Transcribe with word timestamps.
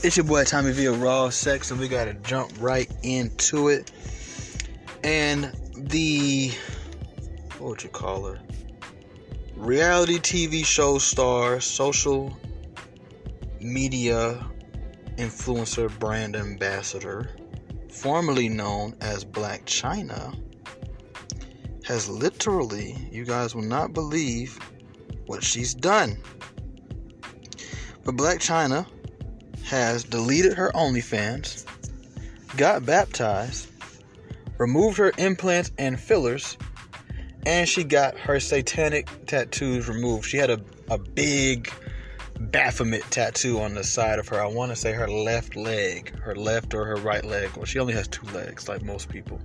It's 0.00 0.16
your 0.16 0.26
boy 0.26 0.44
Tommy 0.44 0.70
V 0.70 0.86
Raw 0.86 1.28
Secks, 1.28 1.72
and 1.72 1.80
we 1.80 1.88
gotta 1.88 2.14
jump 2.14 2.52
right 2.60 2.88
into 3.02 3.66
it. 3.66 3.90
And 5.02 5.52
the 5.74 6.52
what 7.58 7.70
would 7.70 7.82
you 7.82 7.88
call 7.88 8.24
her? 8.26 8.38
Reality 9.56 10.18
TV 10.18 10.64
show 10.64 10.98
star, 10.98 11.60
social 11.60 12.36
media 13.60 14.46
influencer, 15.16 15.90
brand 15.98 16.36
ambassador, 16.36 17.30
formerly 17.90 18.48
known 18.48 18.94
as 19.00 19.24
Blac 19.24 19.64
Chyna, 19.64 20.32
has 21.84 22.08
literally, 22.08 22.96
you 23.10 23.24
guys 23.24 23.52
will 23.52 23.62
not 23.62 23.94
believe 23.94 24.60
what 25.26 25.42
she's 25.42 25.74
done. 25.74 26.16
But 28.04 28.14
Blac 28.14 28.36
Chyna 28.36 28.86
has 29.68 30.02
deleted 30.02 30.54
her 30.54 30.72
OnlyFans, 30.74 31.66
got 32.56 32.86
baptized, 32.86 33.68
removed 34.56 34.96
her 34.96 35.12
implants 35.18 35.70
and 35.76 36.00
fillers, 36.00 36.56
and 37.44 37.68
she 37.68 37.84
got 37.84 38.16
her 38.18 38.40
satanic 38.40 39.08
tattoos 39.26 39.86
removed. 39.86 40.24
She 40.24 40.38
had 40.38 40.48
a, 40.48 40.60
a 40.90 40.96
big 40.96 41.70
Baphomet 42.40 43.02
tattoo 43.10 43.60
on 43.60 43.74
the 43.74 43.84
side 43.84 44.18
of 44.18 44.28
her. 44.28 44.40
I 44.40 44.46
want 44.46 44.70
to 44.70 44.76
say 44.76 44.92
her 44.92 45.08
left 45.08 45.54
leg, 45.54 46.18
her 46.20 46.34
left 46.34 46.72
or 46.72 46.86
her 46.86 46.96
right 46.96 47.24
leg. 47.24 47.50
Well, 47.54 47.66
she 47.66 47.78
only 47.78 47.92
has 47.92 48.08
two 48.08 48.26
legs, 48.28 48.68
like 48.68 48.82
most 48.82 49.10
people. 49.10 49.38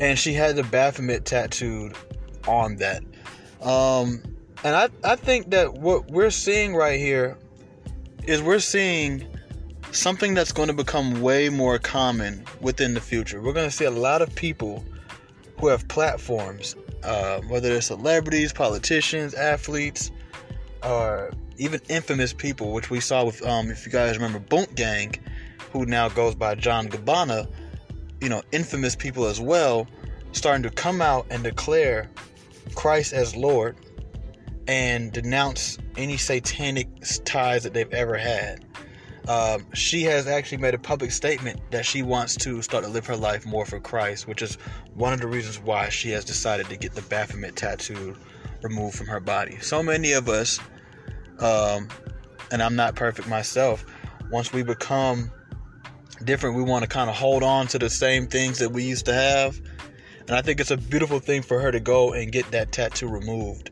And 0.00 0.18
she 0.18 0.34
had 0.34 0.56
the 0.56 0.64
Baphomet 0.64 1.24
tattooed 1.24 1.96
on 2.46 2.76
that. 2.76 3.02
Um, 3.62 4.22
and 4.64 4.76
I, 4.76 4.90
I 5.02 5.16
think 5.16 5.50
that 5.50 5.72
what 5.74 6.10
we're 6.10 6.30
seeing 6.30 6.74
right 6.74 7.00
here 7.00 7.38
is 8.30 8.40
we're 8.40 8.60
seeing 8.60 9.26
something 9.90 10.34
that's 10.34 10.52
going 10.52 10.68
to 10.68 10.72
become 10.72 11.20
way 11.20 11.48
more 11.48 11.80
common 11.80 12.44
within 12.60 12.94
the 12.94 13.00
future. 13.00 13.42
We're 13.42 13.52
going 13.52 13.68
to 13.68 13.74
see 13.74 13.86
a 13.86 13.90
lot 13.90 14.22
of 14.22 14.32
people 14.36 14.84
who 15.58 15.66
have 15.66 15.88
platforms, 15.88 16.76
uh, 17.02 17.40
whether 17.48 17.70
they're 17.70 17.80
celebrities, 17.80 18.52
politicians, 18.52 19.34
athletes, 19.34 20.12
or 20.84 21.32
even 21.56 21.80
infamous 21.88 22.32
people, 22.32 22.70
which 22.70 22.88
we 22.88 23.00
saw 23.00 23.24
with, 23.24 23.44
um, 23.44 23.68
if 23.68 23.84
you 23.84 23.90
guys 23.90 24.16
remember, 24.16 24.38
Boonk 24.38 24.76
Gang, 24.76 25.12
who 25.72 25.84
now 25.84 26.08
goes 26.08 26.36
by 26.36 26.54
John 26.54 26.86
Gabbana, 26.86 27.48
you 28.20 28.28
know, 28.28 28.42
infamous 28.52 28.94
people 28.94 29.26
as 29.26 29.40
well, 29.40 29.88
starting 30.30 30.62
to 30.62 30.70
come 30.70 31.02
out 31.02 31.26
and 31.30 31.42
declare 31.42 32.08
Christ 32.76 33.12
as 33.12 33.34
Lord 33.34 33.74
and 34.70 35.10
denounce 35.10 35.78
any 35.96 36.16
satanic 36.16 36.86
ties 37.24 37.64
that 37.64 37.74
they've 37.74 37.92
ever 37.92 38.16
had. 38.16 38.64
Um, 39.26 39.66
she 39.74 40.04
has 40.04 40.28
actually 40.28 40.58
made 40.58 40.74
a 40.74 40.78
public 40.78 41.10
statement 41.10 41.60
that 41.72 41.84
she 41.84 42.02
wants 42.02 42.36
to 42.36 42.62
start 42.62 42.84
to 42.84 42.90
live 42.90 43.04
her 43.06 43.16
life 43.16 43.44
more 43.44 43.66
for 43.66 43.80
Christ, 43.80 44.28
which 44.28 44.42
is 44.42 44.58
one 44.94 45.12
of 45.12 45.20
the 45.20 45.26
reasons 45.26 45.58
why 45.58 45.88
she 45.88 46.10
has 46.10 46.24
decided 46.24 46.68
to 46.68 46.76
get 46.76 46.94
the 46.94 47.02
Baphomet 47.02 47.56
tattoo 47.56 48.16
removed 48.62 48.96
from 48.96 49.08
her 49.08 49.18
body. 49.18 49.58
So 49.60 49.82
many 49.82 50.12
of 50.12 50.28
us, 50.28 50.60
um, 51.40 51.88
and 52.52 52.62
I'm 52.62 52.76
not 52.76 52.94
perfect 52.94 53.26
myself, 53.26 53.84
once 54.30 54.52
we 54.52 54.62
become 54.62 55.32
different, 56.22 56.54
we 56.54 56.62
want 56.62 56.84
to 56.84 56.88
kind 56.88 57.10
of 57.10 57.16
hold 57.16 57.42
on 57.42 57.66
to 57.68 57.78
the 57.80 57.90
same 57.90 58.28
things 58.28 58.60
that 58.60 58.70
we 58.70 58.84
used 58.84 59.06
to 59.06 59.14
have. 59.14 59.60
And 60.28 60.36
I 60.36 60.42
think 60.42 60.60
it's 60.60 60.70
a 60.70 60.76
beautiful 60.76 61.18
thing 61.18 61.42
for 61.42 61.58
her 61.58 61.72
to 61.72 61.80
go 61.80 62.12
and 62.12 62.30
get 62.30 62.48
that 62.52 62.70
tattoo 62.70 63.08
removed. 63.08 63.70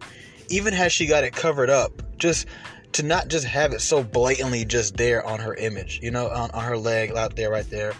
Even 0.48 0.74
as 0.74 0.92
she 0.92 1.06
got 1.06 1.24
it 1.24 1.32
covered 1.32 1.70
up, 1.70 2.02
just 2.18 2.46
to 2.92 3.02
not 3.02 3.28
just 3.28 3.44
have 3.46 3.72
it 3.72 3.80
so 3.80 4.02
blatantly 4.02 4.64
just 4.64 4.96
there 4.96 5.24
on 5.26 5.40
her 5.40 5.54
image, 5.54 6.00
you 6.02 6.10
know, 6.10 6.28
on, 6.28 6.50
on 6.52 6.64
her 6.64 6.76
leg 6.76 7.14
out 7.16 7.36
there, 7.36 7.50
right 7.50 7.68
there. 7.70 7.92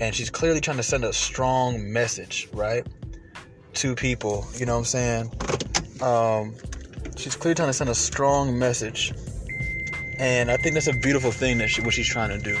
And 0.00 0.14
she's 0.14 0.30
clearly 0.30 0.60
trying 0.60 0.76
to 0.76 0.82
send 0.82 1.04
a 1.04 1.12
strong 1.12 1.92
message, 1.92 2.48
right? 2.52 2.86
To 3.74 3.94
people, 3.94 4.46
you 4.56 4.66
know 4.66 4.74
what 4.74 4.78
I'm 4.78 4.84
saying? 4.84 5.32
Um, 6.02 6.54
she's 7.16 7.34
clearly 7.36 7.56
trying 7.56 7.68
to 7.68 7.72
send 7.72 7.90
a 7.90 7.94
strong 7.94 8.58
message. 8.58 9.12
And 10.18 10.50
I 10.50 10.56
think 10.56 10.74
that's 10.74 10.86
a 10.88 10.92
beautiful 10.92 11.30
thing 11.30 11.58
that 11.58 11.68
she, 11.68 11.82
what 11.82 11.94
she's 11.94 12.08
trying 12.08 12.30
to 12.30 12.38
do. 12.38 12.56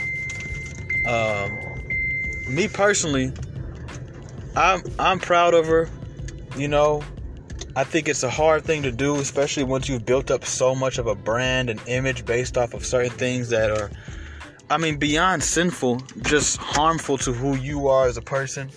Um, 1.08 2.54
me 2.54 2.68
personally, 2.68 3.32
I'm 4.56 4.82
I'm 4.98 5.18
proud 5.18 5.54
of 5.54 5.66
her. 5.66 5.88
You 6.56 6.68
know, 6.68 7.02
I 7.78 7.84
think 7.84 8.08
it's 8.08 8.24
a 8.24 8.28
hard 8.28 8.64
thing 8.64 8.82
to 8.82 8.90
do, 8.90 9.20
especially 9.20 9.62
once 9.62 9.88
you've 9.88 10.04
built 10.04 10.32
up 10.32 10.44
so 10.44 10.74
much 10.74 10.98
of 10.98 11.06
a 11.06 11.14
brand 11.14 11.70
and 11.70 11.80
image 11.86 12.26
based 12.26 12.58
off 12.58 12.74
of 12.74 12.84
certain 12.84 13.12
things 13.12 13.50
that 13.50 13.70
are, 13.70 13.88
I 14.68 14.78
mean, 14.78 14.96
beyond 14.96 15.44
sinful, 15.44 16.00
just 16.22 16.56
harmful 16.56 17.18
to 17.18 17.32
who 17.32 17.54
you 17.54 17.86
are 17.86 18.08
as 18.08 18.16
a 18.16 18.20
person, 18.20 18.68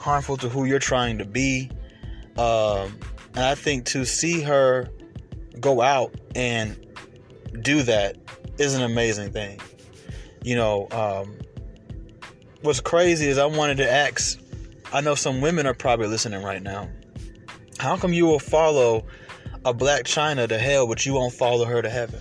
harmful 0.00 0.36
to 0.38 0.48
who 0.48 0.64
you're 0.64 0.80
trying 0.80 1.16
to 1.18 1.24
be. 1.24 1.70
Um, 2.36 2.98
and 3.36 3.44
I 3.44 3.54
think 3.54 3.84
to 3.84 4.04
see 4.04 4.40
her 4.40 4.88
go 5.60 5.80
out 5.80 6.12
and 6.34 6.76
do 7.62 7.84
that 7.84 8.16
is 8.58 8.74
an 8.74 8.82
amazing 8.82 9.30
thing. 9.30 9.60
You 10.42 10.56
know, 10.56 10.88
um, 10.90 11.36
what's 12.62 12.80
crazy 12.80 13.28
is 13.28 13.38
I 13.38 13.46
wanted 13.46 13.76
to 13.76 13.88
ask, 13.88 14.40
I 14.92 15.02
know 15.02 15.14
some 15.14 15.40
women 15.40 15.68
are 15.68 15.74
probably 15.74 16.08
listening 16.08 16.42
right 16.42 16.60
now 16.64 16.88
how 17.80 17.96
come 17.96 18.12
you 18.12 18.26
will 18.26 18.38
follow 18.38 19.06
a 19.64 19.72
Blac 19.72 20.02
Chyna 20.02 20.46
to 20.48 20.58
hell, 20.58 20.86
but 20.86 21.06
you 21.06 21.14
won't 21.14 21.32
follow 21.32 21.64
her 21.64 21.80
to 21.80 21.88
heaven? 21.88 22.20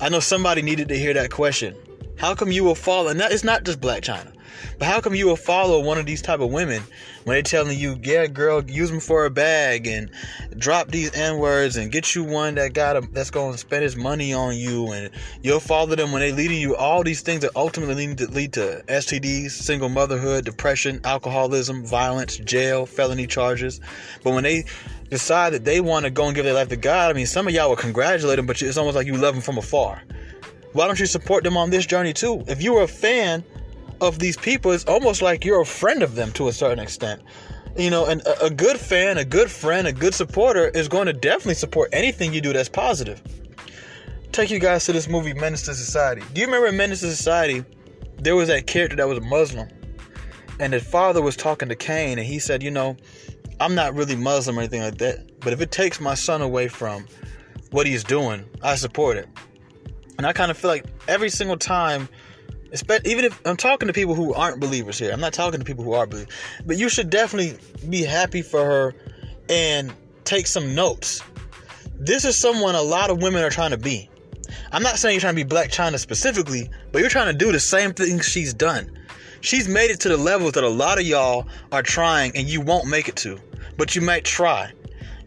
I 0.00 0.08
know 0.08 0.18
somebody 0.18 0.62
needed 0.62 0.88
to 0.88 0.98
hear 0.98 1.14
that 1.14 1.30
question. 1.30 1.76
How 2.18 2.34
come 2.34 2.50
you 2.50 2.64
will 2.64 2.74
follow? 2.74 3.08
And 3.08 3.20
that, 3.20 3.30
it's 3.30 3.44
not 3.44 3.64
just 3.64 3.80
Blac 3.80 4.00
Chyna, 4.00 4.33
but 4.78 4.86
how 4.86 5.00
come 5.00 5.14
you 5.14 5.26
will 5.26 5.36
follow 5.36 5.80
one 5.80 5.98
of 5.98 6.06
these 6.06 6.22
type 6.22 6.40
of 6.40 6.50
women 6.50 6.82
when 7.24 7.34
they're 7.34 7.42
telling 7.42 7.78
you, 7.78 7.98
"Yeah, 8.02 8.26
girl, 8.26 8.62
use 8.64 8.90
them 8.90 9.00
for 9.00 9.24
a 9.24 9.30
bag 9.30 9.86
and 9.86 10.10
drop 10.56 10.90
these 10.90 11.12
n 11.14 11.38
words 11.38 11.76
and 11.76 11.90
get 11.90 12.14
you 12.14 12.24
one 12.24 12.54
that 12.56 12.72
got 12.74 12.96
a, 12.96 13.08
that's 13.12 13.30
going 13.30 13.52
to 13.52 13.58
spend 13.58 13.82
his 13.82 13.96
money 13.96 14.32
on 14.32 14.56
you, 14.56 14.92
and 14.92 15.10
you'll 15.42 15.60
follow 15.60 15.94
them 15.94 16.12
when 16.12 16.20
they 16.20 16.32
leading 16.32 16.60
you 16.60 16.76
all 16.76 17.02
these 17.02 17.22
things 17.22 17.40
that 17.42 17.50
ultimately 17.56 17.94
lead 17.94 18.18
to, 18.18 18.26
lead 18.28 18.52
to 18.54 18.82
STDs, 18.88 19.50
single 19.50 19.88
motherhood, 19.88 20.44
depression, 20.44 21.00
alcoholism, 21.04 21.84
violence, 21.84 22.36
jail, 22.38 22.86
felony 22.86 23.26
charges. 23.26 23.80
But 24.22 24.32
when 24.32 24.44
they 24.44 24.64
decide 25.10 25.52
that 25.52 25.64
they 25.64 25.80
want 25.80 26.04
to 26.04 26.10
go 26.10 26.26
and 26.26 26.34
give 26.34 26.44
their 26.44 26.54
life 26.54 26.68
to 26.68 26.76
God, 26.76 27.10
I 27.10 27.12
mean, 27.12 27.26
some 27.26 27.46
of 27.46 27.54
y'all 27.54 27.68
will 27.68 27.76
congratulate 27.76 28.36
them, 28.36 28.46
but 28.46 28.60
it's 28.60 28.76
almost 28.76 28.96
like 28.96 29.06
you 29.06 29.16
love 29.16 29.34
them 29.34 29.42
from 29.42 29.58
afar. 29.58 30.02
Why 30.72 30.86
don't 30.86 30.98
you 30.98 31.06
support 31.06 31.44
them 31.44 31.56
on 31.56 31.70
this 31.70 31.86
journey 31.86 32.12
too? 32.12 32.42
If 32.48 32.60
you 32.60 32.74
were 32.74 32.82
a 32.82 32.88
fan 32.88 33.44
of 34.00 34.18
these 34.18 34.36
people, 34.36 34.72
it's 34.72 34.84
almost 34.84 35.22
like 35.22 35.44
you're 35.44 35.60
a 35.60 35.66
friend 35.66 36.02
of 36.02 36.14
them 36.14 36.32
to 36.32 36.48
a 36.48 36.52
certain 36.52 36.78
extent. 36.78 37.22
You 37.76 37.90
know, 37.90 38.06
and 38.06 38.22
a, 38.40 38.50
good 38.50 38.78
fan, 38.78 39.18
a 39.18 39.24
good 39.24 39.50
friend, 39.50 39.88
a 39.88 39.92
good 39.92 40.14
supporter 40.14 40.68
is 40.68 40.86
going 40.86 41.06
to 41.06 41.12
definitely 41.12 41.54
support 41.54 41.90
anything 41.92 42.32
you 42.32 42.40
do 42.40 42.52
that's 42.52 42.68
positive. 42.68 43.20
Take 44.30 44.50
you 44.50 44.60
guys 44.60 44.84
to 44.86 44.92
this 44.92 45.08
movie, 45.08 45.32
Menace 45.32 45.62
to 45.62 45.74
Society. 45.74 46.22
Do 46.32 46.40
you 46.40 46.46
remember 46.46 46.70
Menace 46.70 47.00
to 47.00 47.10
Society, 47.10 47.64
there 48.18 48.36
was 48.36 48.48
that 48.48 48.66
character 48.66 48.96
that 48.96 49.08
was 49.08 49.18
a 49.18 49.22
Muslim, 49.22 49.68
and 50.60 50.72
his 50.72 50.84
father 50.84 51.20
was 51.20 51.36
talking 51.36 51.68
to 51.68 51.74
Caine, 51.74 52.18
and 52.18 52.26
he 52.26 52.38
said, 52.38 52.62
you 52.62 52.70
know, 52.70 52.96
I'm 53.60 53.74
not 53.74 53.94
really 53.94 54.16
Muslim 54.16 54.58
or 54.58 54.60
anything 54.60 54.82
like 54.82 54.98
that, 54.98 55.40
but 55.40 55.52
if 55.52 55.60
it 55.60 55.72
takes 55.72 56.00
my 56.00 56.14
son 56.14 56.42
away 56.42 56.68
from 56.68 57.06
what 57.70 57.86
he's 57.86 58.04
doing, 58.04 58.44
I 58.62 58.76
support 58.76 59.16
it. 59.16 59.28
And 60.16 60.26
I 60.26 60.32
kind 60.32 60.50
of 60.50 60.56
feel 60.56 60.70
like 60.70 60.86
every 61.08 61.28
single 61.28 61.56
time, 61.56 62.08
even 63.04 63.24
if 63.24 63.40
I'm 63.46 63.56
talking 63.56 63.86
to 63.86 63.92
people 63.92 64.14
who 64.14 64.34
aren't 64.34 64.60
believers 64.60 64.98
here, 64.98 65.12
I'm 65.12 65.20
not 65.20 65.32
talking 65.32 65.60
to 65.60 65.64
people 65.64 65.84
who 65.84 65.92
are 65.92 66.06
believers, 66.06 66.32
but 66.66 66.76
you 66.76 66.88
should 66.88 67.10
definitely 67.10 67.58
be 67.88 68.02
happy 68.02 68.42
for 68.42 68.64
her 68.64 68.94
and 69.48 69.92
take 70.24 70.46
some 70.46 70.74
notes. 70.74 71.22
This 71.98 72.24
is 72.24 72.36
someone 72.36 72.74
a 72.74 72.82
lot 72.82 73.10
of 73.10 73.22
women 73.22 73.42
are 73.44 73.50
trying 73.50 73.70
to 73.70 73.78
be. 73.78 74.10
I'm 74.72 74.82
not 74.82 74.98
saying 74.98 75.14
you're 75.14 75.20
trying 75.20 75.36
to 75.36 75.44
be 75.44 75.48
Blac 75.48 75.66
Chyna 75.66 75.98
specifically, 75.98 76.68
but 76.90 77.00
you're 77.00 77.10
trying 77.10 77.32
to 77.32 77.38
do 77.38 77.52
the 77.52 77.60
same 77.60 77.92
thing 77.92 78.20
she's 78.20 78.52
done. 78.52 78.90
She's 79.40 79.68
made 79.68 79.90
it 79.90 80.00
to 80.00 80.08
the 80.08 80.16
levels 80.16 80.52
that 80.52 80.64
a 80.64 80.68
lot 80.68 80.98
of 80.98 81.06
y'all 81.06 81.46
are 81.70 81.82
trying 81.82 82.32
and 82.34 82.48
you 82.48 82.60
won't 82.60 82.88
make 82.88 83.08
it 83.08 83.16
to, 83.16 83.38
but 83.76 83.94
you 83.94 84.02
might 84.02 84.24
try. 84.24 84.72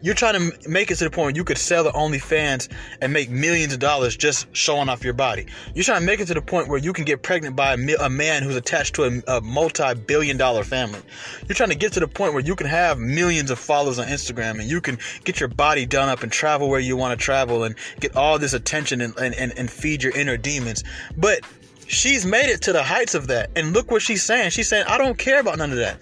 You're 0.00 0.14
trying 0.14 0.34
to 0.34 0.68
make 0.68 0.92
it 0.92 0.96
to 0.96 1.04
the 1.04 1.10
point 1.10 1.24
where 1.24 1.34
you 1.34 1.42
could 1.42 1.58
sell 1.58 1.82
the 1.82 1.90
OnlyFans 1.90 2.68
and 3.00 3.12
make 3.12 3.30
millions 3.30 3.72
of 3.72 3.80
dollars 3.80 4.16
just 4.16 4.46
showing 4.52 4.88
off 4.88 5.02
your 5.02 5.12
body. 5.12 5.46
You're 5.74 5.84
trying 5.84 6.00
to 6.00 6.06
make 6.06 6.20
it 6.20 6.26
to 6.26 6.34
the 6.34 6.42
point 6.42 6.68
where 6.68 6.78
you 6.78 6.92
can 6.92 7.04
get 7.04 7.22
pregnant 7.22 7.56
by 7.56 7.74
a, 7.74 8.04
a 8.04 8.08
man 8.08 8.44
who's 8.44 8.54
attached 8.54 8.94
to 8.94 9.04
a, 9.04 9.38
a 9.38 9.40
multi-billion 9.40 10.36
dollar 10.36 10.62
family. 10.62 11.00
You're 11.48 11.56
trying 11.56 11.70
to 11.70 11.74
get 11.74 11.92
to 11.94 12.00
the 12.00 12.06
point 12.06 12.32
where 12.32 12.42
you 12.42 12.54
can 12.54 12.68
have 12.68 12.98
millions 12.98 13.50
of 13.50 13.58
followers 13.58 13.98
on 13.98 14.06
Instagram 14.06 14.60
and 14.60 14.70
you 14.70 14.80
can 14.80 14.98
get 15.24 15.40
your 15.40 15.48
body 15.48 15.84
done 15.84 16.08
up 16.08 16.22
and 16.22 16.30
travel 16.30 16.68
where 16.68 16.80
you 16.80 16.96
want 16.96 17.18
to 17.18 17.24
travel 17.24 17.64
and 17.64 17.74
get 17.98 18.14
all 18.14 18.38
this 18.38 18.52
attention 18.52 19.00
and, 19.00 19.18
and, 19.18 19.34
and, 19.34 19.52
and 19.58 19.68
feed 19.68 20.04
your 20.04 20.16
inner 20.16 20.36
demons. 20.36 20.84
But 21.16 21.40
she's 21.88 22.24
made 22.24 22.50
it 22.50 22.62
to 22.62 22.72
the 22.72 22.84
heights 22.84 23.16
of 23.16 23.26
that. 23.28 23.50
And 23.56 23.72
look 23.72 23.90
what 23.90 24.02
she's 24.02 24.22
saying. 24.22 24.50
She's 24.50 24.68
saying, 24.68 24.84
I 24.86 24.96
don't 24.96 25.18
care 25.18 25.40
about 25.40 25.58
none 25.58 25.72
of 25.72 25.78
that. 25.78 25.98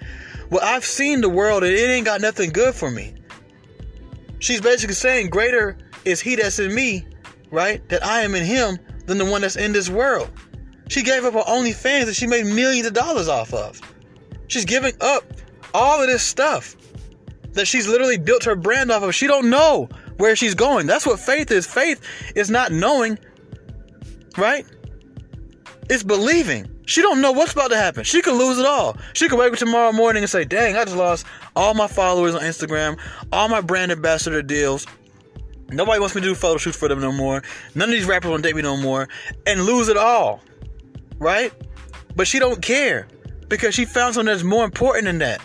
Well, 0.50 0.60
I've 0.62 0.84
seen 0.84 1.22
the 1.22 1.31
world 1.31 1.64
and 1.64 1.72
it 1.72 1.88
ain't 1.88 2.04
got 2.04 2.20
nothing 2.20 2.50
good 2.50 2.75
for 2.75 2.90
me. 2.90 3.14
She's 4.38 4.60
basically 4.60 4.94
saying, 4.94 5.30
Greater 5.30 5.76
is 6.04 6.20
he 6.20 6.36
that's 6.36 6.58
in 6.58 6.74
me, 6.74 7.06
right? 7.50 7.86
That 7.88 8.04
I 8.04 8.22
am 8.22 8.34
in 8.34 8.44
him 8.44 8.78
than 9.06 9.18
the 9.18 9.24
one 9.24 9.40
that's 9.40 9.56
in 9.56 9.72
this 9.72 9.88
world. 9.88 10.30
She 10.88 11.02
gave 11.02 11.24
up 11.24 11.34
her 11.34 11.40
OnlyFans 11.40 12.06
that 12.06 12.14
she 12.14 12.26
made 12.26 12.46
millions 12.46 12.86
of 12.86 12.92
dollars 12.92 13.28
off 13.28 13.52
of. 13.52 13.80
She's 14.48 14.64
giving 14.64 14.94
up 15.00 15.24
all 15.74 16.00
of 16.00 16.08
this 16.08 16.22
stuff 16.22 16.76
that 17.52 17.66
she's 17.66 17.88
literally 17.88 18.18
built 18.18 18.44
her 18.44 18.54
brand 18.54 18.90
off 18.90 19.02
of. 19.02 19.14
She 19.14 19.26
don't 19.26 19.50
know 19.50 19.88
where 20.18 20.36
she's 20.36 20.54
going. 20.54 20.86
That's 20.86 21.06
what 21.06 21.18
faith 21.18 21.50
is. 21.50 21.66
Faith 21.66 22.00
is 22.34 22.50
not 22.50 22.70
knowing, 22.70 23.18
right? 24.36 24.64
It's 25.90 26.02
believing. 26.02 26.68
She 26.86 27.02
don't 27.02 27.20
know 27.20 27.32
what's 27.32 27.52
about 27.52 27.70
to 27.70 27.76
happen. 27.76 28.04
She 28.04 28.22
could 28.22 28.36
lose 28.36 28.58
it 28.58 28.64
all. 28.64 28.96
She 29.12 29.28
could 29.28 29.38
wake 29.38 29.52
up 29.52 29.58
tomorrow 29.58 29.92
morning 29.92 30.22
and 30.22 30.30
say, 30.30 30.44
"Dang, 30.44 30.76
I 30.76 30.84
just 30.84 30.96
lost 30.96 31.26
all 31.54 31.74
my 31.74 31.88
followers 31.88 32.34
on 32.34 32.42
Instagram, 32.42 32.98
all 33.32 33.48
my 33.48 33.60
brand 33.60 33.92
ambassador 33.92 34.40
deals. 34.40 34.86
Nobody 35.68 35.98
wants 35.98 36.14
me 36.14 36.20
to 36.20 36.28
do 36.28 36.34
photo 36.36 36.58
shoots 36.58 36.76
for 36.76 36.88
them 36.88 37.00
no 37.00 37.10
more. 37.10 37.42
None 37.74 37.88
of 37.88 37.92
these 37.92 38.06
rappers 38.06 38.30
want 38.30 38.44
to 38.44 38.48
date 38.48 38.54
me 38.54 38.62
no 38.62 38.76
more, 38.76 39.08
and 39.46 39.64
lose 39.64 39.88
it 39.88 39.96
all, 39.96 40.40
right? 41.18 41.52
But 42.14 42.28
she 42.28 42.38
don't 42.38 42.62
care 42.62 43.08
because 43.48 43.74
she 43.74 43.84
found 43.84 44.14
something 44.14 44.32
that's 44.32 44.44
more 44.44 44.64
important 44.64 45.06
than 45.06 45.18
that. 45.18 45.40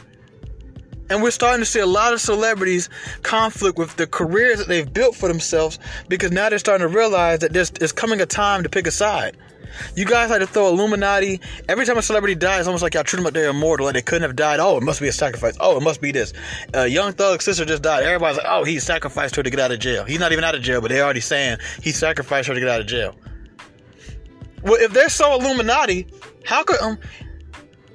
And 1.09 1.21
we're 1.21 1.31
starting 1.31 1.61
to 1.61 1.65
see 1.69 1.79
a 1.79 1.85
lot 1.85 2.13
of 2.13 2.21
celebrities 2.21 2.87
conflict 3.23 3.77
with 3.77 3.95
the 3.97 4.07
careers 4.07 4.59
that 4.59 4.67
they've 4.67 4.91
built 4.91 5.15
for 5.15 5.27
themselves 5.27 5.77
because 6.07 6.31
now 6.31 6.49
they're 6.49 6.59
starting 6.59 6.87
to 6.87 6.95
realize 6.95 7.39
that 7.39 7.51
there's, 7.51 7.71
there's 7.71 7.91
coming 7.91 8.21
a 8.21 8.25
time 8.25 8.63
to 8.63 8.69
pick 8.69 8.87
a 8.87 8.91
side. 8.91 9.35
You 9.95 10.05
guys 10.05 10.29
like 10.29 10.41
to 10.41 10.47
throw 10.47 10.67
Illuminati. 10.67 11.39
Every 11.67 11.85
time 11.85 11.97
a 11.97 12.01
celebrity 12.01 12.35
dies, 12.35 12.61
it's 12.61 12.67
almost 12.67 12.83
like 12.83 12.93
y'all 12.93 13.03
treat 13.03 13.17
them 13.17 13.25
like 13.25 13.33
they're 13.33 13.49
immortal, 13.49 13.85
like 13.85 13.95
they 13.95 14.01
couldn't 14.01 14.23
have 14.23 14.35
died. 14.35 14.59
Oh, 14.59 14.77
it 14.77 14.83
must 14.83 15.01
be 15.01 15.07
a 15.07 15.13
sacrifice. 15.13 15.57
Oh, 15.59 15.77
it 15.77 15.83
must 15.83 16.01
be 16.01 16.11
this. 16.11 16.33
Uh, 16.75 16.83
Young 16.83 17.13
Thug's 17.13 17.45
sister 17.45 17.65
just 17.65 17.83
died. 17.83 18.03
Everybody's 18.03 18.37
like, 18.37 18.47
oh, 18.49 18.63
he 18.63 18.79
sacrificed 18.79 19.35
her 19.35 19.43
to 19.43 19.49
get 19.49 19.59
out 19.59 19.71
of 19.71 19.79
jail. 19.79 20.05
He's 20.05 20.19
not 20.19 20.31
even 20.31 20.43
out 20.43 20.55
of 20.55 20.61
jail, 20.61 20.81
but 20.81 20.89
they're 20.89 21.03
already 21.03 21.21
saying 21.21 21.57
he 21.81 21.91
sacrificed 21.91 22.47
her 22.47 22.53
to 22.53 22.59
get 22.59 22.69
out 22.69 22.81
of 22.81 22.87
jail. 22.87 23.15
Well, 24.63 24.75
if 24.75 24.93
they're 24.93 25.09
so 25.09 25.39
Illuminati, 25.39 26.07
how 26.45 26.63
could 26.63 26.79
um, 26.81 26.97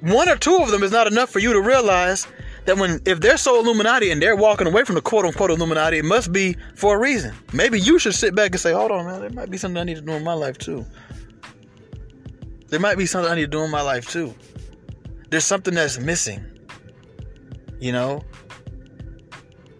one 0.01 0.29
or 0.29 0.35
two 0.35 0.57
of 0.57 0.69
them 0.69 0.83
is 0.83 0.91
not 0.91 1.07
enough 1.07 1.29
for 1.29 1.39
you 1.39 1.53
to 1.53 1.61
realize 1.61 2.27
that 2.65 2.77
when 2.77 2.99
if 3.05 3.21
they're 3.21 3.37
so 3.37 3.59
Illuminati 3.59 4.11
and 4.11 4.21
they're 4.21 4.35
walking 4.35 4.67
away 4.67 4.83
from 4.83 4.95
the 4.95 5.01
quote 5.01 5.25
unquote 5.25 5.49
Illuminati, 5.49 5.97
it 5.97 6.05
must 6.05 6.31
be 6.31 6.55
for 6.75 6.97
a 6.97 6.99
reason. 6.99 7.33
Maybe 7.53 7.79
you 7.79 7.97
should 7.97 8.13
sit 8.13 8.35
back 8.35 8.51
and 8.51 8.59
say, 8.59 8.73
hold 8.73 8.91
on, 8.91 9.05
man, 9.05 9.21
there 9.21 9.29
might 9.29 9.49
be 9.49 9.57
something 9.57 9.77
I 9.77 9.83
need 9.83 9.95
to 9.95 10.01
do 10.01 10.11
in 10.11 10.23
my 10.23 10.33
life 10.33 10.57
too. 10.57 10.85
There 12.67 12.79
might 12.79 12.97
be 12.97 13.05
something 13.05 13.31
I 13.31 13.35
need 13.35 13.41
to 13.41 13.47
do 13.47 13.63
in 13.63 13.71
my 13.71 13.81
life 13.81 14.09
too. 14.09 14.33
There's 15.29 15.45
something 15.45 15.73
that's 15.73 15.99
missing. 15.99 16.45
You 17.79 17.91
know? 17.91 18.23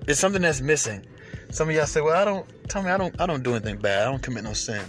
There's 0.06 0.20
something 0.20 0.42
that's 0.42 0.62
missing. 0.62 1.06
Some 1.52 1.70
of 1.70 1.76
y'all 1.76 1.86
say, 1.86 2.02
well, 2.02 2.20
I 2.20 2.26
don't 2.26 2.48
tell 2.70 2.84
me 2.84 2.90
I 2.90 2.98
don't 2.98 3.20
I 3.20 3.26
don't 3.26 3.44
do 3.44 3.52
anything 3.52 3.78
bad. 3.78 4.08
I 4.08 4.12
don't 4.12 4.22
commit 4.22 4.44
no 4.44 4.54
sin. 4.54 4.84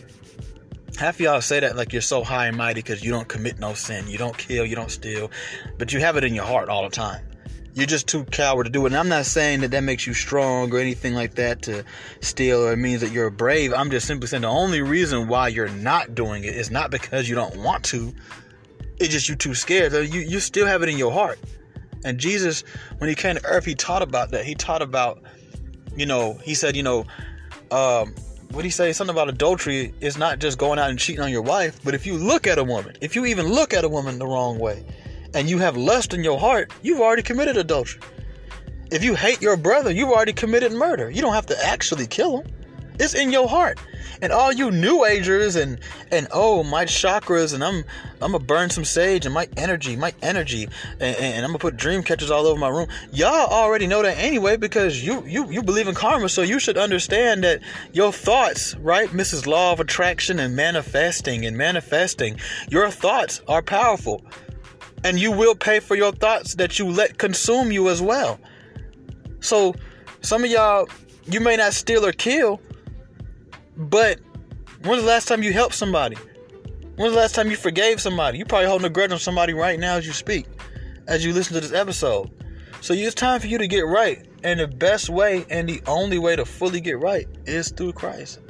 Half 0.96 1.16
of 1.16 1.20
y'all 1.20 1.40
say 1.40 1.60
that 1.60 1.76
like 1.76 1.92
you're 1.92 2.02
so 2.02 2.24
high 2.24 2.46
and 2.46 2.56
mighty 2.56 2.80
because 2.80 3.04
you 3.04 3.10
don't 3.12 3.28
commit 3.28 3.58
no 3.58 3.74
sin. 3.74 4.08
You 4.08 4.18
don't 4.18 4.36
kill, 4.36 4.64
you 4.66 4.74
don't 4.74 4.90
steal, 4.90 5.30
but 5.78 5.92
you 5.92 6.00
have 6.00 6.16
it 6.16 6.24
in 6.24 6.34
your 6.34 6.44
heart 6.44 6.68
all 6.68 6.82
the 6.82 6.90
time. 6.90 7.24
You're 7.78 7.86
just 7.86 8.08
too 8.08 8.24
coward 8.24 8.64
to 8.64 8.70
do 8.70 8.82
it. 8.82 8.86
And 8.86 8.96
I'm 8.96 9.08
not 9.08 9.24
saying 9.24 9.60
that 9.60 9.70
that 9.70 9.84
makes 9.84 10.04
you 10.04 10.12
strong 10.12 10.74
or 10.74 10.78
anything 10.78 11.14
like 11.14 11.36
that 11.36 11.62
to 11.62 11.84
steal 12.20 12.64
or 12.64 12.72
it 12.72 12.76
means 12.76 13.00
that 13.02 13.12
you're 13.12 13.30
brave. 13.30 13.72
I'm 13.72 13.88
just 13.88 14.08
simply 14.08 14.26
saying 14.26 14.40
the 14.40 14.48
only 14.48 14.82
reason 14.82 15.28
why 15.28 15.46
you're 15.46 15.68
not 15.68 16.16
doing 16.16 16.42
it 16.42 16.56
is 16.56 16.72
not 16.72 16.90
because 16.90 17.28
you 17.28 17.36
don't 17.36 17.56
want 17.58 17.84
to. 17.84 18.12
It's 18.98 19.10
just 19.10 19.28
you're 19.28 19.36
too 19.36 19.54
scared. 19.54 19.92
You 19.92 20.20
you 20.20 20.40
still 20.40 20.66
have 20.66 20.82
it 20.82 20.88
in 20.88 20.98
your 20.98 21.12
heart. 21.12 21.38
And 22.04 22.18
Jesus, 22.18 22.64
when 22.98 23.08
he 23.08 23.14
came 23.14 23.36
to 23.36 23.44
earth, 23.44 23.64
he 23.64 23.76
taught 23.76 24.02
about 24.02 24.32
that. 24.32 24.44
He 24.44 24.56
taught 24.56 24.82
about, 24.82 25.22
you 25.96 26.06
know, 26.06 26.34
he 26.42 26.54
said, 26.54 26.74
you 26.74 26.82
know, 26.82 27.06
um, 27.70 28.12
what 28.50 28.64
he 28.64 28.70
say? 28.70 28.92
Something 28.92 29.14
about 29.14 29.28
adultery 29.28 29.94
is 30.00 30.18
not 30.18 30.40
just 30.40 30.58
going 30.58 30.80
out 30.80 30.90
and 30.90 30.98
cheating 30.98 31.22
on 31.22 31.30
your 31.30 31.42
wife, 31.42 31.78
but 31.84 31.94
if 31.94 32.06
you 32.06 32.14
look 32.14 32.48
at 32.48 32.58
a 32.58 32.64
woman, 32.64 32.96
if 33.00 33.14
you 33.14 33.24
even 33.26 33.46
look 33.46 33.72
at 33.72 33.84
a 33.84 33.88
woman 33.88 34.18
the 34.18 34.26
wrong 34.26 34.58
way, 34.58 34.84
and 35.34 35.48
you 35.48 35.58
have 35.58 35.76
lust 35.76 36.14
in 36.14 36.24
your 36.24 36.38
heart, 36.38 36.72
you've 36.82 37.00
already 37.00 37.22
committed 37.22 37.56
adultery. 37.56 38.00
If 38.90 39.04
you 39.04 39.14
hate 39.14 39.42
your 39.42 39.56
brother, 39.56 39.90
you've 39.90 40.08
already 40.08 40.32
committed 40.32 40.72
murder. 40.72 41.10
You 41.10 41.20
don't 41.20 41.34
have 41.34 41.46
to 41.46 41.64
actually 41.64 42.06
kill 42.06 42.40
him. 42.40 42.52
It's 42.98 43.14
in 43.14 43.30
your 43.30 43.48
heart. 43.48 43.78
And 44.20 44.32
all 44.32 44.52
you 44.52 44.72
new 44.72 45.04
agers 45.04 45.54
and 45.54 45.78
and 46.10 46.26
oh 46.32 46.64
my 46.64 46.84
chakras 46.84 47.54
and 47.54 47.62
I'm 47.62 47.84
I'm 48.20 48.32
gonna 48.32 48.40
burn 48.40 48.70
some 48.70 48.84
sage 48.84 49.24
and 49.24 49.32
my 49.32 49.48
energy, 49.56 49.94
my 49.94 50.12
energy, 50.22 50.68
and, 50.98 51.16
and, 51.16 51.44
I'm 51.44 51.50
gonna 51.50 51.60
put 51.60 51.76
dream 51.76 52.02
catchers 52.02 52.30
all 52.30 52.46
over 52.46 52.58
my 52.58 52.68
room. 52.68 52.88
Y'all 53.12 53.46
already 53.46 53.86
know 53.86 54.02
that 54.02 54.18
anyway 54.18 54.56
because 54.56 55.04
you 55.04 55.24
you 55.24 55.48
you 55.48 55.62
believe 55.62 55.86
in 55.86 55.94
karma, 55.94 56.28
so 56.28 56.42
you 56.42 56.58
should 56.58 56.76
understand 56.76 57.44
that 57.44 57.60
your 57.92 58.12
thoughts, 58.12 58.74
right, 58.76 59.08
Mrs. 59.10 59.46
Law 59.46 59.70
of 59.72 59.78
Attraction 59.78 60.40
and 60.40 60.56
manifesting 60.56 61.46
and 61.46 61.56
manifesting, 61.56 62.40
your 62.68 62.90
thoughts 62.90 63.40
are 63.46 63.62
powerful 63.62 64.24
and 65.04 65.18
you 65.18 65.30
will 65.32 65.54
pay 65.54 65.80
for 65.80 65.94
your 65.94 66.12
thoughts 66.12 66.54
that 66.54 66.78
you 66.78 66.88
let 66.88 67.18
consume 67.18 67.72
you 67.72 67.88
as 67.88 68.02
well. 68.02 68.38
So, 69.40 69.74
some 70.20 70.44
of 70.44 70.50
y'all, 70.50 70.88
you 71.26 71.40
may 71.40 71.56
not 71.56 71.72
steal 71.72 72.04
or 72.04 72.12
kill, 72.12 72.60
but 73.76 74.18
when's 74.82 75.02
the 75.02 75.08
last 75.08 75.28
time 75.28 75.42
you 75.42 75.52
helped 75.52 75.74
somebody? 75.74 76.16
When's 76.96 77.12
the 77.12 77.20
last 77.20 77.34
time 77.34 77.50
you 77.50 77.56
forgave 77.56 78.00
somebody? 78.00 78.38
You're 78.38 78.46
probably 78.46 78.66
holding 78.66 78.86
a 78.86 78.90
grudge 78.90 79.12
on 79.12 79.18
somebody 79.18 79.54
right 79.54 79.78
now 79.78 79.96
as 79.96 80.06
you 80.06 80.12
speak, 80.12 80.46
as 81.06 81.24
you 81.24 81.32
listen 81.32 81.54
to 81.54 81.60
this 81.60 81.72
episode. 81.72 82.30
So 82.80 82.92
it's 82.92 83.14
time 83.14 83.40
for 83.40 83.46
you 83.46 83.58
to 83.58 83.68
get 83.68 83.86
right. 83.86 84.27
And 84.44 84.60
the 84.60 84.68
best 84.68 85.08
way 85.08 85.44
and 85.50 85.68
the 85.68 85.82
only 85.86 86.18
way 86.18 86.36
to 86.36 86.44
fully 86.44 86.80
get 86.80 86.98
right 86.98 87.26
is 87.46 87.70
through 87.70 87.92
Christ. 87.92 88.40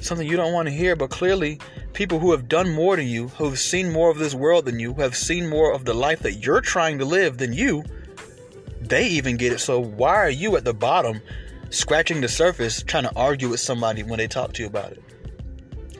Something 0.00 0.26
you 0.26 0.36
don't 0.36 0.52
want 0.52 0.68
to 0.68 0.74
hear, 0.74 0.96
but 0.96 1.10
clearly 1.10 1.60
people 1.92 2.18
who 2.18 2.30
have 2.32 2.48
done 2.48 2.70
more 2.70 2.96
than 2.96 3.06
you, 3.06 3.28
who 3.28 3.44
have 3.44 3.58
seen 3.58 3.92
more 3.92 4.10
of 4.10 4.18
this 4.18 4.34
world 4.34 4.64
than 4.64 4.78
you, 4.78 4.94
who 4.94 5.02
have 5.02 5.16
seen 5.16 5.48
more 5.48 5.72
of 5.72 5.84
the 5.84 5.94
life 5.94 6.20
that 6.20 6.44
you're 6.44 6.60
trying 6.60 6.98
to 6.98 7.04
live 7.04 7.38
than 7.38 7.52
you, 7.52 7.84
they 8.80 9.06
even 9.08 9.36
get 9.36 9.52
it. 9.52 9.58
So 9.60 9.80
why 9.80 10.14
are 10.16 10.30
you 10.30 10.56
at 10.56 10.64
the 10.64 10.74
bottom 10.74 11.20
scratching 11.70 12.20
the 12.20 12.28
surface 12.28 12.82
trying 12.82 13.04
to 13.04 13.16
argue 13.16 13.48
with 13.48 13.60
somebody 13.60 14.02
when 14.02 14.18
they 14.18 14.28
talk 14.28 14.52
to 14.54 14.62
you 14.62 14.68
about 14.68 14.92
it? 14.92 15.02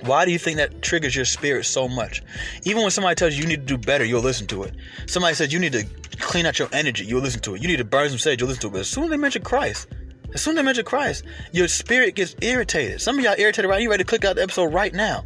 Why 0.02 0.24
do 0.24 0.30
you 0.30 0.38
think 0.38 0.58
that 0.58 0.82
triggers 0.82 1.16
your 1.16 1.24
spirit 1.24 1.64
so 1.64 1.88
much? 1.88 2.22
Even 2.64 2.82
when 2.82 2.90
somebody 2.90 3.14
tells 3.14 3.34
you 3.34 3.42
you 3.42 3.48
need 3.48 3.66
to 3.66 3.76
do 3.76 3.78
better, 3.78 4.04
you'll 4.04 4.22
listen 4.22 4.46
to 4.48 4.62
it. 4.62 4.74
Somebody 5.06 5.34
says 5.34 5.52
you 5.52 5.58
need 5.58 5.72
to 5.72 5.86
clean 6.18 6.46
out 6.46 6.58
your 6.58 6.68
energy, 6.72 7.04
you'll 7.04 7.22
listen 7.22 7.40
to 7.42 7.54
it. 7.54 7.62
You 7.62 7.68
need 7.68 7.78
to 7.78 7.84
burn 7.84 8.08
some 8.08 8.18
sage, 8.18 8.40
you'll 8.40 8.48
listen 8.48 8.62
to 8.62 8.68
it. 8.68 8.72
But 8.72 8.80
as 8.80 8.88
soon 8.88 9.04
as 9.04 9.10
they 9.10 9.16
mention 9.16 9.42
Christ, 9.42 9.88
as 10.34 10.42
soon 10.42 10.52
as 10.52 10.56
they 10.56 10.64
mention 10.64 10.84
Christ, 10.84 11.24
your 11.52 11.68
spirit 11.68 12.14
gets 12.14 12.36
irritated. 12.40 13.00
Some 13.00 13.18
of 13.18 13.24
y'all 13.24 13.34
irritated 13.38 13.70
right? 13.70 13.80
You 13.80 13.90
ready 13.90 14.04
to 14.04 14.08
click 14.08 14.24
out 14.24 14.36
the 14.36 14.42
episode 14.42 14.72
right 14.72 14.92
now 14.92 15.24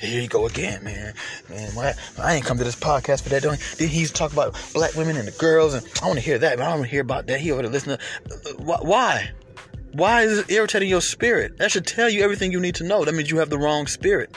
here 0.00 0.22
you 0.22 0.28
go 0.28 0.46
again, 0.46 0.82
man. 0.82 1.14
Man, 1.48 1.70
why, 1.74 1.94
I 2.18 2.34
ain't 2.34 2.44
come 2.44 2.58
to 2.58 2.64
this 2.64 2.76
podcast 2.76 3.22
for 3.22 3.28
that. 3.30 3.42
Don't 3.42 3.60
then 3.76 3.88
he's 3.88 4.10
talk 4.10 4.32
about 4.32 4.58
black 4.72 4.94
women 4.94 5.16
and 5.16 5.28
the 5.28 5.32
girls, 5.32 5.74
and 5.74 5.86
I 6.02 6.06
want 6.06 6.18
to 6.18 6.24
hear 6.24 6.38
that, 6.38 6.56
but 6.56 6.64
I 6.64 6.70
don't 6.70 6.80
want 6.80 6.88
to 6.88 6.90
hear 6.90 7.02
about 7.02 7.26
that. 7.26 7.40
He 7.40 7.52
over 7.52 7.62
to 7.62 7.68
uh, 7.68 7.70
listen 7.70 7.98
to 7.98 8.54
why? 8.58 9.30
Why 9.92 10.22
is 10.22 10.38
it 10.38 10.50
irritating 10.50 10.88
your 10.88 11.00
spirit? 11.00 11.58
That 11.58 11.70
should 11.70 11.86
tell 11.86 12.08
you 12.08 12.22
everything 12.22 12.52
you 12.52 12.60
need 12.60 12.76
to 12.76 12.84
know. 12.84 13.04
That 13.04 13.14
means 13.14 13.30
you 13.30 13.38
have 13.38 13.50
the 13.50 13.58
wrong 13.58 13.86
spirit. 13.86 14.34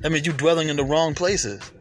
That 0.00 0.12
means 0.12 0.26
you're 0.26 0.36
dwelling 0.36 0.68
in 0.68 0.76
the 0.76 0.84
wrong 0.84 1.14
places. 1.14 1.72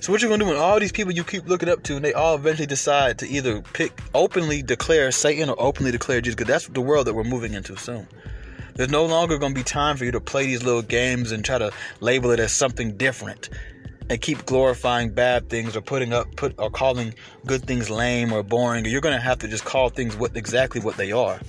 So 0.00 0.12
what 0.12 0.22
you're 0.22 0.30
gonna 0.30 0.44
do 0.44 0.50
when 0.50 0.56
all 0.56 0.78
these 0.78 0.92
people 0.92 1.12
you 1.12 1.24
keep 1.24 1.48
looking 1.48 1.68
up 1.68 1.82
to, 1.84 1.96
and 1.96 2.04
they 2.04 2.12
all 2.12 2.36
eventually 2.36 2.66
decide 2.66 3.18
to 3.18 3.28
either 3.28 3.60
pick 3.72 4.00
openly 4.14 4.62
declare 4.62 5.10
Satan 5.10 5.48
or 5.50 5.56
openly 5.58 5.90
declare 5.90 6.20
Jesus, 6.20 6.36
because 6.36 6.46
that's 6.46 6.68
the 6.68 6.80
world 6.80 7.08
that 7.08 7.14
we're 7.14 7.24
moving 7.24 7.54
into 7.54 7.76
soon. 7.76 8.06
There's 8.74 8.90
no 8.90 9.04
longer 9.06 9.36
to 9.36 9.50
be 9.50 9.64
time 9.64 9.96
for 9.96 10.04
you 10.04 10.12
to 10.12 10.20
play 10.20 10.46
these 10.46 10.62
little 10.62 10.82
games 10.82 11.32
and 11.32 11.44
try 11.44 11.58
to 11.58 11.72
label 11.98 12.30
it 12.30 12.38
as 12.38 12.52
something 12.52 12.96
different 12.96 13.48
and 14.08 14.20
keep 14.20 14.46
glorifying 14.46 15.10
bad 15.10 15.48
things 15.48 15.76
or 15.76 15.80
putting 15.80 16.12
up 16.12 16.34
put 16.36 16.54
or 16.58 16.70
calling 16.70 17.14
good 17.46 17.62
things 17.64 17.90
lame 17.90 18.32
or 18.32 18.42
boring. 18.42 18.84
You're 18.84 19.00
to 19.00 19.20
have 19.20 19.38
to 19.40 19.48
just 19.48 19.64
call 19.64 19.88
things 19.88 20.16
what 20.16 20.36
exactly 20.36 20.80
what 20.80 20.96
they 20.96 21.12
are. 21.12 21.40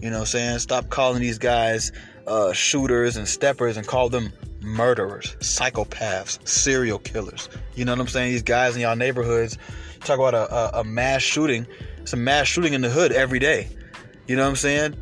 You 0.00 0.10
know 0.10 0.16
what 0.16 0.20
I'm 0.20 0.26
saying? 0.26 0.58
Stop 0.58 0.88
calling 0.90 1.20
these 1.20 1.38
guys 1.38 1.92
uh, 2.26 2.52
shooters 2.52 3.16
and 3.16 3.28
steppers 3.28 3.76
and 3.76 3.86
call 3.86 4.08
them 4.08 4.32
murderers, 4.60 5.36
psychopaths, 5.40 6.46
serial 6.46 6.98
killers. 6.98 7.48
You 7.74 7.84
know 7.84 7.92
what 7.92 8.00
I'm 8.00 8.08
saying? 8.08 8.32
These 8.32 8.42
guys 8.42 8.74
in 8.74 8.82
y'all 8.82 8.96
neighborhoods 8.96 9.58
talk 10.00 10.18
about 10.18 10.34
a, 10.34 10.52
a, 10.52 10.80
a 10.80 10.84
mass 10.84 11.22
shooting. 11.22 11.66
It's 11.98 12.12
a 12.12 12.16
mass 12.16 12.48
shooting 12.48 12.72
in 12.72 12.80
the 12.80 12.90
hood 12.90 13.12
every 13.12 13.38
day. 13.38 13.68
You 14.26 14.36
know 14.36 14.42
what 14.42 14.50
I'm 14.50 14.56
saying? 14.56 14.96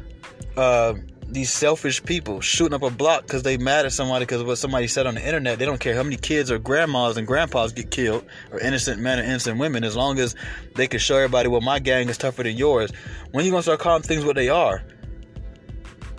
uh, 0.57 0.95
these 1.33 1.53
selfish 1.53 2.03
people 2.03 2.41
shooting 2.41 2.75
up 2.75 2.83
a 2.83 2.91
block 2.91 3.23
because 3.23 3.43
they 3.43 3.57
mad 3.57 3.87
at 3.87 3.93
somebody 3.93 4.25
because 4.25 4.43
what 4.43 4.59
somebody 4.59 4.87
said 4.87 5.07
on 5.07 5.15
the 5.15 5.25
internet. 5.25 5.59
They 5.59 5.65
don't 5.65 5.81
care 5.81 5.95
how 5.95 6.03
many 6.03 6.17
kids 6.17 6.51
or 6.51 6.59
grandmas 6.59 7.17
and 7.17 7.27
grandpas 7.27 7.73
get 7.73 7.91
killed 7.91 8.25
or 8.51 8.61
innocent 8.61 9.01
men 9.01 9.19
or 9.19 9.23
innocent 9.23 9.59
women 9.59 9.85
as 9.85 9.97
long 9.97 10.19
as 10.19 10.35
they 10.75 10.87
can 10.87 10.99
show 10.99 11.17
everybody, 11.17 11.49
well, 11.49 11.61
my 11.61 11.79
gang 11.79 12.09
is 12.09 12.19
tougher 12.19 12.43
than 12.43 12.57
yours. 12.57 12.91
When 13.31 13.45
you 13.45 13.51
gonna 13.51 13.63
start 13.63 13.81
calling 13.81 14.03
things 14.03 14.25
what 14.25 14.37
they 14.37 14.49
are? 14.49 14.83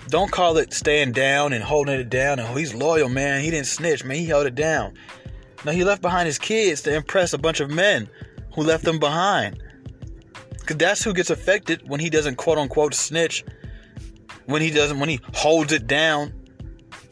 Don't 0.08 0.32
call 0.32 0.58
it 0.58 0.74
staying 0.74 1.14
down 1.14 1.54
and 1.54 1.64
holding 1.64 2.00
it 2.00 2.10
down. 2.10 2.40
And 2.40 2.48
oh, 2.48 2.56
he's 2.56 2.74
loyal, 2.74 3.10
man. 3.10 3.42
He 3.42 3.52
didn't 3.52 3.68
snitch, 3.68 4.04
man. 4.04 4.18
He 4.18 4.26
held 4.26 4.46
it 4.46 4.56
down. 4.56 4.94
No, 5.66 5.72
he 5.72 5.84
left 5.84 6.02
behind 6.02 6.26
his 6.26 6.40
kids 6.40 6.82
to 6.84 6.96
impress 6.96 7.34
a 7.34 7.38
bunch 7.38 7.60
of 7.60 7.70
men 7.70 8.10
who 8.54 8.64
left 8.64 8.84
them 8.84 9.00
behind. 9.00 9.62
Because 10.60 10.78
that's 10.78 11.04
who 11.04 11.14
gets 11.14 11.30
affected 11.30 11.88
when 11.88 12.00
he 12.00 12.10
doesn't 12.10 12.36
quote 12.36 12.58
unquote 12.58 12.94
snitch 12.94 13.44
when 14.46 14.62
he 14.62 14.72
doesn't, 14.72 15.00
when 15.00 15.10
he 15.10 15.20
holds 15.34 15.74
it 15.74 15.88
down. 15.88 16.34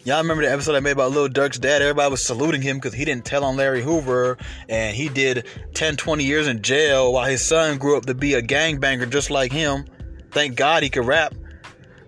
Y'all 0.06 0.22
remember 0.22 0.44
the 0.44 0.52
episode 0.52 0.76
I 0.76 0.80
made 0.80 0.92
about 0.92 1.12
Lil 1.12 1.28
Durk's 1.28 1.60
dad? 1.60 1.82
Everybody 1.82 2.10
was 2.10 2.24
saluting 2.24 2.62
him 2.62 2.78
because 2.78 2.94
he 2.94 3.04
didn't 3.04 3.26
tell 3.26 3.44
on 3.44 3.58
Larry 3.58 3.84
Hoover 3.84 4.38
and 4.70 4.96
he 4.96 5.10
did 5.10 5.46
10, 5.74 5.98
20 5.98 6.24
years 6.24 6.48
in 6.48 6.62
jail 6.62 7.12
while 7.12 7.26
his 7.26 7.46
son 7.46 7.78
grew 7.78 7.98
up 7.98 8.06
to 8.06 8.14
be 8.14 8.34
a 8.34 8.42
gangbanger 8.42 9.10
just 9.10 9.30
like 9.30 9.52
him. 9.52 9.86
Thank 10.32 10.56
God 10.56 10.84
he 10.84 10.90
could 10.90 11.06
rap. 11.06 11.36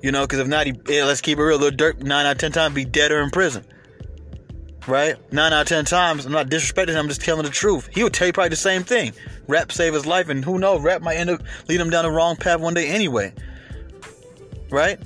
You 0.01 0.11
know, 0.11 0.21
because 0.21 0.39
if 0.39 0.47
not, 0.47 0.67
he, 0.67 0.73
yeah, 0.87 1.03
let's 1.03 1.21
keep 1.21 1.37
it 1.37 1.43
real. 1.43 1.59
Lil 1.59 1.71
Durk, 1.71 2.01
9 2.01 2.25
out 2.25 2.31
of 2.31 2.37
10 2.37 2.51
times, 2.53 2.73
be 2.73 2.85
dead 2.85 3.11
or 3.11 3.21
in 3.21 3.29
prison. 3.29 3.65
Right? 4.87 5.15
9 5.31 5.53
out 5.53 5.61
of 5.61 5.67
10 5.67 5.85
times, 5.85 6.25
I'm 6.25 6.31
not 6.31 6.47
disrespecting 6.47 6.89
him, 6.89 6.97
I'm 6.97 7.07
just 7.07 7.21
telling 7.21 7.43
the 7.43 7.51
truth. 7.51 7.89
He 7.91 8.03
would 8.03 8.13
tell 8.13 8.25
you 8.25 8.33
probably 8.33 8.49
the 8.49 8.55
same 8.55 8.83
thing. 8.83 9.13
Rap 9.47 9.71
saved 9.71 9.93
his 9.93 10.05
life, 10.05 10.29
and 10.29 10.43
who 10.43 10.57
knows, 10.57 10.81
rap 10.81 11.01
might 11.01 11.17
end 11.17 11.29
up 11.29 11.41
lead 11.67 11.79
him 11.79 11.89
down 11.89 12.05
the 12.05 12.11
wrong 12.11 12.35
path 12.35 12.59
one 12.59 12.73
day 12.73 12.87
anyway. 12.87 13.33
Right? 14.71 14.97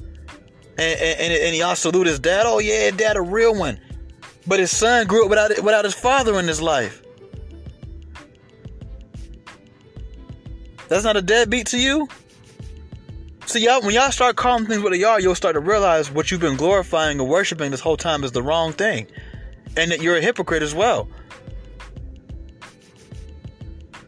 And, 0.78 1.00
and, 1.00 1.34
and 1.34 1.56
y'all 1.56 1.76
salute 1.76 2.08
his 2.08 2.20
dad. 2.20 2.44
Oh 2.46 2.60
yeah, 2.60 2.92
dad 2.92 3.18
a 3.18 3.22
real 3.22 3.56
one. 3.56 3.80
But 4.46 4.60
his 4.60 4.76
son 4.76 5.08
grew 5.08 5.24
up 5.24 5.30
without 5.30 5.50
without 5.64 5.86
his 5.86 5.94
father 5.94 6.38
in 6.40 6.48
his 6.48 6.62
life. 6.62 7.02
That's 10.88 11.04
not 11.04 11.18
a 11.18 11.22
deadbeat 11.22 11.68
to 11.68 11.80
you. 11.80 12.08
See, 13.48 13.64
y'all, 13.64 13.82
when 13.82 13.94
y'all 13.94 14.12
start 14.12 14.36
calling 14.36 14.66
things 14.66 14.82
what 14.82 14.92
they 14.92 15.04
are, 15.04 15.20
you'll 15.20 15.36
start 15.36 15.54
to 15.54 15.60
realize 15.60 16.12
what 16.12 16.30
you've 16.30 16.42
been 16.42 16.58
glorifying 16.58 17.20
and 17.20 17.30
worshiping 17.30 17.72
this 17.72 17.80
whole 17.80 17.98
time 17.98 18.24
is 18.24 18.32
the 18.32 18.44
wrong 18.44 18.74
thing, 18.74 19.08
and 19.78 19.92
that 19.92 20.02
you're 20.02 20.18
a 20.18 20.22
hypocrite 20.22 20.64
as 20.64 20.76
well. 20.76 21.08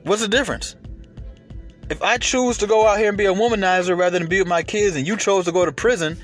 What's 0.04 0.22
the 0.22 0.28
difference? 0.28 0.76
If 1.90 2.02
I 2.02 2.18
choose 2.18 2.58
to 2.58 2.68
go 2.68 2.88
out 2.88 2.98
here 2.98 3.10
and 3.10 3.18
be 3.18 3.26
a 3.26 3.34
womanizer 3.34 3.98
rather 3.98 4.20
than 4.20 4.28
be 4.28 4.40
with 4.40 4.48
my 4.48 4.64
kids, 4.64 4.96
and 4.96 5.08
you 5.08 5.18
chose 5.18 5.46
to 5.46 5.52
go 5.52 5.66
to 5.66 5.72
prison, 5.72 6.18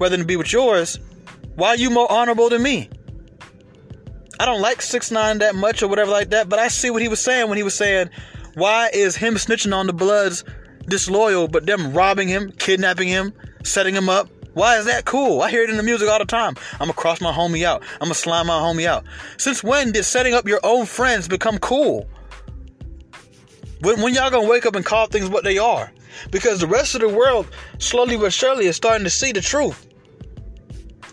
rather 0.00 0.16
than 0.16 0.26
be 0.26 0.36
with 0.36 0.52
yours, 0.52 0.98
why 1.54 1.68
are 1.68 1.76
you 1.76 1.90
more 1.90 2.10
honorable 2.10 2.48
than 2.48 2.62
me? 2.62 2.88
I 4.40 4.46
don't 4.46 4.62
like 4.62 4.80
six 4.80 5.10
nine 5.10 5.38
that 5.38 5.54
much 5.54 5.82
or 5.82 5.88
whatever 5.88 6.10
like 6.10 6.30
that, 6.30 6.48
but 6.48 6.58
I 6.58 6.68
see 6.68 6.90
what 6.90 7.02
he 7.02 7.08
was 7.08 7.20
saying 7.20 7.48
when 7.48 7.58
he 7.58 7.62
was 7.62 7.74
saying, 7.74 8.08
why 8.54 8.88
is 8.92 9.14
him 9.14 9.34
snitching 9.34 9.76
on 9.76 9.86
the 9.86 9.92
Bloods 9.92 10.44
disloyal, 10.88 11.46
but 11.46 11.66
them 11.66 11.92
robbing 11.92 12.26
him, 12.26 12.50
kidnapping 12.52 13.06
him, 13.06 13.34
setting 13.62 13.94
him 13.94 14.08
up? 14.08 14.28
Why 14.54 14.78
is 14.78 14.86
that 14.86 15.04
cool? 15.04 15.42
I 15.42 15.50
hear 15.50 15.62
it 15.62 15.70
in 15.70 15.76
the 15.76 15.82
music 15.82 16.08
all 16.08 16.18
the 16.18 16.24
time. 16.24 16.54
I'm 16.74 16.78
gonna 16.78 16.94
cross 16.94 17.20
my 17.20 17.32
homie 17.32 17.64
out. 17.64 17.82
I'm 17.94 18.06
gonna 18.06 18.14
slime 18.14 18.46
my 18.46 18.58
homie 18.58 18.86
out. 18.86 19.04
Since 19.36 19.62
when 19.62 19.92
did 19.92 20.04
setting 20.04 20.34
up 20.34 20.48
your 20.48 20.60
own 20.64 20.86
friends 20.86 21.28
become 21.28 21.58
cool? 21.58 22.08
When, 23.82 24.00
when 24.00 24.14
y'all 24.14 24.30
gonna 24.30 24.48
wake 24.48 24.66
up 24.66 24.74
and 24.74 24.84
call 24.84 25.06
things 25.06 25.28
what 25.28 25.44
they 25.44 25.58
are? 25.58 25.92
Because 26.30 26.60
the 26.60 26.66
rest 26.66 26.94
of 26.94 27.02
the 27.02 27.08
world, 27.08 27.46
slowly 27.78 28.16
but 28.16 28.32
surely, 28.32 28.66
is 28.66 28.76
starting 28.76 29.04
to 29.04 29.10
see 29.10 29.32
the 29.32 29.40
truth. 29.40 29.86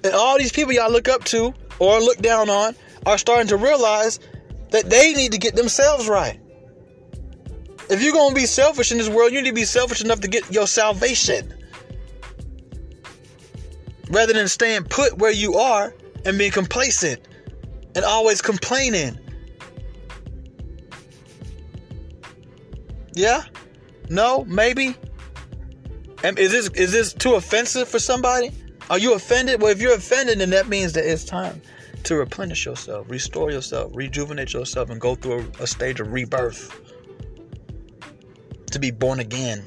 And 0.04 0.14
all 0.14 0.38
these 0.38 0.52
people 0.52 0.74
y'all 0.74 0.92
look 0.92 1.08
up 1.08 1.24
to 1.26 1.54
or 1.80 2.00
look 2.00 2.18
down 2.20 2.50
on 2.50 2.76
are 3.06 3.18
starting 3.18 3.48
to 3.48 3.58
realize 3.58 4.20
that 4.72 4.90
they 4.90 5.14
need 5.14 5.32
to 5.32 5.38
get 5.38 5.56
themselves 5.56 6.08
right. 6.08 6.40
If 7.90 8.04
you're 8.04 8.14
going 8.14 8.30
to 8.30 8.36
be 8.36 8.46
selfish 8.46 8.92
in 8.92 8.98
this 8.98 9.08
world, 9.08 9.32
you 9.32 9.42
need 9.42 9.50
to 9.50 9.56
be 9.56 9.66
selfish 9.66 10.02
enough 10.04 10.20
to 10.22 10.28
get 10.28 10.52
your 10.52 10.68
salvation. 10.68 11.54
Rather 14.10 14.34
than 14.34 14.48
staying 14.48 14.84
put 14.84 15.18
where 15.18 15.32
you 15.32 15.56
are 15.56 15.94
and 16.26 16.38
being 16.38 16.52
complacent 16.52 17.22
and 17.96 18.04
always 18.04 18.42
complaining. 18.42 19.18
Yeah? 23.14 23.44
No? 24.10 24.46
Maybe? 24.46 24.96
And 26.24 26.38
is 26.38 26.52
this 26.52 26.70
is 26.70 26.92
this 26.92 27.14
too 27.14 27.36
offensive 27.36 27.88
for 27.88 28.00
somebody? 28.00 28.52
Are 28.90 28.98
you 28.98 29.14
offended? 29.14 29.62
Well, 29.62 29.72
if 29.72 29.82
you're 29.82 29.96
offended, 29.96 30.40
then 30.40 30.50
that 30.52 30.68
means 30.68 30.94
that 30.94 31.06
it's 31.06 31.26
time 31.26 31.62
to 32.04 32.16
replenish 32.16 32.66
yourself, 32.66 33.10
restore 33.10 33.52
yourself, 33.52 33.92
rejuvenate 33.94 34.54
yourself, 34.54 34.90
and 34.90 35.02
go 35.02 35.16
through 35.16 35.52
a, 35.60 35.64
a 35.64 35.68
stage 35.68 36.00
of 36.00 36.14
rebirth. 36.14 36.72
To 38.72 38.80
be 38.80 38.92
born 38.92 39.20
again. 39.20 39.64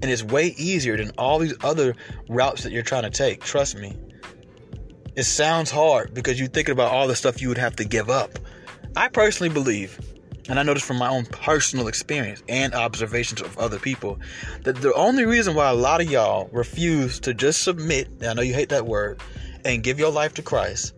And 0.00 0.10
it's 0.10 0.22
way 0.22 0.54
easier 0.58 0.96
than 0.96 1.10
all 1.18 1.38
these 1.38 1.54
other 1.62 1.94
routes 2.28 2.62
that 2.62 2.72
you're 2.72 2.82
trying 2.82 3.02
to 3.02 3.10
take. 3.10 3.42
Trust 3.42 3.76
me. 3.76 3.96
It 5.16 5.24
sounds 5.24 5.70
hard 5.70 6.14
because 6.14 6.38
you're 6.38 6.48
thinking 6.48 6.72
about 6.72 6.92
all 6.92 7.08
the 7.08 7.16
stuff 7.16 7.42
you 7.42 7.48
would 7.48 7.58
have 7.58 7.76
to 7.76 7.84
give 7.84 8.08
up. 8.08 8.38
I 8.96 9.08
personally 9.08 9.52
believe 9.52 9.98
and 10.48 10.58
I 10.58 10.62
noticed 10.62 10.86
from 10.86 10.96
my 10.96 11.08
own 11.08 11.26
personal 11.26 11.88
experience 11.88 12.42
and 12.48 12.74
observations 12.74 13.42
of 13.42 13.56
other 13.58 13.78
people, 13.78 14.18
that 14.64 14.76
the 14.76 14.94
only 14.94 15.26
reason 15.26 15.54
why 15.54 15.68
a 15.68 15.74
lot 15.74 16.00
of 16.00 16.10
y'all 16.10 16.48
refuse 16.52 17.20
to 17.20 17.34
just 17.34 17.62
submit, 17.62 18.08
I 18.26 18.32
know 18.34 18.42
you 18.42 18.54
hate 18.54 18.70
that 18.70 18.86
word, 18.86 19.20
and 19.64 19.82
give 19.82 19.98
your 19.98 20.10
life 20.10 20.34
to 20.34 20.42
Christ, 20.42 20.94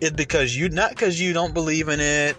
is 0.00 0.12
because 0.12 0.56
you, 0.56 0.70
not 0.70 0.90
because 0.90 1.20
you 1.20 1.32
don't 1.32 1.52
believe 1.52 1.88
in 1.88 2.00
it, 2.00 2.36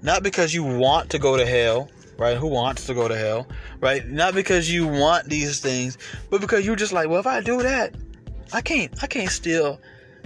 not 0.00 0.22
because 0.22 0.54
you 0.54 0.62
want 0.62 1.10
to 1.10 1.18
go 1.18 1.36
to 1.36 1.44
hell, 1.44 1.90
right? 2.18 2.36
Who 2.36 2.46
wants 2.46 2.86
to 2.86 2.94
go 2.94 3.08
to 3.08 3.16
hell, 3.16 3.48
right? 3.80 4.06
Not 4.06 4.34
because 4.34 4.72
you 4.72 4.86
want 4.86 5.28
these 5.28 5.60
things, 5.60 5.98
but 6.30 6.40
because 6.40 6.64
you're 6.64 6.76
just 6.76 6.92
like, 6.92 7.08
well, 7.08 7.20
if 7.20 7.26
I 7.26 7.40
do 7.40 7.62
that, 7.62 7.94
I 8.52 8.60
can't, 8.60 9.02
I 9.02 9.08
can't 9.08 9.30
still 9.30 9.80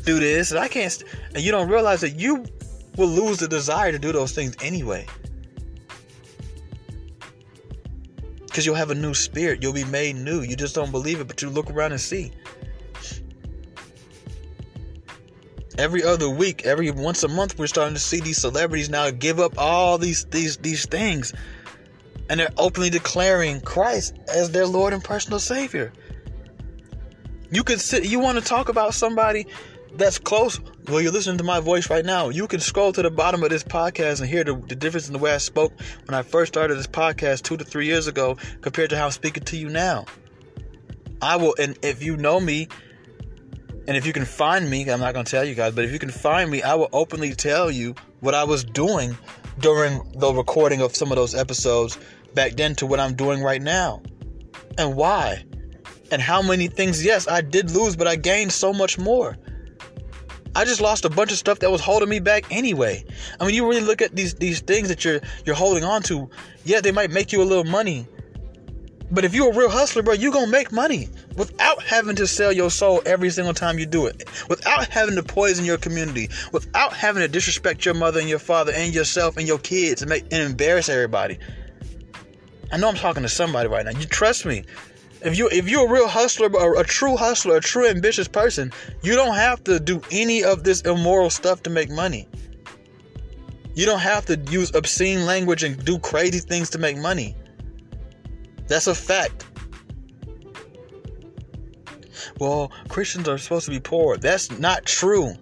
do 0.05 0.19
this, 0.19 0.51
and 0.51 0.61
I 0.61 0.69
can't, 0.69 0.93
st-. 0.93 1.11
and 1.35 1.43
you 1.43 1.53
don't 1.53 1.69
realize 1.69 2.03
that 2.03 2.19
you 2.19 2.45
will 2.97 3.09
lose 3.09 3.39
the 3.39 3.49
desire 3.49 3.93
to 3.93 3.99
do 3.99 4.13
those 4.13 4.33
things 4.33 4.57
anyway. 4.63 5.07
Because 8.45 8.67
you'll 8.67 8.75
have 8.75 8.91
a 8.91 8.95
new 8.95 9.15
spirit. 9.15 9.63
You'll 9.63 9.73
be 9.73 9.85
made 9.85 10.17
new. 10.17 10.43
You 10.43 10.57
just 10.57 10.75
don't 10.75 10.91
believe 10.91 11.21
it, 11.21 11.27
but 11.27 11.41
you 11.41 11.49
look 11.49 11.71
around 11.71 11.93
and 11.93 12.01
see. 12.01 12.33
Every 15.79 16.05
other 16.05 16.29
week, 16.29 16.67
every 16.67 16.91
once 16.91 17.23
a 17.23 17.29
month, 17.29 17.59
we're 17.59 17.67
starting 17.67 17.95
to 17.95 18.01
see 18.01 18.21
these 18.21 18.37
celebrities 18.37 18.91
now 18.91 19.11
give 19.11 19.41
up 19.41 19.55
all 19.57 19.97
these 19.97 20.27
these 20.27 20.59
these 20.59 20.85
things, 20.85 21.33
and 22.29 22.39
they're 22.39 22.53
openly 22.59 22.91
declaring 22.91 23.63
Christ 23.63 24.15
as 24.29 24.51
their 24.51 24.67
Lord 24.67 24.93
and 24.93 25.03
personal 25.03 25.39
Savior. 25.39 25.91
You 27.51 27.65
could 27.65 27.81
sit. 27.81 28.05
You 28.05 28.21
want 28.21 28.39
to 28.39 28.45
talk 28.45 28.69
about 28.69 28.93
somebody 28.93 29.47
that's 29.95 30.19
close, 30.19 30.61
well, 30.89 31.01
you're 31.01 31.13
listening 31.13 31.39
to 31.39 31.45
my 31.45 31.61
voice 31.61 31.89
right 31.91 32.05
now. 32.05 32.29
You 32.29 32.49
can 32.49 32.61
scroll 32.61 32.93
to 32.93 33.03
the 33.03 33.11
bottom 33.11 33.43
of 33.43 33.51
this 33.51 33.63
podcast 33.63 34.21
and 34.21 34.29
hear 34.29 34.43
the, 34.43 34.55
the, 34.55 34.75
difference 34.75 35.07
in 35.07 35.13
the 35.13 35.19
way 35.19 35.33
I 35.33 35.39
spoke 35.39 35.73
when 36.07 36.15
I 36.15 36.23
first 36.23 36.53
started 36.53 36.77
this 36.77 36.89
podcast 36.89 37.43
two 37.43 37.57
to 37.57 37.65
three 37.65 37.87
years 37.87 38.09
ago 38.09 38.37
compared 38.61 38.91
to 38.91 38.97
how 38.97 39.07
I'm 39.07 39.11
speaking 39.13 39.45
to 39.45 39.57
you 39.57 39.69
now. 39.69 40.07
I 41.21 41.37
will, 41.37 41.55
and 41.59 41.79
if 41.83 42.03
you 42.03 42.17
know 42.17 42.41
me, 42.41 42.69
and 43.87 43.97
if 43.97 44.07
you 44.07 44.13
can 44.13 44.25
find 44.25 44.69
me, 44.69 44.89
I'm 44.89 45.01
not 45.01 45.15
going 45.15 45.25
to 45.25 45.31
tell 45.31 45.45
you 45.45 45.55
guys, 45.55 45.73
but 45.75 45.85
if 45.85 45.93
you 45.93 45.99
can 45.99 46.11
find 46.11 46.51
me, 46.51 46.63
I 46.63 46.75
will 46.75 46.89
openly 46.93 47.35
tell 47.35 47.71
you 47.71 47.95
what 48.21 48.35
I 48.35 48.45
was 48.45 48.65
doing 48.65 49.17
during 49.61 50.03
the 50.15 50.33
recording 50.33 50.81
of 50.81 50.97
some 50.97 51.13
of 51.13 51.17
those 51.17 51.35
episodes 51.35 51.99
back 52.35 52.53
then 52.53 52.75
to 52.77 52.87
what 52.87 52.99
I'm 52.99 53.15
doing 53.15 53.43
right 53.43 53.63
now 53.63 54.03
and 54.79 54.97
why. 54.97 55.45
And 56.11 56.21
how 56.21 56.43
many 56.43 56.69
things, 56.69 57.05
yes, 57.05 57.27
I 57.27 57.41
did 57.41 57.71
lose, 57.71 57.97
but 57.97 58.07
I 58.07 58.17
gained 58.17 58.53
so 58.53 58.73
much 58.73 58.99
more. 58.99 59.37
I 60.55 60.65
just 60.65 60.81
lost 60.81 61.05
a 61.05 61.11
bunch 61.11 61.33
of 61.33 61.39
stuff 61.39 61.61
that 61.61 61.71
was 61.71 61.81
holding 61.81 62.09
me 62.09 62.21
back 62.21 62.45
anyway. 62.51 63.05
I 63.41 63.47
mean, 63.47 63.55
you 63.55 63.67
really 63.67 63.81
look 63.81 64.03
at 64.03 64.15
these 64.15 64.35
these 64.35 64.61
things 64.61 64.89
that 64.89 65.05
you're 65.05 65.21
you're 65.47 65.57
holding 65.57 65.85
on 65.85 66.03
to. 66.05 66.29
Yeah, 66.65 66.81
they 66.81 66.93
might 66.93 67.11
make 67.11 67.33
you 67.33 67.43
a 67.43 67.45
little 67.45 67.65
money, 67.65 68.07
but 69.11 69.25
if 69.25 69.35
you're 69.35 69.51
a 69.51 69.57
real 69.57 69.69
hustler, 69.71 70.03
bro, 70.03 70.15
you're 70.15 70.33
gonna 70.33 70.47
make 70.47 70.73
money 70.73 71.09
without 71.37 71.83
having 71.83 72.17
to 72.17 72.27
sell 72.27 72.53
your 72.53 72.71
soul 72.71 73.03
every 73.07 73.31
single 73.31 73.55
time 73.55 73.79
you 73.79 73.87
do 73.87 74.07
it, 74.07 74.25
without 74.49 74.89
having 74.89 75.15
to 75.17 75.23
poison 75.23 75.65
your 75.65 75.79
community, 75.79 76.29
without 76.53 76.93
having 76.95 77.21
to 77.23 77.29
disrespect 77.29 77.85
your 77.85 77.95
mother 77.95 78.21
and 78.21 78.29
your 78.29 78.39
father 78.39 78.73
and 78.73 78.95
yourself 78.95 79.37
and 79.37 79.47
your 79.47 79.59
kids 79.59 80.03
and 80.03 80.09
make 80.09 80.25
and 80.25 80.43
embarrass 80.43 80.89
everybody. 80.89 81.39
I 82.73 82.79
know 82.79 82.89
I'm 82.89 82.95
talking 82.95 83.23
to 83.23 83.29
somebody 83.29 83.69
right 83.69 83.85
now. 83.85 83.91
You 83.91 84.07
trust 84.07 84.47
me. 84.47 84.65
If 85.25 85.39
you 85.39 85.49
if 85.51 85.69
you're 85.69 85.87
a 85.87 85.91
real 85.91 86.09
hustler, 86.09 86.49
a, 86.49 86.81
a 86.81 86.85
true 86.85 87.17
hustler, 87.17 87.57
a 87.57 87.61
true 87.61 87.89
ambitious 87.89 88.27
person, 88.27 88.73
you 89.03 89.15
don't 89.15 89.37
have 89.37 89.63
to 89.65 89.79
do 89.79 90.01
any 90.11 90.43
of 90.43 90.65
this 90.65 90.81
immoral 90.83 91.31
stuff 91.31 91.63
to 91.65 91.71
make 91.71 91.91
money. 91.91 92.29
You 93.75 93.87
don't 93.87 94.01
have 94.01 94.27
to 94.27 94.37
use 94.51 94.75
obscene 94.75 95.25
language 95.25 95.63
and 95.63 95.83
do 95.85 95.99
crazy 95.99 96.41
things 96.41 96.71
to 96.71 96.79
make 96.79 96.97
money. 96.97 97.37
That's 98.67 98.87
a 98.87 98.95
fact. 98.95 99.47
Well, 102.39 102.73
Christians 102.89 103.29
are 103.29 103.39
supposed 103.39 103.67
to 103.67 103.71
be 103.71 103.81
poor. 103.81 104.17
That's 104.17 104.51
not 104.59 104.85
true. 104.87 105.35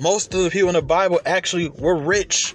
Most 0.00 0.34
of 0.34 0.42
the 0.42 0.50
people 0.50 0.68
in 0.68 0.74
the 0.74 0.82
Bible 0.82 1.20
actually 1.24 1.68
were 1.68 1.96
rich. 1.96 2.54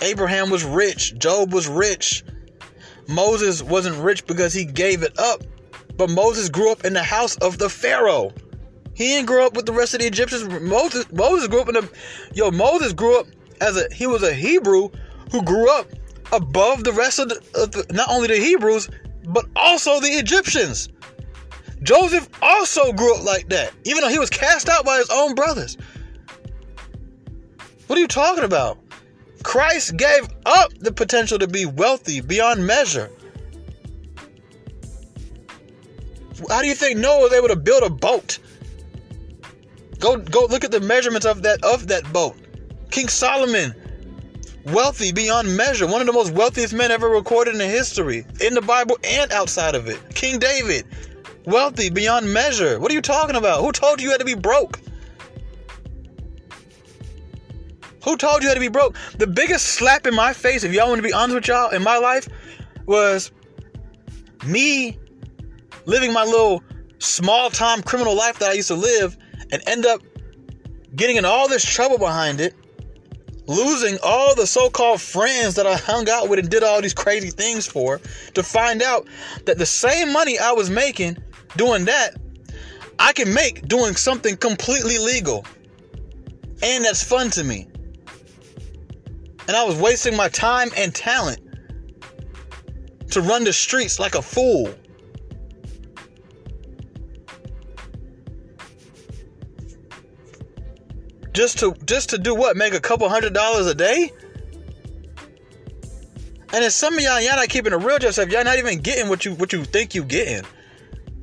Abraham 0.00 0.50
was 0.50 0.64
rich. 0.64 1.18
Job 1.18 1.52
was 1.52 1.68
rich. 1.68 2.24
Moses 3.08 3.62
wasn't 3.62 3.96
rich 3.96 4.26
because 4.26 4.52
he 4.52 4.64
gave 4.64 5.02
it 5.02 5.18
up, 5.18 5.42
but 5.96 6.10
Moses 6.10 6.48
grew 6.48 6.72
up 6.72 6.84
in 6.84 6.92
the 6.92 7.02
house 7.02 7.36
of 7.36 7.58
the 7.58 7.68
Pharaoh. 7.68 8.32
He 8.94 9.08
didn't 9.08 9.26
grow 9.26 9.46
up 9.46 9.54
with 9.54 9.66
the 9.66 9.72
rest 9.72 9.94
of 9.94 10.00
the 10.00 10.06
Egyptians. 10.06 10.44
Moses, 10.62 11.10
Moses 11.12 11.48
grew 11.48 11.60
up 11.60 11.68
in 11.68 11.74
the, 11.74 11.90
yo, 12.32 12.50
Moses 12.50 12.92
grew 12.92 13.20
up 13.20 13.26
as 13.60 13.76
a, 13.76 13.92
he 13.92 14.06
was 14.06 14.22
a 14.22 14.32
Hebrew 14.32 14.90
who 15.30 15.42
grew 15.42 15.70
up 15.78 15.86
above 16.32 16.84
the 16.84 16.92
rest 16.92 17.18
of 17.18 17.28
the, 17.28 17.36
of 17.54 17.72
the 17.72 17.86
not 17.92 18.08
only 18.08 18.28
the 18.28 18.36
Hebrews, 18.36 18.88
but 19.26 19.46
also 19.56 20.00
the 20.00 20.08
Egyptians. 20.08 20.88
Joseph 21.82 22.28
also 22.40 22.92
grew 22.92 23.16
up 23.16 23.24
like 23.24 23.48
that, 23.50 23.72
even 23.84 24.02
though 24.02 24.08
he 24.08 24.18
was 24.18 24.30
cast 24.30 24.68
out 24.68 24.84
by 24.84 24.98
his 24.98 25.10
own 25.10 25.34
brothers. 25.34 25.76
What 27.86 27.98
are 27.98 28.00
you 28.00 28.08
talking 28.08 28.44
about? 28.44 28.78
Christ 29.44 29.96
gave 29.96 30.26
up 30.46 30.72
the 30.80 30.90
potential 30.90 31.38
to 31.38 31.46
be 31.46 31.66
wealthy 31.66 32.20
beyond 32.20 32.66
measure. 32.66 33.10
How 36.48 36.62
do 36.62 36.66
you 36.66 36.74
think 36.74 36.98
Noah 36.98 37.20
was 37.20 37.32
able 37.32 37.48
to 37.48 37.56
build 37.56 37.84
a 37.84 37.90
boat? 37.90 38.38
Go 40.00 40.16
go 40.16 40.46
look 40.46 40.64
at 40.64 40.72
the 40.72 40.80
measurements 40.80 41.26
of 41.26 41.42
that 41.42 41.62
of 41.62 41.86
that 41.86 42.10
boat. 42.12 42.36
King 42.90 43.08
Solomon, 43.08 43.74
wealthy 44.66 45.12
beyond 45.12 45.56
measure, 45.56 45.86
one 45.86 46.00
of 46.00 46.06
the 46.06 46.12
most 46.12 46.32
wealthiest 46.32 46.74
men 46.74 46.90
ever 46.90 47.08
recorded 47.08 47.54
in 47.54 47.60
history, 47.60 48.26
in 48.40 48.54
the 48.54 48.62
Bible 48.62 48.98
and 49.04 49.30
outside 49.30 49.74
of 49.74 49.88
it. 49.88 50.00
King 50.14 50.38
David, 50.38 50.84
wealthy 51.44 51.90
beyond 51.90 52.32
measure. 52.32 52.80
What 52.80 52.90
are 52.90 52.94
you 52.94 53.02
talking 53.02 53.36
about? 53.36 53.60
Who 53.60 53.72
told 53.72 54.00
you 54.00 54.06
you 54.06 54.10
had 54.10 54.20
to 54.20 54.26
be 54.26 54.34
broke? 54.34 54.80
Who 58.04 58.16
told 58.16 58.42
you 58.42 58.48
had 58.48 58.54
to 58.54 58.60
be 58.60 58.68
broke? 58.68 58.96
The 59.18 59.26
biggest 59.26 59.64
slap 59.64 60.06
in 60.06 60.14
my 60.14 60.34
face, 60.34 60.62
if 60.62 60.72
y'all 60.72 60.88
want 60.88 60.98
to 60.98 61.02
be 61.02 61.12
honest 61.12 61.34
with 61.34 61.48
y'all, 61.48 61.70
in 61.70 61.82
my 61.82 61.96
life 61.96 62.28
was 62.86 63.32
me 64.46 64.98
living 65.86 66.12
my 66.12 66.24
little 66.24 66.62
small 66.98 67.48
time 67.50 67.82
criminal 67.82 68.14
life 68.14 68.38
that 68.38 68.50
I 68.50 68.52
used 68.52 68.68
to 68.68 68.74
live 68.74 69.16
and 69.50 69.62
end 69.66 69.86
up 69.86 70.02
getting 70.94 71.16
in 71.16 71.24
all 71.24 71.48
this 71.48 71.64
trouble 71.64 71.96
behind 71.96 72.40
it, 72.40 72.54
losing 73.46 73.98
all 74.02 74.34
the 74.34 74.46
so 74.46 74.68
called 74.68 75.00
friends 75.00 75.54
that 75.54 75.66
I 75.66 75.76
hung 75.76 76.08
out 76.08 76.28
with 76.28 76.38
and 76.38 76.50
did 76.50 76.62
all 76.62 76.82
these 76.82 76.94
crazy 76.94 77.30
things 77.30 77.66
for, 77.66 78.00
to 78.34 78.42
find 78.42 78.82
out 78.82 79.08
that 79.46 79.56
the 79.56 79.66
same 79.66 80.12
money 80.12 80.38
I 80.38 80.52
was 80.52 80.68
making 80.68 81.16
doing 81.56 81.86
that, 81.86 82.10
I 82.98 83.12
can 83.12 83.32
make 83.32 83.66
doing 83.66 83.96
something 83.96 84.36
completely 84.36 84.98
legal. 84.98 85.44
And 86.62 86.84
that's 86.84 87.02
fun 87.02 87.30
to 87.30 87.44
me. 87.44 87.68
And 89.46 89.56
I 89.56 89.64
was 89.64 89.76
wasting 89.76 90.16
my 90.16 90.28
time 90.28 90.70
and 90.76 90.94
talent 90.94 91.40
to 93.10 93.20
run 93.20 93.44
the 93.44 93.52
streets 93.52 93.98
like 93.98 94.14
a 94.14 94.22
fool. 94.22 94.74
Just 101.32 101.58
to 101.58 101.74
just 101.84 102.10
to 102.10 102.18
do 102.18 102.34
what? 102.34 102.56
Make 102.56 102.74
a 102.74 102.80
couple 102.80 103.08
hundred 103.08 103.34
dollars 103.34 103.66
a 103.66 103.74
day? 103.74 104.12
And 106.52 106.64
it's 106.64 106.76
some 106.76 106.94
of 106.94 107.00
y'all, 107.00 107.20
y'all 107.20 107.34
not 107.34 107.48
keeping 107.48 107.72
a 107.72 107.78
real 107.78 107.98
yourself. 107.98 108.30
Y'all 108.30 108.44
not 108.44 108.58
even 108.58 108.80
getting 108.80 109.08
what 109.08 109.24
you 109.24 109.34
what 109.34 109.52
you 109.52 109.64
think 109.64 109.94
you 109.94 110.04
getting. 110.04 110.44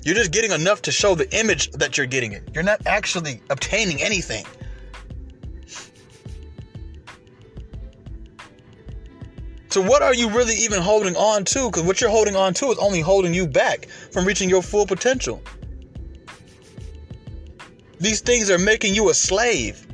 You're 0.03 0.15
just 0.15 0.31
getting 0.31 0.51
enough 0.51 0.81
to 0.83 0.91
show 0.91 1.15
the 1.15 1.33
image 1.37 1.71
that 1.71 1.97
you're 1.97 2.07
getting 2.07 2.33
it. 2.33 2.43
You're 2.53 2.63
not 2.63 2.85
actually 2.85 3.41
obtaining 3.49 4.01
anything. 4.01 4.45
So 9.71 9.81
what 9.81 10.01
are 10.01 10.13
you 10.13 10.29
really 10.29 10.55
even 10.55 10.81
holding 10.81 11.15
on 11.15 11.45
to? 11.45 11.67
Because 11.67 11.83
what 11.83 12.01
you're 12.01 12.09
holding 12.09 12.35
on 12.35 12.53
to 12.55 12.71
is 12.71 12.77
only 12.77 12.99
holding 12.99 13.33
you 13.33 13.47
back 13.47 13.87
from 14.11 14.25
reaching 14.25 14.49
your 14.49 14.61
full 14.61 14.85
potential. 14.85 15.41
These 17.97 18.19
things 18.19 18.51
are 18.51 18.57
making 18.57 18.95
you 18.95 19.09
a 19.09 19.13
slave. 19.13 19.87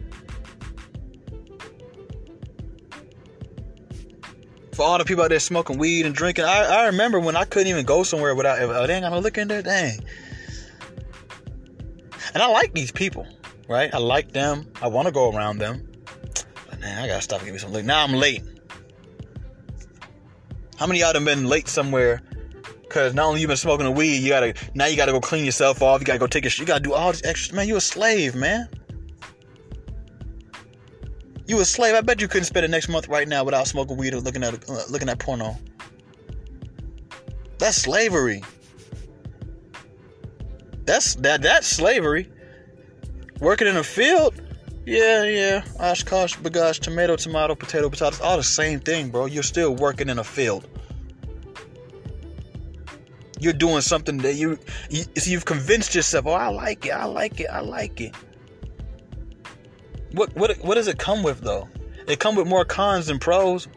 For 4.74 4.81
all 4.84 4.98
the 4.98 5.05
people 5.05 5.24
out 5.24 5.29
there 5.29 5.39
smoking 5.39 5.77
weed 5.77 6.07
and 6.07 6.15
drinking, 6.15 6.46
I, 6.46 6.63
I 6.63 6.86
remember 6.88 7.19
when 7.19 7.36
I 7.36 7.43
couldn't 7.46 7.67
even 7.67 7.86
go 7.86 8.01
somewhere 8.01 8.34
without, 8.34 8.60
oh, 8.60 8.88
they 8.88 8.96
ain't 8.96 9.03
got 9.03 9.12
no 9.12 9.19
liquor 9.19 9.41
in 9.41 9.48
there, 9.48 9.62
dang. 9.62 9.99
And 12.34 12.41
I 12.41 12.47
like 12.47 12.73
these 12.73 12.91
people, 12.91 13.28
right? 13.69 13.93
I 13.93 13.99
like 13.99 14.32
them. 14.32 14.71
I 14.82 14.88
want 14.88 15.08
to 15.08 15.12
go 15.12 15.32
around 15.32 15.60
them. 15.60 15.88
But 16.67 16.80
man, 16.80 17.04
I 17.04 17.08
gotta 17.08 17.21
stop 17.21 17.41
and 17.41 17.45
get 17.45 17.54
me 17.54 17.60
some 17.60 17.73
liquor. 17.73 17.86
Now 17.86 18.04
I'm 18.04 18.13
late. 18.13 18.43
How 20.78 20.86
many 20.86 21.02
of 21.02 21.06
y'all 21.06 21.13
done 21.13 21.26
been 21.26 21.46
late 21.46 21.68
somewhere? 21.68 22.22
Cause 22.90 23.13
not 23.13 23.26
only 23.26 23.42
you 23.42 23.48
been 23.48 23.58
smoking 23.58 23.86
the 23.86 23.92
weed, 23.92 24.18
you 24.18 24.30
gotta 24.30 24.54
now 24.74 24.86
you 24.86 24.96
gotta 24.96 25.12
go 25.12 25.20
clean 25.20 25.44
yourself 25.44 25.82
off. 25.82 26.00
You 26.00 26.06
gotta 26.06 26.20
go 26.20 26.28
take 26.28 26.46
a 26.46 26.50
you 26.58 26.66
gotta 26.66 26.84
do 26.84 26.94
all 26.94 27.12
this 27.12 27.24
extra. 27.26 27.56
Man, 27.56 27.68
you 27.68 27.76
a 27.76 27.82
slave, 27.82 28.34
man. 28.34 28.70
You 31.48 31.60
a 31.60 31.66
slave. 31.66 31.96
I 31.96 32.02
bet 32.02 32.22
you 32.22 32.28
couldn't 32.28 32.46
spend 32.46 32.63
the 32.63 32.68
next 32.70 32.90
month 32.90 33.08
right 33.08 33.28
now 33.28 33.44
without 33.44 33.68
smoking 33.68 33.98
weed 33.98 34.13
or 34.13 34.20
looking 34.20 34.44
at 34.44 34.70
uh, 34.70 34.84
looking 34.90 35.10
at 35.10 35.20
porno. 35.20 35.58
That's 37.58 37.78
slavery. 37.78 38.44
That's 40.86 41.16
that 41.16 41.42
that's 41.42 41.68
slavery. 41.68 42.32
Working 43.42 43.68
in 43.68 43.78
a 43.78 43.84
field, 43.84 44.42
yeah, 44.88 45.23
yeah. 45.23 45.63
Oshkosh, 45.80 46.38
B'gosh, 46.38 46.80
tomato, 46.80 47.17
tomato, 47.17 47.56
potato, 47.56 47.89
potatoes. 47.89 48.21
All 48.21 48.38
the 48.38 48.43
same 48.43 48.80
thing, 48.80 49.10
bro. 49.10 49.26
You're 49.26 49.43
still 49.43 49.76
working 49.76 50.08
in 50.08 50.17
a 50.17 50.23
field. 50.23 50.65
You're 53.39 53.52
doing 53.52 53.82
something 53.82 54.17
that 54.19 54.36
you, 54.36 54.58
you 54.89 55.04
you've 55.26 55.43
convinced 55.43 55.93
yourself. 55.93 56.26
Oh, 56.26 56.32
I 56.32 56.47
like 56.47 56.86
it. 56.86 56.91
I 56.91 57.04
like 57.04 57.41
it. 57.41 57.47
I 57.47 57.60
like 57.60 58.00
it. 58.00 58.15
What 60.13 60.34
what 60.38 60.58
what 60.60 60.76
does 60.76 60.88
it 60.88 60.97
come 60.97 61.21
with 61.21 61.41
though? 61.41 61.67
It 62.08 62.19
come 62.19 62.38
with 62.38 62.47
more 62.47 62.63
cons 62.63 63.08
than 63.08 63.19
pros. 63.19 63.67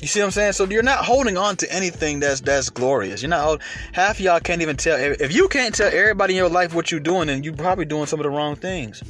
You 0.00 0.06
see 0.06 0.20
what 0.20 0.26
I'm 0.26 0.30
saying? 0.30 0.52
So 0.52 0.64
you're 0.64 0.82
not 0.82 1.04
holding 1.04 1.36
on 1.36 1.56
to 1.56 1.72
anything 1.72 2.20
that's 2.20 2.40
that's 2.40 2.70
glorious. 2.70 3.20
You're 3.20 3.30
not 3.30 3.60
half 3.92 4.20
y'all 4.20 4.38
can't 4.38 4.62
even 4.62 4.76
tell 4.76 4.96
if 4.96 5.34
you 5.34 5.48
can't 5.48 5.74
tell 5.74 5.88
everybody 5.92 6.34
in 6.34 6.38
your 6.38 6.48
life 6.48 6.72
what 6.72 6.90
you're 6.90 7.00
doing, 7.00 7.26
then 7.26 7.42
you're 7.42 7.56
probably 7.56 7.84
doing 7.84 8.06
some 8.06 8.20
of 8.20 8.24
the 8.24 8.30
wrong 8.30 8.54
things. 8.54 9.02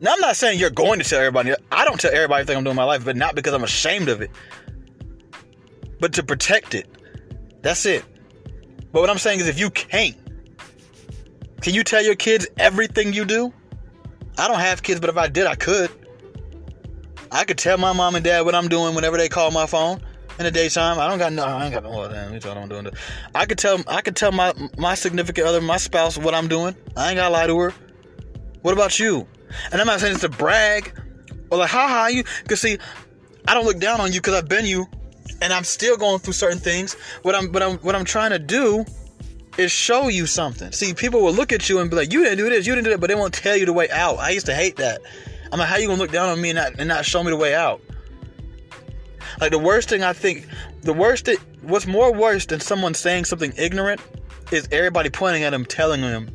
Now 0.00 0.14
I'm 0.14 0.20
not 0.20 0.36
saying 0.36 0.58
you're 0.58 0.70
going 0.70 1.00
to 1.00 1.04
tell 1.04 1.18
everybody. 1.18 1.52
I 1.70 1.84
don't 1.84 2.00
tell 2.00 2.14
everybody 2.14 2.40
everything 2.40 2.56
I'm 2.56 2.64
doing 2.64 2.72
in 2.72 2.76
my 2.76 2.84
life, 2.84 3.04
but 3.04 3.16
not 3.16 3.34
because 3.34 3.52
I'm 3.52 3.64
ashamed 3.64 4.08
of 4.08 4.22
it. 4.22 4.30
But 6.00 6.14
to 6.14 6.22
protect 6.22 6.74
it. 6.74 6.86
That's 7.62 7.84
it. 7.84 8.04
But 8.92 9.00
what 9.00 9.10
I'm 9.10 9.18
saying 9.18 9.40
is 9.40 9.48
if 9.48 9.58
you 9.58 9.70
can't, 9.70 10.16
can 11.60 11.74
you 11.74 11.82
tell 11.82 12.02
your 12.02 12.14
kids 12.14 12.46
everything 12.56 13.12
you 13.12 13.24
do? 13.24 13.52
I 14.38 14.46
don't 14.46 14.60
have 14.60 14.82
kids, 14.82 15.00
but 15.00 15.10
if 15.10 15.16
I 15.16 15.26
did, 15.26 15.46
I 15.46 15.56
could. 15.56 15.90
I 17.30 17.44
could 17.44 17.58
tell 17.58 17.78
my 17.78 17.92
mom 17.92 18.14
and 18.14 18.24
dad 18.24 18.44
what 18.44 18.54
I'm 18.54 18.68
doing 18.68 18.94
whenever 18.94 19.16
they 19.16 19.28
call 19.28 19.50
my 19.50 19.66
phone 19.66 20.00
in 20.38 20.44
the 20.44 20.50
daytime. 20.50 20.98
I 20.98 21.08
don't 21.08 21.18
got 21.18 21.32
no. 21.32 21.44
I 21.44 21.64
ain't 21.64 21.74
got 21.74 21.82
no. 21.82 21.90
Well, 21.90 22.08
damn, 22.08 22.32
what 22.32 22.56
I'm 22.56 22.68
doing. 22.68 22.88
I 23.34 23.46
could 23.46 23.58
tell. 23.58 23.78
I 23.86 24.00
could 24.00 24.16
tell 24.16 24.32
my 24.32 24.52
my 24.76 24.94
significant 24.94 25.46
other, 25.46 25.60
my 25.60 25.76
spouse, 25.76 26.16
what 26.16 26.34
I'm 26.34 26.48
doing. 26.48 26.74
I 26.96 27.10
ain't 27.10 27.16
gotta 27.16 27.32
lie 27.32 27.46
to 27.46 27.58
her. 27.58 27.74
What 28.62 28.72
about 28.74 28.98
you? 28.98 29.26
And 29.72 29.80
I'm 29.80 29.86
not 29.86 30.00
saying 30.00 30.12
it's 30.12 30.22
to 30.22 30.28
brag 30.28 30.92
or 31.50 31.58
like, 31.58 31.70
haha, 31.70 32.08
you. 32.08 32.24
Cause 32.48 32.60
see, 32.60 32.78
I 33.46 33.54
don't 33.54 33.64
look 33.64 33.78
down 33.78 34.00
on 34.00 34.12
you 34.12 34.20
because 34.20 34.34
I've 34.34 34.48
been 34.48 34.66
you, 34.66 34.86
and 35.40 35.52
I'm 35.52 35.64
still 35.64 35.96
going 35.96 36.18
through 36.18 36.34
certain 36.34 36.58
things. 36.58 36.94
What 37.22 37.34
I'm, 37.34 37.52
what 37.52 37.62
I'm, 37.62 37.78
what 37.78 37.94
I'm 37.94 38.04
trying 38.04 38.30
to 38.30 38.38
do 38.38 38.84
is 39.56 39.72
show 39.72 40.08
you 40.08 40.26
something. 40.26 40.72
See, 40.72 40.94
people 40.94 41.22
will 41.22 41.32
look 41.32 41.52
at 41.52 41.68
you 41.68 41.80
and 41.80 41.90
be 41.90 41.96
like, 41.96 42.12
you 42.12 42.22
didn't 42.22 42.38
do 42.38 42.48
this, 42.48 42.66
you 42.66 42.74
didn't 42.74 42.84
do 42.84 42.90
that, 42.90 43.00
but 43.00 43.08
they 43.08 43.14
won't 43.14 43.34
tell 43.34 43.56
you 43.56 43.66
the 43.66 43.72
way 43.72 43.90
out. 43.90 44.18
I 44.18 44.30
used 44.30 44.46
to 44.46 44.54
hate 44.54 44.76
that. 44.76 45.00
I'm 45.52 45.58
like, 45.58 45.68
how 45.68 45.76
you 45.76 45.86
gonna 45.86 46.00
look 46.00 46.12
down 46.12 46.28
on 46.28 46.40
me 46.40 46.50
and 46.50 46.56
not, 46.56 46.72
and 46.78 46.88
not 46.88 47.04
show 47.04 47.22
me 47.22 47.30
the 47.30 47.36
way 47.36 47.54
out? 47.54 47.80
Like 49.40 49.50
the 49.50 49.58
worst 49.58 49.88
thing 49.88 50.02
I 50.02 50.12
think, 50.12 50.46
the 50.82 50.92
worst 50.92 51.26
thing, 51.26 51.38
what's 51.62 51.86
more 51.86 52.12
worse 52.12 52.46
than 52.46 52.60
someone 52.60 52.94
saying 52.94 53.24
something 53.24 53.52
ignorant 53.56 54.00
is 54.50 54.68
everybody 54.72 55.10
pointing 55.10 55.44
at 55.44 55.54
him, 55.54 55.64
telling 55.64 56.00
him 56.00 56.28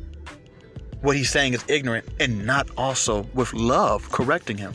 what 1.00 1.16
he's 1.16 1.30
saying 1.30 1.52
is 1.52 1.64
ignorant, 1.68 2.06
and 2.18 2.46
not 2.46 2.68
also 2.78 3.26
with 3.34 3.52
love 3.52 4.10
correcting 4.10 4.56
him. 4.56 4.72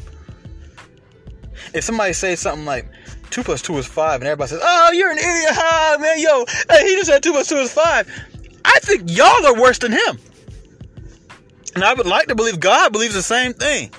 If 1.73 1.83
somebody 1.83 2.13
says 2.13 2.39
something 2.39 2.65
like 2.65 2.87
two 3.31 3.43
plus 3.43 3.61
two 3.61 3.77
is 3.77 3.87
five, 3.87 4.21
and 4.21 4.27
everybody 4.27 4.49
says, 4.49 4.61
"Oh, 4.61 4.91
you're 4.91 5.11
an 5.11 5.17
idiot, 5.17 6.01
man, 6.01 6.19
yo, 6.19 6.45
hey, 6.69 6.87
he 6.87 6.95
just 6.95 7.07
said 7.07 7.23
two 7.23 7.31
plus 7.31 7.47
two 7.47 7.57
is 7.57 7.71
five. 7.71 8.07
I 8.63 8.79
think 8.79 9.09
y'all 9.09 9.45
are 9.45 9.59
worse 9.59 9.79
than 9.79 9.91
him, 9.91 10.19
and 11.75 11.83
I 11.83 11.93
would 11.93 12.05
like 12.05 12.27
to 12.27 12.35
believe 12.35 12.59
God 12.59 12.91
believes 12.91 13.15
the 13.15 13.23
same 13.23 13.53
thing. 13.53 13.91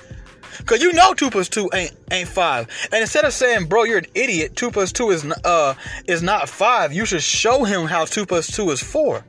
Cause 0.67 0.83
you 0.83 0.93
know 0.93 1.15
two 1.15 1.31
plus 1.31 1.49
two 1.49 1.69
ain't 1.73 1.93
ain't 2.11 2.29
five. 2.29 2.69
And 2.93 3.01
instead 3.01 3.25
of 3.25 3.33
saying, 3.33 3.67
bro, 3.67 3.85
you're 3.85 3.99
an 3.99 4.07
idiot, 4.15 4.57
two 4.57 4.71
plus 4.71 4.93
two 4.93 5.11
is 5.11 5.25
uh 5.45 5.75
is 6.07 6.23
not 6.23 6.49
five, 6.49 6.93
you 6.93 7.05
should 7.05 7.23
show 7.23 7.65
him 7.65 7.87
how 7.87 8.05
two 8.05 8.27
plus 8.27 8.49
two 8.49 8.71
is 8.71 8.83
four. 8.83 9.25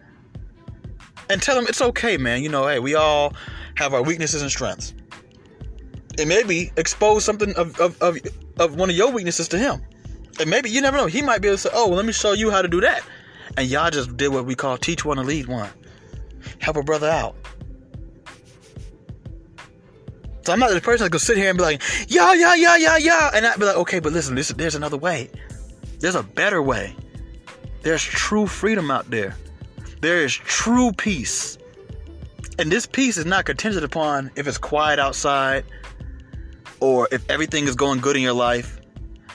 And 1.30 1.42
tell 1.42 1.58
him 1.58 1.66
it's 1.68 1.82
okay, 1.82 2.18
man. 2.18 2.44
You 2.44 2.50
know, 2.50 2.68
hey, 2.68 2.80
we 2.80 2.96
all 2.96 3.34
have 3.76 3.94
our 3.94 4.04
weaknesses 4.04 4.42
and 4.42 4.52
strengths. 4.52 4.94
And 6.20 6.28
maybe 6.28 6.72
expose 6.78 7.24
something 7.24 7.56
of 7.56 7.80
of, 7.80 8.02
of, 8.02 8.18
of 8.60 8.76
one 8.76 8.90
of 8.90 8.96
your 8.96 9.12
weaknesses 9.12 9.48
to 9.50 9.58
him. 9.58 9.82
And 10.40 10.50
maybe 10.50 10.70
you 10.70 10.82
never 10.82 10.98
know. 10.98 11.08
He 11.08 11.22
might 11.22 11.42
be 11.42 11.48
able 11.48 11.58
to 11.58 11.62
say, 11.62 11.70
Oh, 11.74 11.88
well, 11.88 11.98
let 11.98 12.06
me 12.06 12.14
show 12.14 12.34
you 12.34 12.52
how 12.52 12.62
to 12.62 12.68
do 12.68 12.82
that. 12.82 13.04
And 13.58 13.68
y'all 13.70 13.90
just 13.90 14.16
did 14.18 14.30
what 14.30 14.46
we 14.46 14.56
call 14.56 14.78
teach 14.78 15.04
one 15.06 15.18
to 15.18 15.24
lead 15.24 15.48
one. 15.48 15.70
Help 16.60 16.78
a 16.78 16.84
brother 16.84 17.10
out. 17.10 17.36
So 20.44 20.54
I'm 20.54 20.60
not 20.60 20.72
the 20.72 20.82
person 20.82 21.04
that's 21.04 21.10
gonna 21.10 21.20
sit 21.20 21.38
here 21.38 21.50
and 21.50 21.58
be 21.58 21.64
like, 21.64 21.82
yeah, 22.08 22.34
yeah, 22.34 22.56
yeah, 22.56 22.76
yeah, 22.78 22.98
yeah, 22.98 23.32
and 23.34 23.46
I'd 23.46 23.60
be 23.60 23.66
like, 23.66 23.78
okay, 23.78 24.00
but 24.00 24.12
listen, 24.12 24.36
this, 24.36 24.50
there's 24.50 24.76
another 24.76 24.98
way. 24.98 25.30
There's 26.00 26.16
a 26.16 26.24
better 26.24 26.62
way. 26.62 26.96
There's 27.84 28.04
true 28.04 28.48
freedom 28.48 28.90
out 28.90 29.10
there. 29.10 29.36
There 30.02 30.24
is 30.24 30.34
true 30.34 30.92
peace. 30.94 31.58
And 32.58 32.72
this 32.72 32.86
peace 32.86 33.18
is 33.18 33.26
not 33.26 33.46
contingent 33.46 33.86
upon 33.86 34.32
if 34.36 34.48
it's 34.48 34.58
quiet 34.58 35.00
outside 35.00 35.64
or 36.80 37.08
if 37.12 37.28
everything 37.30 37.68
is 37.68 37.76
going 37.76 38.00
good 38.00 38.16
in 38.16 38.22
your 38.24 38.34
life. 38.34 38.80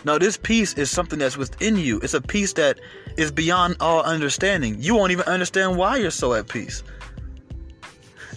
No, 0.04 0.18
this 0.18 0.36
peace 0.36 0.74
is 0.74 0.90
something 0.90 1.18
that's 1.18 1.36
within 1.36 1.76
you. 1.76 1.98
It's 2.00 2.14
a 2.14 2.20
peace 2.20 2.52
that 2.54 2.80
is 3.16 3.32
beyond 3.32 3.76
all 3.80 4.02
understanding. 4.02 4.76
You 4.80 4.94
won't 4.94 5.12
even 5.12 5.24
understand 5.24 5.76
why 5.76 5.96
you're 5.96 6.10
so 6.10 6.34
at 6.34 6.48
peace. 6.48 6.82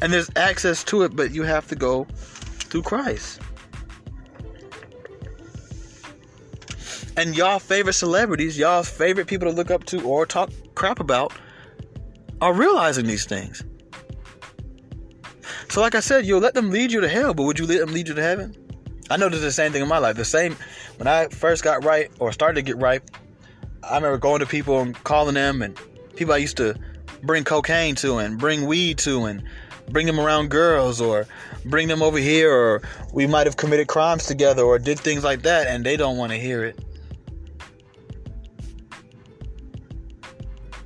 And 0.01 0.13
there's 0.13 0.29
access 0.36 0.84
to 0.86 1.03
it, 1.03 1.15
but 1.15 1.32
you 1.32 1.43
have 1.43 1.67
to 1.67 1.75
go 1.75 2.08
through 2.69 2.84
Christ. 2.84 3.41
And 7.17 7.36
y'all 7.36 7.60
favorite 7.60 7.93
celebrities, 7.93 8.58
y'all's 8.58 8.89
favorite 8.89 9.27
people 9.27 9.49
to 9.49 9.53
look 9.53 9.71
up 9.71 9.84
to 9.86 10.01
or 10.03 10.25
talk 10.25 10.51
crap 10.75 10.99
about 10.99 11.34
are 12.41 12.53
realizing 12.53 13.05
these 13.05 13.25
things. 13.25 13.63
So, 15.69 15.82
like 15.82 15.95
I 15.95 15.99
said, 15.99 16.25
you'll 16.25 16.39
let 16.39 16.53
them 16.53 16.71
lead 16.71 16.91
you 16.91 17.01
to 17.01 17.10
hell, 17.10 17.34
but 17.34 17.43
would 17.43 17.60
you 17.60 17.67
let 17.67 17.79
them 17.79 17.93
lead 17.93 18.08
you 18.08 18.13
to 18.13 18.21
heaven? 18.21 18.55
I 19.12 19.17
noticed 19.17 19.41
the 19.41 19.51
same 19.51 19.71
thing 19.71 19.82
in 19.82 19.88
my 19.88 19.97
life. 19.97 20.15
The 20.15 20.25
same 20.25 20.55
when 20.97 21.08
I 21.08 21.27
first 21.27 21.63
got 21.63 21.84
right 21.84 22.10
or 22.19 22.32
started 22.32 22.55
to 22.55 22.62
get 22.62 22.77
right, 22.77 23.01
I 23.84 23.95
remember 23.95 24.17
going 24.17 24.39
to 24.39 24.45
people 24.45 24.79
and 24.79 25.01
calling 25.03 25.36
them 25.36 25.62
and 25.62 25.77
people 26.15 26.34
I 26.34 26.38
used 26.38 26.58
to 26.58 26.75
bring 27.23 27.43
cocaine 27.43 27.95
to 27.95 28.17
and 28.17 28.38
bring 28.38 28.65
weed 28.65 28.97
to 28.99 29.25
and 29.25 29.43
bring 29.89 30.05
them 30.05 30.19
around 30.19 30.49
girls 30.49 31.01
or 31.01 31.25
bring 31.65 31.88
them 31.88 32.01
over 32.01 32.17
here 32.17 32.51
or 32.51 32.82
we 33.13 33.27
might 33.27 33.47
have 33.47 33.58
committed 33.58 33.88
crimes 33.88 34.25
together 34.25 34.63
or 34.63 34.79
did 34.79 34.99
things 34.99 35.23
like 35.23 35.41
that 35.41 35.67
and 35.67 35.86
they 35.86 35.97
don't 35.97 36.17
want 36.17 36.32
to 36.32 36.38
hear 36.38 36.63
it. 36.63 36.79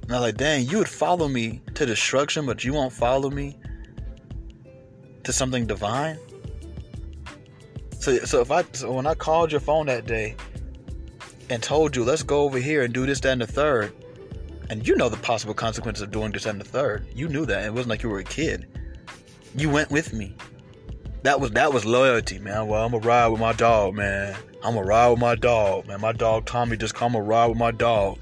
And 0.03 0.11
I 0.11 0.15
was 0.15 0.21
like, 0.21 0.37
dang, 0.37 0.67
you 0.67 0.79
would 0.79 0.89
follow 0.89 1.27
me 1.27 1.61
to 1.75 1.85
destruction, 1.85 2.45
but 2.45 2.63
you 2.63 2.73
won't 2.73 2.91
follow 2.91 3.29
me 3.29 3.57
to 5.23 5.31
something 5.31 5.65
divine. 5.65 6.17
So, 7.99 8.17
so 8.19 8.41
if 8.41 8.51
I, 8.51 8.65
so 8.73 8.91
when 8.91 9.07
I 9.07 9.15
called 9.15 9.51
your 9.51 9.61
phone 9.61 9.85
that 9.85 10.05
day 10.05 10.35
and 11.49 11.63
told 11.63 11.95
you, 11.95 12.03
let's 12.03 12.21
go 12.21 12.41
over 12.41 12.59
here 12.59 12.83
and 12.83 12.93
do 12.93 13.05
this, 13.05 13.21
that, 13.21 13.31
and 13.31 13.41
the 13.41 13.47
third, 13.47 13.93
and 14.73 14.87
you 14.87 14.95
know 14.95 15.07
the 15.07 15.17
possible 15.17 15.53
consequences 15.53 16.01
of 16.01 16.09
doing 16.09 16.33
and 16.33 16.59
the 16.59 16.65
third, 16.65 17.05
you 17.13 17.29
knew 17.29 17.45
that. 17.45 17.63
It 17.63 17.71
wasn't 17.71 17.89
like 17.89 18.01
you 18.01 18.09
were 18.09 18.17
a 18.17 18.23
kid. 18.23 18.65
You 19.55 19.69
went 19.69 19.91
with 19.91 20.13
me. 20.13 20.35
That 21.21 21.39
was 21.39 21.51
that 21.51 21.71
was 21.71 21.85
loyalty, 21.85 22.39
man. 22.39 22.65
Well, 22.65 22.83
I'm 22.83 22.91
gonna 22.91 23.05
ride 23.05 23.27
with 23.27 23.39
my 23.39 23.53
dog, 23.53 23.93
man. 23.93 24.35
I'm 24.63 24.73
gonna 24.73 24.87
ride 24.87 25.09
with 25.09 25.19
my 25.19 25.35
dog, 25.35 25.85
man. 25.85 26.01
My 26.01 26.11
dog 26.11 26.47
Tommy 26.47 26.75
just 26.75 26.95
come 26.95 27.13
a 27.13 27.21
ride 27.21 27.45
with 27.45 27.57
my 27.59 27.69
dog. 27.69 28.17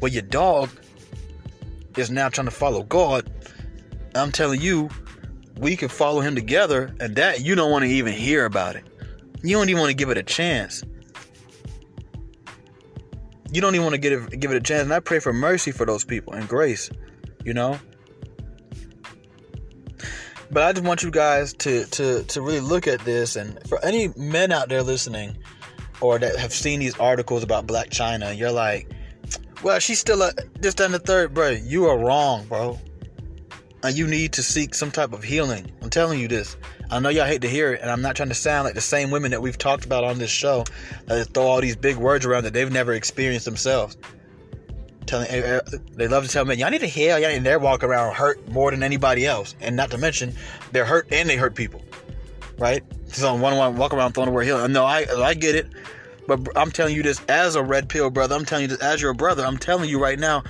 Well, 0.00 0.10
your 0.10 0.22
dog 0.22 0.70
is 1.98 2.10
now 2.10 2.30
trying 2.30 2.46
to 2.46 2.50
follow 2.50 2.82
God. 2.84 3.30
I'm 4.14 4.32
telling 4.32 4.62
you, 4.62 4.88
we 5.58 5.76
can 5.76 5.90
follow 5.90 6.22
him 6.22 6.34
together, 6.34 6.96
and 7.00 7.16
that 7.16 7.42
you 7.42 7.54
don't 7.54 7.70
want 7.70 7.84
to 7.84 7.90
even 7.90 8.14
hear 8.14 8.46
about 8.46 8.76
it. 8.76 8.84
You 9.42 9.58
don't 9.58 9.68
even 9.68 9.80
want 9.80 9.90
to 9.90 9.96
give 9.96 10.08
it 10.08 10.16
a 10.16 10.22
chance. 10.22 10.82
You 13.52 13.60
don't 13.60 13.74
even 13.74 13.84
want 13.84 13.94
to 13.94 14.00
give 14.00 14.12
it, 14.12 14.40
give 14.40 14.50
it 14.50 14.56
a 14.56 14.60
chance. 14.60 14.82
And 14.82 14.92
I 14.92 15.00
pray 15.00 15.18
for 15.18 15.32
mercy 15.32 15.70
for 15.70 15.86
those 15.86 16.04
people 16.04 16.32
and 16.32 16.48
grace, 16.48 16.90
you 17.44 17.54
know. 17.54 17.78
But 20.50 20.62
I 20.62 20.72
just 20.72 20.84
want 20.84 21.02
you 21.02 21.10
guys 21.10 21.52
to 21.54 21.84
to 21.86 22.22
to 22.22 22.40
really 22.40 22.60
look 22.60 22.86
at 22.86 23.00
this, 23.00 23.36
and 23.36 23.58
for 23.68 23.84
any 23.84 24.08
men 24.16 24.52
out 24.52 24.68
there 24.68 24.82
listening, 24.82 25.36
or 26.00 26.18
that 26.18 26.36
have 26.36 26.52
seen 26.52 26.80
these 26.80 26.96
articles 26.98 27.42
about 27.42 27.66
Blac 27.66 27.88
Chyna, 27.88 28.36
you're 28.36 28.52
like, 28.52 28.88
well, 29.62 29.78
she's 29.80 29.98
still 29.98 30.22
a 30.22 30.32
just 30.60 30.80
on 30.80 30.92
the 30.92 30.98
third, 30.98 31.34
bro. 31.34 31.50
You 31.50 31.86
are 31.86 31.98
wrong, 31.98 32.46
bro. 32.46 32.78
And 33.82 33.96
you 33.96 34.06
need 34.06 34.32
to 34.34 34.42
seek 34.42 34.74
some 34.74 34.90
type 34.90 35.12
of 35.12 35.22
healing. 35.22 35.70
I'm 35.82 35.90
telling 35.90 36.18
you 36.18 36.28
this. 36.28 36.56
I 36.90 37.00
know 37.00 37.08
y'all 37.08 37.26
hate 37.26 37.42
to 37.42 37.48
hear 37.48 37.72
it, 37.72 37.80
and 37.80 37.90
I'm 37.90 38.02
not 38.02 38.16
trying 38.16 38.28
to 38.28 38.34
sound 38.34 38.64
like 38.64 38.74
the 38.74 38.80
same 38.80 39.10
women 39.10 39.32
that 39.32 39.42
we've 39.42 39.58
talked 39.58 39.84
about 39.84 40.04
on 40.04 40.18
this 40.18 40.30
show 40.30 40.64
that 41.06 41.28
throw 41.34 41.44
all 41.44 41.60
these 41.60 41.76
big 41.76 41.96
words 41.96 42.24
around 42.24 42.44
that 42.44 42.52
they've 42.52 42.70
never 42.70 42.92
experienced 42.92 43.44
themselves. 43.44 43.96
Telling 45.06 45.28
eh, 45.28 45.60
eh, 45.60 45.78
they 45.92 46.08
love 46.08 46.24
to 46.24 46.30
tell 46.30 46.44
men, 46.44 46.58
y'all 46.58 46.70
need 46.70 46.80
to 46.80 46.86
heal, 46.86 47.18
y'all 47.18 47.30
need 47.30 47.44
to 47.44 47.58
walk 47.58 47.84
around 47.84 48.14
hurt 48.14 48.48
more 48.48 48.70
than 48.70 48.82
anybody 48.82 49.26
else, 49.26 49.54
and 49.60 49.76
not 49.76 49.90
to 49.90 49.98
mention 49.98 50.34
they're 50.72 50.84
hurt 50.84 51.08
and 51.12 51.28
they 51.28 51.36
hurt 51.36 51.54
people, 51.54 51.82
right? 52.58 52.82
So 53.08 53.34
one 53.34 53.56
one 53.56 53.76
walk 53.76 53.94
around 53.94 54.12
throwing 54.12 54.28
the 54.28 54.34
word 54.34 54.44
heal. 54.44 54.68
No, 54.68 54.84
I 54.84 55.06
I 55.16 55.34
get 55.34 55.54
it. 55.54 55.68
But 56.26 56.48
I'm 56.56 56.72
telling 56.72 56.94
you 56.96 57.02
this 57.02 57.20
as 57.28 57.54
a 57.54 57.62
red 57.62 57.88
pill 57.88 58.10
brother. 58.10 58.34
I'm 58.34 58.44
telling 58.44 58.62
you 58.62 58.68
this 58.68 58.80
as 58.80 59.00
your 59.00 59.14
brother. 59.14 59.44
I'm 59.44 59.58
telling 59.58 59.88
you 59.88 60.00
right 60.00 60.18
now, 60.18 60.42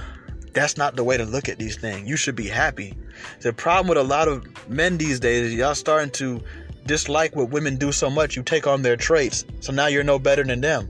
that's 0.56 0.78
not 0.78 0.96
the 0.96 1.04
way 1.04 1.18
to 1.18 1.24
look 1.26 1.50
at 1.50 1.58
these 1.58 1.76
things. 1.76 2.08
You 2.08 2.16
should 2.16 2.34
be 2.34 2.48
happy. 2.48 2.94
The 3.42 3.52
problem 3.52 3.88
with 3.88 3.98
a 3.98 4.02
lot 4.02 4.26
of 4.26 4.46
men 4.70 4.96
these 4.96 5.20
days 5.20 5.48
is 5.48 5.54
y'all 5.54 5.74
starting 5.74 6.10
to 6.12 6.42
dislike 6.86 7.36
what 7.36 7.50
women 7.50 7.76
do 7.76 7.92
so 7.92 8.08
much. 8.08 8.36
You 8.36 8.42
take 8.42 8.66
on 8.66 8.80
their 8.80 8.96
traits. 8.96 9.44
So 9.60 9.70
now 9.70 9.88
you're 9.88 10.02
no 10.02 10.18
better 10.18 10.42
than 10.42 10.62
them. 10.62 10.88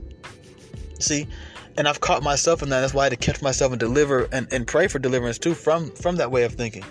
See? 0.99 1.27
And 1.77 1.85
I've 1.85 1.99
caught 1.99 2.23
myself 2.23 2.63
in 2.63 2.69
that. 2.69 2.79
That's 2.79 2.93
why 2.93 3.01
I 3.01 3.05
had 3.05 3.09
to 3.09 3.17
catch 3.17 3.41
myself 3.41 3.73
and 3.73 3.79
deliver 3.79 4.29
and, 4.31 4.47
and 4.53 4.65
pray 4.65 4.87
for 4.87 4.99
deliverance 4.99 5.37
too 5.37 5.53
from 5.53 5.91
from 5.91 6.15
that 6.15 6.31
way 6.31 6.43
of 6.43 6.53
thinking. 6.53 6.85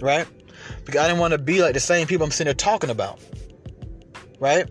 Right? 0.00 0.28
Because 0.84 1.00
I 1.00 1.08
didn't 1.08 1.18
want 1.18 1.32
to 1.32 1.38
be 1.38 1.60
like 1.60 1.74
the 1.74 1.80
same 1.80 2.06
people 2.06 2.24
I'm 2.24 2.30
sitting 2.30 2.46
there 2.46 2.54
talking 2.54 2.90
about. 2.90 3.18
Right? 4.38 4.68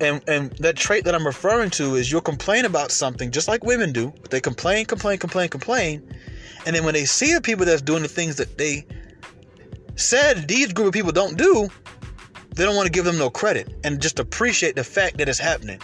And 0.00 0.22
and 0.28 0.52
that 0.58 0.76
trait 0.76 1.04
that 1.04 1.14
I'm 1.14 1.26
referring 1.26 1.70
to 1.70 1.94
is 1.94 2.10
you'll 2.10 2.20
complain 2.20 2.64
about 2.64 2.90
something 2.90 3.30
just 3.30 3.48
like 3.48 3.64
women 3.64 3.92
do. 3.92 4.12
They 4.30 4.40
complain, 4.40 4.86
complain, 4.86 5.18
complain, 5.18 5.48
complain, 5.48 6.02
and 6.66 6.74
then 6.74 6.84
when 6.84 6.94
they 6.94 7.04
see 7.04 7.34
the 7.34 7.40
people 7.40 7.66
that's 7.66 7.82
doing 7.82 8.02
the 8.02 8.08
things 8.08 8.36
that 8.36 8.58
they 8.58 8.86
said 9.96 10.48
these 10.48 10.72
group 10.72 10.88
of 10.88 10.94
people 10.94 11.12
don't 11.12 11.36
do, 11.36 11.68
they 12.54 12.64
don't 12.64 12.76
want 12.76 12.86
to 12.86 12.92
give 12.92 13.04
them 13.04 13.18
no 13.18 13.30
credit 13.30 13.74
and 13.84 14.00
just 14.00 14.18
appreciate 14.18 14.76
the 14.76 14.84
fact 14.84 15.18
that 15.18 15.28
it's 15.28 15.38
happening. 15.38 15.80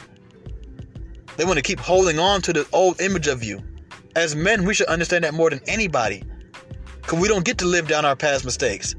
They 1.36 1.44
want 1.44 1.58
to 1.58 1.62
keep 1.62 1.78
holding 1.78 2.18
on 2.18 2.40
to 2.42 2.52
the 2.52 2.66
old 2.72 3.00
image 3.00 3.26
of 3.26 3.44
you. 3.44 3.62
As 4.14 4.34
men, 4.34 4.64
we 4.64 4.72
should 4.72 4.86
understand 4.86 5.24
that 5.24 5.34
more 5.34 5.50
than 5.50 5.60
anybody. 5.66 6.24
Because 7.02 7.20
we 7.20 7.28
don't 7.28 7.44
get 7.44 7.58
to 7.58 7.66
live 7.66 7.88
down 7.88 8.04
our 8.04 8.16
past 8.16 8.44
mistakes. 8.44 8.94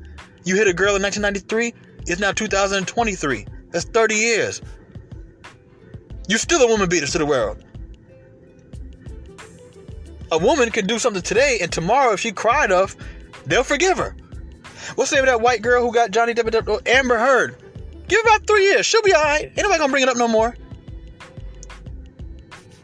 You 0.46 0.56
hit 0.56 0.68
a 0.68 0.74
girl 0.74 0.96
in 0.96 1.02
1993, 1.02 1.74
it's 2.06 2.22
now 2.22 2.32
2023. 2.32 3.46
That's 3.72 3.86
30 3.86 4.16
years. 4.16 4.62
You're 6.28 6.40
still 6.40 6.62
a 6.62 6.68
woman 6.68 6.90
beater 6.90 7.08
to 7.08 7.18
the 7.18 7.26
world. 7.26 7.64
A 10.32 10.38
woman 10.38 10.72
can 10.72 10.86
do 10.86 11.00
something 11.00 11.22
today, 11.22 11.60
and 11.62 11.72
tomorrow, 11.72 12.14
if 12.14 12.20
she 12.20 12.32
cried 12.32 12.66
enough, 12.66 12.96
they'll 13.46 13.64
forgive 13.64 13.98
her. 13.98 14.16
What's 14.96 15.10
the 15.10 15.18
name 15.18 15.24
of 15.24 15.30
that 15.30 15.42
white 15.42 15.62
girl 15.62 15.82
who 15.82 15.94
got 15.94 16.12
Johnny 16.12 16.34
Depp? 16.34 16.88
Amber 16.88 17.18
Heard. 17.18 17.56
Give 18.08 18.22
her 18.22 18.28
about 18.30 18.48
three 18.48 18.66
years. 18.66 18.86
She'll 18.86 19.02
be 19.02 19.14
all 19.14 19.24
right. 19.24 19.46
Ain't 19.46 19.58
nobody 19.58 19.80
gonna 19.80 19.92
bring 19.92 20.04
it 20.04 20.10
up 20.10 20.18
no 20.18 20.28
more. 20.28 20.56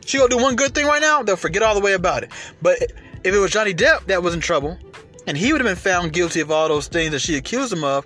She 0.06 0.18
gonna 0.18 0.30
do 0.30 0.38
one 0.38 0.56
good 0.56 0.76
thing 0.76 0.86
right 0.86 1.02
now, 1.02 1.24
they'll 1.24 1.36
forget 1.36 1.64
all 1.64 1.76
the 1.76 1.82
way 1.82 1.94
about 1.94 2.24
it. 2.24 2.32
But 2.62 2.82
if 3.24 3.34
it 3.34 3.38
was 3.38 3.52
Johnny 3.52 3.74
Depp 3.74 4.06
that 4.08 4.22
was 4.22 4.34
in 4.34 4.42
trouble, 4.42 4.78
and 5.28 5.38
he 5.38 5.52
would 5.52 5.62
have 5.62 5.68
been 5.68 5.76
found 5.76 6.14
guilty 6.14 6.40
of 6.40 6.52
all 6.52 6.68
those 6.68 6.88
things 6.88 7.12
that 7.12 7.20
she 7.20 7.36
accused 7.36 7.72
him 7.72 7.84
of, 7.84 8.06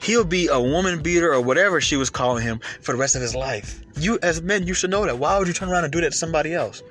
he'll 0.00 0.24
be 0.24 0.48
a 0.48 0.60
woman 0.60 1.02
beater 1.02 1.32
or 1.32 1.40
whatever 1.40 1.80
she 1.80 1.96
was 1.96 2.10
calling 2.10 2.42
him 2.42 2.60
for 2.80 2.92
the 2.92 2.98
rest 2.98 3.16
of 3.16 3.22
his 3.22 3.34
life. 3.34 3.82
You, 3.98 4.18
as 4.22 4.42
men, 4.42 4.66
you 4.66 4.74
should 4.74 4.90
know 4.90 5.04
that. 5.06 5.18
Why 5.18 5.38
would 5.38 5.48
you 5.48 5.54
turn 5.54 5.70
around 5.70 5.84
and 5.84 5.92
do 5.92 6.00
that 6.00 6.12
to 6.12 6.16
somebody 6.16 6.54
else? 6.54 6.82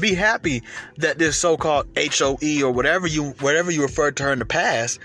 Be 0.00 0.14
happy 0.14 0.62
that 0.98 1.18
this 1.18 1.36
so-called 1.36 1.86
HOE 1.96 2.62
or 2.62 2.70
whatever 2.70 3.06
you 3.06 3.30
whatever 3.40 3.70
you 3.70 3.82
referred 3.82 4.16
to 4.18 4.22
her 4.22 4.32
in 4.32 4.38
the 4.38 4.46
past 4.46 4.98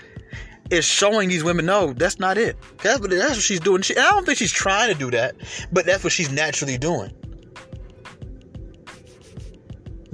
is 0.70 0.84
showing 0.84 1.28
these 1.28 1.44
women 1.44 1.66
no, 1.66 1.92
that's 1.92 2.18
not 2.18 2.38
it. 2.38 2.56
That's 2.82 3.00
what, 3.00 3.10
that's 3.10 3.34
what 3.34 3.42
she's 3.42 3.60
doing. 3.60 3.82
She, 3.82 3.96
I 3.96 4.10
don't 4.10 4.24
think 4.24 4.38
she's 4.38 4.52
trying 4.52 4.92
to 4.92 4.98
do 4.98 5.10
that, 5.10 5.36
but 5.72 5.86
that's 5.86 6.02
what 6.02 6.12
she's 6.12 6.30
naturally 6.30 6.78
doing. 6.78 7.12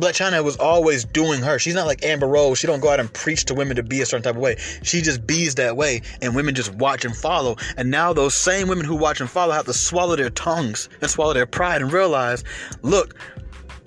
Blac 0.02 0.14
Chyna 0.14 0.42
was 0.42 0.56
always 0.56 1.04
doing 1.04 1.40
her. 1.42 1.60
She's 1.60 1.76
not 1.76 1.86
like 1.86 2.04
Amber 2.04 2.26
Rose. 2.26 2.58
She 2.58 2.66
don't 2.66 2.80
go 2.80 2.88
out 2.88 2.98
and 2.98 3.12
preach 3.12 3.44
to 3.44 3.54
women 3.54 3.76
to 3.76 3.84
be 3.84 4.00
a 4.00 4.06
certain 4.06 4.24
type 4.24 4.34
of 4.34 4.40
way. 4.40 4.56
She 4.82 5.00
just 5.00 5.24
bees 5.28 5.54
that 5.54 5.76
way, 5.76 6.02
and 6.20 6.34
women 6.34 6.56
just 6.56 6.74
watch 6.74 7.04
and 7.04 7.16
follow. 7.16 7.54
And 7.76 7.88
now 7.88 8.12
those 8.12 8.34
same 8.34 8.66
women 8.66 8.84
who 8.84 8.96
watch 8.96 9.20
and 9.20 9.30
follow 9.30 9.52
have 9.52 9.66
to 9.66 9.72
swallow 9.72 10.16
their 10.16 10.30
tongues 10.30 10.88
and 11.00 11.08
swallow 11.08 11.34
their 11.34 11.46
pride 11.46 11.82
and 11.82 11.92
realize, 11.92 12.42
look, 12.82 13.14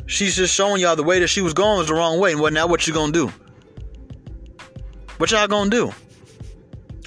she's 0.06 0.38
just 0.38 0.54
showing 0.54 0.82
y'all 0.82 0.96
the 0.96 1.04
way 1.04 1.20
that 1.20 1.28
she 1.28 1.42
was 1.42 1.54
going 1.54 1.80
was 1.80 1.90
the 1.90 1.94
wrong 1.94 2.18
way. 2.18 2.32
And 2.32 2.40
what 2.40 2.54
now? 2.54 2.66
What 2.66 2.88
you 2.88 2.94
gonna 2.94 3.12
do? 3.12 3.28
What 5.18 5.32
y'all 5.32 5.50
gonna 5.50 5.70
do? 5.70 5.92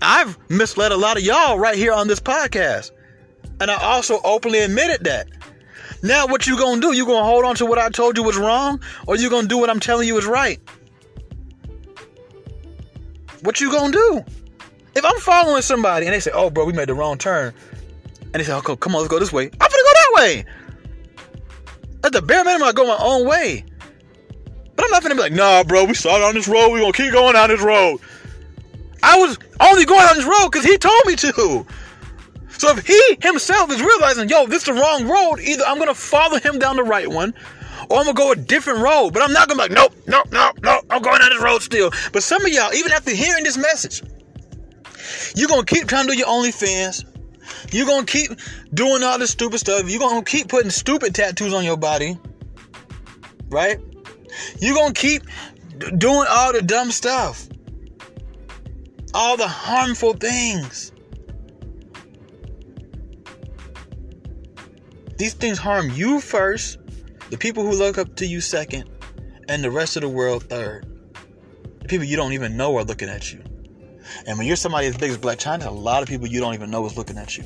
I've 0.03 0.37
misled 0.51 0.93
a 0.93 0.99
lot 0.99 1.17
of 1.17 1.23
y'all 1.23 1.59
right 1.59 1.77
here 1.77 1.95
on 1.95 2.09
this 2.09 2.21
podcast, 2.21 2.91
and 3.59 3.71
I 3.71 3.83
also 3.83 4.21
openly 4.23 4.59
admitted 4.59 5.05
that. 5.05 5.29
Now 6.03 6.27
what 6.27 6.47
you 6.47 6.57
gonna 6.57 6.81
do? 6.81 6.95
You 6.95 7.07
gonna 7.07 7.25
hold 7.25 7.45
on 7.45 7.55
to 7.57 7.67
what 7.67 7.79
I 7.79 7.89
told 7.89 8.17
you 8.17 8.23
was 8.23 8.37
wrong, 8.37 8.81
or 9.07 9.17
you 9.17 9.31
gonna 9.31 9.49
do 9.49 9.59
what 9.59 9.71
I'm 9.71 9.81
telling 9.81 10.07
you 10.07 10.17
is 10.19 10.27
right? 10.27 10.61
What 13.43 13.61
you 13.61 13.71
gonna 13.71 13.93
do? 13.93 14.25
If 14.95 15.05
I'm 15.05 15.19
following 15.21 15.63
somebody 15.63 16.07
and 16.07 16.15
they 16.15 16.21
say, 16.21 16.31
"Oh, 16.33 16.51
bro, 16.51 16.65
we 16.65 16.73
made 16.73 16.89
the 16.89 16.95
wrong 16.95 17.19
turn," 17.19 17.53
and 18.33 18.35
they 18.35 18.45
say, 18.45 18.53
"Oh, 18.53 18.61
come 18.61 18.95
on, 18.95 19.03
let's 19.03 19.11
go 19.11 19.19
this 19.19 19.33
way," 19.33 19.45
I'm 19.45 19.59
gonna 19.59 19.71
go 19.71 19.93
that 19.95 20.13
way. 20.15 20.45
At 22.05 22.13
the 22.13 22.23
bare 22.23 22.45
minimum, 22.45 22.69
I 22.69 22.73
go 22.73 22.87
my 22.87 22.97
own 23.01 23.27
way. 23.27 23.65
But 24.77 24.85
I'm 24.85 24.91
not 24.93 25.03
gonna 25.03 25.17
be 25.17 25.21
like, 25.21 25.33
nah, 25.33 25.65
bro, 25.65 25.85
we 25.85 25.95
started 25.95 26.25
on 26.25 26.35
this 26.35 26.47
road, 26.47 26.71
we 26.71 26.79
gonna 26.79 26.93
keep 26.93 27.11
going 27.13 27.33
down 27.33 27.49
this 27.49 27.61
road. 27.61 27.99
I 29.03 29.19
was 29.19 29.37
only 29.61 29.85
going 29.85 30.07
on 30.07 30.17
this 30.17 30.25
road 30.25 30.51
because 30.53 30.65
he 30.65 30.79
told 30.79 31.05
me 31.05 31.17
to. 31.17 31.67
So 32.59 32.71
if 32.71 32.85
he 32.85 33.17
himself 33.23 33.71
is 33.71 33.81
realizing, 33.81 34.29
yo, 34.29 34.47
this 34.47 34.63
is 34.63 34.65
the 34.65 34.73
wrong 34.73 35.07
road, 35.07 35.39
either 35.41 35.63
I'm 35.65 35.79
gonna 35.79 35.95
follow 35.95 36.39
him 36.39 36.59
down 36.59 36.77
the 36.77 36.83
right 36.83 37.09
one, 37.09 37.33
or 37.89 37.99
I'm 37.99 38.05
gonna 38.05 38.15
go 38.15 38.33
a 38.33 38.37
different 38.37 38.81
road. 38.81 39.13
But 39.13 39.23
I'm 39.23 39.33
not 39.33 39.49
gonna 39.49 39.59
be 39.59 39.63
like, 39.63 39.71
nope, 39.71 39.95
nope, 40.09 40.27
nope, 40.33 40.59
nope, 40.63 40.85
I'm 40.91 41.01
going 41.01 41.21
down 41.21 41.31
this 41.31 41.43
road 41.43 41.63
still. 41.63 41.93
But 42.13 42.25
some 42.25 42.45
of 42.45 42.53
y'all, 42.53 42.75
even 42.75 42.91
after 42.91 43.13
hearing 43.13 43.45
this 43.45 43.57
message, 43.57 44.03
you're 45.37 45.49
gonna 45.49 45.65
keep 45.65 45.87
trying 45.87 46.07
to 46.09 46.13
do 46.13 46.19
your 46.19 46.27
OnlyFans. 46.27 47.05
You're 47.73 47.87
gonna 47.87 48.05
keep 48.05 48.33
doing 48.75 49.05
all 49.05 49.19
this 49.21 49.31
stupid 49.31 49.59
stuff. 49.59 49.89
You're 49.89 50.01
gonna 50.01 50.25
keep 50.25 50.49
putting 50.49 50.71
stupid 50.71 51.15
tattoos 51.15 51.55
on 51.55 51.65
your 51.65 51.77
body. 51.77 52.19
Right? 53.51 53.79
You're 54.59 54.75
gonna 54.75 54.95
keep 54.95 55.23
d- 55.79 55.93
doing 55.97 56.27
all 56.29 56.53
the 56.53 56.63
dumb 56.63 56.91
stuff. 56.91 57.47
All 59.15 59.37
the 59.37 59.49
harmful 59.49 60.15
things. 60.15 60.93
These 65.19 65.35
things 65.35 65.59
harm 65.59 65.91
you 65.91 66.21
first, 66.21 66.79
the 67.31 67.37
people 67.37 67.65
who 67.65 67.73
look 67.73 67.99
up 67.99 68.15
to 68.17 68.27
you 68.27 68.41
second, 68.41 68.89
and 69.49 69.65
the 69.65 69.71
rest 69.71 69.97
of 69.97 70.03
the 70.03 70.09
world 70.09 70.45
third. 70.45 70.87
The 71.81 71.89
people 71.89 72.07
you 72.07 72.17
don't 72.17 72.35
even 72.35 72.57
know 72.57 72.77
are 72.77 72.85
looking 72.85 73.09
at 73.09 73.33
you. 73.33 73.43
And 74.27 74.39
when 74.39 74.47
you're 74.47 74.55
somebody 74.55 74.87
as 74.87 74.97
big 74.97 75.11
as 75.11 75.19
Blac 75.19 75.39
Chyna, 75.39 75.67
a 75.67 75.71
lot 75.71 76.03
of 76.03 76.09
people 76.09 76.29
you 76.29 76.39
don't 76.39 76.55
even 76.55 76.71
know 76.71 76.87
is 76.87 76.97
looking 76.97 77.19
at 77.19 77.37
you. 77.37 77.43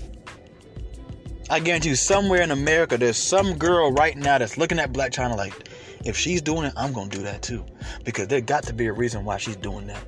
I 1.48 1.60
guarantee 1.60 1.88
you, 1.88 1.96
somewhere 1.96 2.42
in 2.42 2.50
America, 2.50 2.98
there's 2.98 3.16
some 3.16 3.56
girl 3.56 3.90
right 3.90 4.16
now 4.16 4.36
that's 4.36 4.58
looking 4.58 4.78
at 4.78 4.92
Blac 4.92 5.10
Chyna 5.10 5.36
like, 5.36 5.68
if 6.04 6.16
she's 6.16 6.42
doing 6.42 6.64
it, 6.64 6.74
I'm 6.76 6.92
gonna 6.92 7.08
do 7.08 7.22
that 7.22 7.40
too. 7.40 7.64
Because 8.04 8.28
there 8.28 8.42
got 8.42 8.64
to 8.64 8.74
be 8.74 8.86
a 8.86 8.92
reason 8.92 9.24
why 9.24 9.38
she's 9.38 9.56
doing 9.56 9.86
that. 9.86 10.04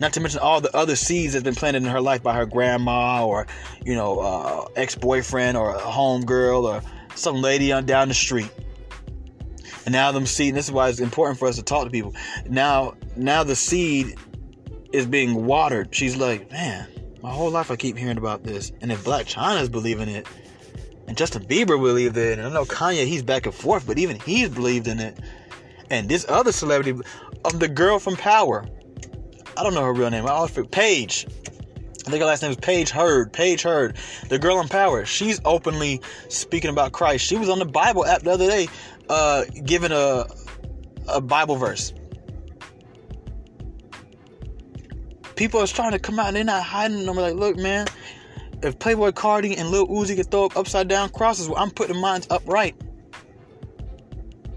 Not 0.00 0.12
to 0.14 0.20
mention 0.20 0.40
all 0.40 0.60
the 0.60 0.74
other 0.76 0.96
seeds 0.96 1.32
that's 1.32 1.44
been 1.44 1.54
planted 1.54 1.82
in 1.82 1.88
her 1.88 2.00
life 2.00 2.22
by 2.22 2.34
her 2.34 2.46
grandma 2.46 3.26
or, 3.26 3.46
you 3.84 3.94
know, 3.94 4.18
uh, 4.18 4.68
ex-boyfriend 4.76 5.56
or 5.56 5.74
a 5.74 5.78
homegirl 5.78 6.64
or 6.64 6.82
some 7.14 7.36
lady 7.36 7.72
on 7.72 7.86
down 7.86 8.08
the 8.08 8.14
street. 8.14 8.50
And 9.84 9.92
now 9.92 10.12
them 10.12 10.26
seed, 10.26 10.48
and 10.48 10.56
this 10.56 10.66
is 10.66 10.72
why 10.72 10.88
it's 10.88 11.00
important 11.00 11.38
for 11.38 11.48
us 11.48 11.56
to 11.56 11.62
talk 11.62 11.84
to 11.84 11.90
people. 11.90 12.14
Now, 12.48 12.94
now 13.16 13.44
the 13.44 13.56
seed 13.56 14.16
is 14.92 15.06
being 15.06 15.46
watered. 15.46 15.94
She's 15.94 16.16
like, 16.16 16.50
man, 16.50 16.88
my 17.22 17.30
whole 17.30 17.50
life 17.50 17.70
I 17.70 17.76
keep 17.76 17.96
hearing 17.96 18.18
about 18.18 18.42
this. 18.42 18.72
And 18.80 18.90
if 18.90 19.04
Blac 19.04 19.26
Chyna's 19.26 19.68
believing 19.68 20.08
it, 20.08 20.26
and 21.06 21.16
Justin 21.16 21.44
Bieber 21.44 21.80
believed 21.80 22.16
it, 22.16 22.38
and 22.38 22.48
I 22.48 22.50
know 22.52 22.64
Kanye, 22.64 23.06
he's 23.06 23.22
back 23.22 23.46
and 23.46 23.54
forth, 23.54 23.86
but 23.86 23.96
even 23.96 24.18
he's 24.18 24.48
believed 24.48 24.88
in 24.88 24.98
it. 24.98 25.18
And 25.88 26.08
this 26.08 26.26
other 26.28 26.50
celebrity, 26.50 27.00
um, 27.44 27.58
the 27.58 27.68
girl 27.68 28.00
from 28.00 28.16
Power, 28.16 28.66
I 29.56 29.62
don't 29.62 29.74
know 29.74 29.84
her 29.84 29.92
real 29.92 30.10
name. 30.10 30.26
I 30.26 30.30
always 30.30 30.50
forget. 30.50 30.70
Paige. 30.70 31.26
I 32.06 32.10
think 32.10 32.20
her 32.20 32.26
last 32.26 32.42
name 32.42 32.52
is 32.52 32.56
Paige 32.58 32.90
Hurd. 32.90 33.32
Paige 33.32 33.62
Hurd, 33.62 33.96
the 34.28 34.38
girl 34.38 34.60
in 34.60 34.68
Power. 34.68 35.04
She's 35.04 35.40
openly 35.44 36.00
speaking 36.28 36.70
about 36.70 36.92
Christ. 36.92 37.24
She 37.24 37.36
was 37.36 37.48
on 37.48 37.58
the 37.58 37.64
Bible 37.64 38.06
app 38.06 38.22
the 38.22 38.30
other 38.30 38.46
day, 38.46 38.68
uh, 39.08 39.44
giving 39.64 39.90
a 39.90 40.26
a 41.08 41.20
Bible 41.20 41.56
verse. 41.56 41.92
People 45.34 45.60
are 45.60 45.66
trying 45.66 45.92
to 45.92 45.98
come 45.98 46.18
out 46.18 46.28
and 46.28 46.36
they're 46.36 46.44
not 46.44 46.62
hiding 46.62 47.04
them. 47.04 47.16
Like, 47.16 47.34
look, 47.34 47.56
man, 47.56 47.86
if 48.62 48.78
Playboy 48.78 49.10
Carti 49.10 49.58
and 49.58 49.70
Lil 49.70 49.86
Uzi 49.88 50.16
could 50.16 50.30
throw 50.30 50.46
up 50.46 50.56
upside 50.56 50.88
down 50.88 51.10
crosses, 51.10 51.48
well, 51.48 51.58
I'm 51.58 51.70
putting 51.70 52.00
mine 52.00 52.22
upright. 52.30 52.74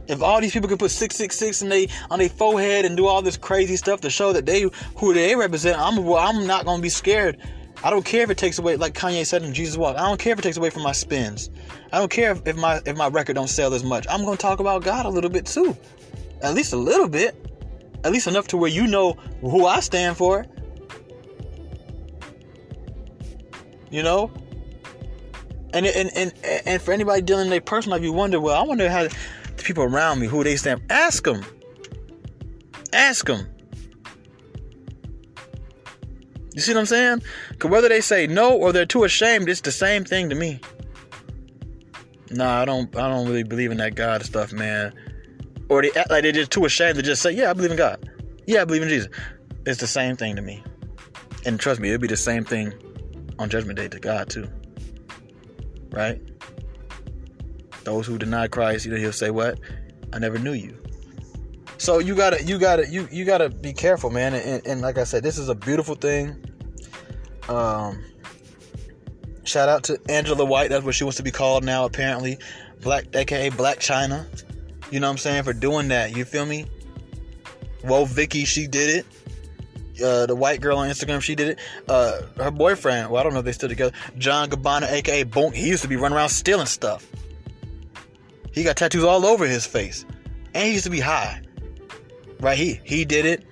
If 0.10 0.24
all 0.24 0.42
these 0.42 0.52
people 0.52 0.68
could 0.68 0.80
put 0.80 0.90
666 0.90 1.62
in 1.62 1.70
they 1.70 1.88
on 2.10 2.18
their 2.18 2.30
forehead 2.30 2.84
and 2.84 2.98
do 2.98 3.06
all 3.06 3.22
this 3.22 3.38
crazy 3.38 3.76
stuff 3.76 4.02
to 4.02 4.10
show 4.10 4.34
that 4.34 4.46
they 4.46 4.66
who 4.98 5.14
they 5.14 5.36
represent, 5.36 5.80
I'm 5.80 6.04
well, 6.04 6.18
I'm 6.18 6.48
not 6.48 6.66
gonna 6.66 6.82
be 6.82 6.90
scared. 6.90 7.38
I 7.84 7.92
don't 7.92 8.04
care 8.04 8.24
if 8.24 8.30
it 8.30 8.38
takes 8.38 8.58
away, 8.60 8.76
like 8.76 8.94
Kanye 8.94 9.26
said 9.26 9.44
in 9.44 9.54
Jesus 9.54 9.78
Walk. 9.78 9.96
I 9.96 10.02
don't 10.02 10.20
care 10.20 10.34
if 10.34 10.40
it 10.40 10.42
takes 10.42 10.58
away 10.58 10.72
from 10.72 10.82
my 10.82 10.92
spins. 10.92 11.52
I 11.94 12.00
don't 12.00 12.12
care 12.12 12.32
if, 12.32 12.46
if 12.46 12.58
my 12.58 12.82
if 12.86 12.98
my 12.98 13.08
record 13.08 13.36
don't 13.36 13.48
sell 13.48 13.74
as 13.74 13.84
much. 13.84 14.08
I'm 14.10 14.26
gonna 14.26 14.36
talk 14.36 14.60
about 14.60 14.84
God 14.84 15.06
a 15.06 15.10
little 15.10 15.30
bit 15.30 15.46
too, 15.46 15.78
at 16.42 16.56
least 16.56 16.74
a 16.74 16.78
little 16.78 17.08
bit, 17.08 17.36
at 18.04 18.12
least 18.12 18.26
enough 18.26 18.48
to 18.48 18.58
where 18.58 18.70
you 18.70 18.88
know 18.88 19.14
who 19.42 19.68
I 19.68 19.80
stand 19.80 20.18
for. 20.18 20.46
You 23.92 24.02
know, 24.02 24.32
and 25.72 25.86
and 25.86 26.10
and 26.16 26.34
and 26.66 26.82
for 26.82 26.94
anybody 26.94 27.22
dealing 27.22 27.46
in 27.46 27.50
their 27.52 27.62
personal 27.62 27.98
life, 27.98 28.04
you 28.04 28.12
wonder, 28.12 28.40
well, 28.40 28.60
I 28.60 28.66
wonder 28.66 28.90
how 28.90 29.08
the 29.60 29.66
people 29.66 29.84
around 29.84 30.20
me 30.20 30.28
who 30.28 30.44
they 30.44 30.56
stamp. 30.56 30.84
Ask 30.90 31.24
them. 31.24 31.44
Ask 32.94 33.26
them. 33.26 33.48
You 36.54 36.62
see 36.62 36.74
what 36.74 36.80
I'm 36.80 36.86
saying? 36.88 37.22
Because 37.52 37.72
whether 37.72 37.88
they 37.88 38.02
say 38.02 38.28
no 38.28 38.58
or 38.58 38.74
they're 38.74 38.86
too 38.86 39.04
ashamed, 39.04 39.48
it's 39.48 39.62
the 39.62 39.72
same 39.72 40.04
thing 40.04 40.30
to 40.30 40.36
me. 40.36 40.60
Nah, 42.32 42.62
I 42.62 42.66
don't. 42.66 42.94
I 42.96 43.08
don't 43.08 43.28
really 43.28 43.44
believe 43.44 43.72
in 43.72 43.78
that 43.78 43.96
God 43.96 44.24
stuff, 44.24 44.52
man. 44.52 44.94
Or 45.70 45.82
they 45.82 45.92
act 45.92 46.10
like 46.10 46.24
they're 46.24 46.32
just 46.32 46.52
too 46.52 46.66
ashamed 46.66 46.96
to 46.98 47.02
just 47.02 47.22
say, 47.22 47.32
"Yeah, 47.32 47.50
I 47.50 47.54
believe 47.54 47.72
in 47.72 47.78
God. 47.78 48.10
Yeah, 48.46 48.62
I 48.62 48.66
believe 48.66 48.84
in 48.84 48.90
Jesus." 48.90 49.10
It's 49.66 49.80
the 49.80 49.88
same 49.88 50.16
thing 50.16 50.36
to 50.36 50.42
me. 50.42 50.64
And 51.46 51.60
trust 51.60 51.80
me, 51.80 51.90
it'll 51.90 52.02
be 52.02 52.08
the 52.08 52.18
same 52.18 52.44
thing 52.44 52.74
on 53.40 53.50
Judgment 53.50 53.78
Day 53.78 53.88
to 53.88 54.00
God 54.00 54.30
too. 54.30 54.48
Right? 55.92 56.22
Those 57.90 58.06
who 58.06 58.20
deny 58.20 58.48
Christ, 58.48 58.86
you 58.86 58.92
know, 58.92 58.98
he'll 58.98 59.12
say, 59.12 59.32
"What? 59.32 59.60
I 60.14 60.20
never 60.20 60.38
knew 60.38 60.54
you." 60.54 60.78
So 61.80 61.98
you 61.98 62.14
gotta, 62.14 62.44
you 62.44 62.60
gotta, 62.60 62.88
you 62.88 63.08
you 63.12 63.26
gotta 63.26 63.50
be 63.50 63.74
careful, 63.74 64.12
man. 64.12 64.36
And, 64.36 64.66
and 64.68 64.82
like 64.82 65.00
I 65.00 65.06
said, 65.06 65.24
this 65.24 65.40
is 65.40 65.50
a 65.50 65.56
beautiful 65.56 65.96
thing. 65.96 66.36
Um, 67.48 68.04
shout 69.44 69.70
out 69.70 69.84
to 69.86 70.00
Angela 70.08 70.46
White. 70.46 70.70
That's 70.70 70.86
what 70.86 70.94
she 70.94 71.04
wants 71.04 71.18
to 71.18 71.24
be 71.24 71.32
called 71.32 71.64
now, 71.64 71.86
apparently. 71.86 72.38
Blac, 72.82 73.16
aka 73.16 73.50
Blac 73.50 73.78
Chyna. 73.78 74.28
You 74.92 75.00
know 75.00 75.08
what 75.08 75.14
I'm 75.14 75.18
saying 75.18 75.44
for 75.44 75.54
doing 75.54 75.88
that. 75.88 76.16
You 76.16 76.26
feel 76.26 76.46
me? 76.46 76.68
Well, 77.84 78.06
Vicky, 78.06 78.46
she 78.46 78.68
did 78.68 79.00
it. 79.00 80.04
Uh, 80.04 80.26
the 80.28 80.36
white 80.36 80.62
girl 80.62 80.78
on 80.78 80.90
Instagram, 80.90 81.22
she 81.22 81.34
did 81.34 81.50
it. 81.50 81.60
Uh, 81.88 82.22
her 82.38 82.52
boyfriend, 82.52 83.10
well, 83.10 83.20
I 83.20 83.24
don't 83.24 83.34
know 83.34 83.40
if 83.40 83.46
they 83.46 83.52
still 83.52 83.70
together. 83.70 83.92
John 84.18 84.50
Gabbana, 84.50 84.90
aka 84.92 85.26
Boonk, 85.26 85.56
he 85.56 85.68
used 85.68 85.82
to 85.82 85.90
be 85.90 85.96
running 85.96 86.18
around 86.18 86.30
stealing 86.30 86.68
stuff. 86.68 87.06
He 88.52 88.64
got 88.64 88.78
tattoos 88.78 89.04
all 89.04 89.26
over 89.26 89.46
his 89.46 89.66
face, 89.66 90.06
and 90.54 90.66
he 90.66 90.74
used 90.74 90.86
to 90.86 90.90
be 90.90 91.00
high. 91.00 91.42
Right? 92.40 92.58
He 92.58 92.80
he 92.84 93.06
did 93.06 93.26
it. 93.26 93.46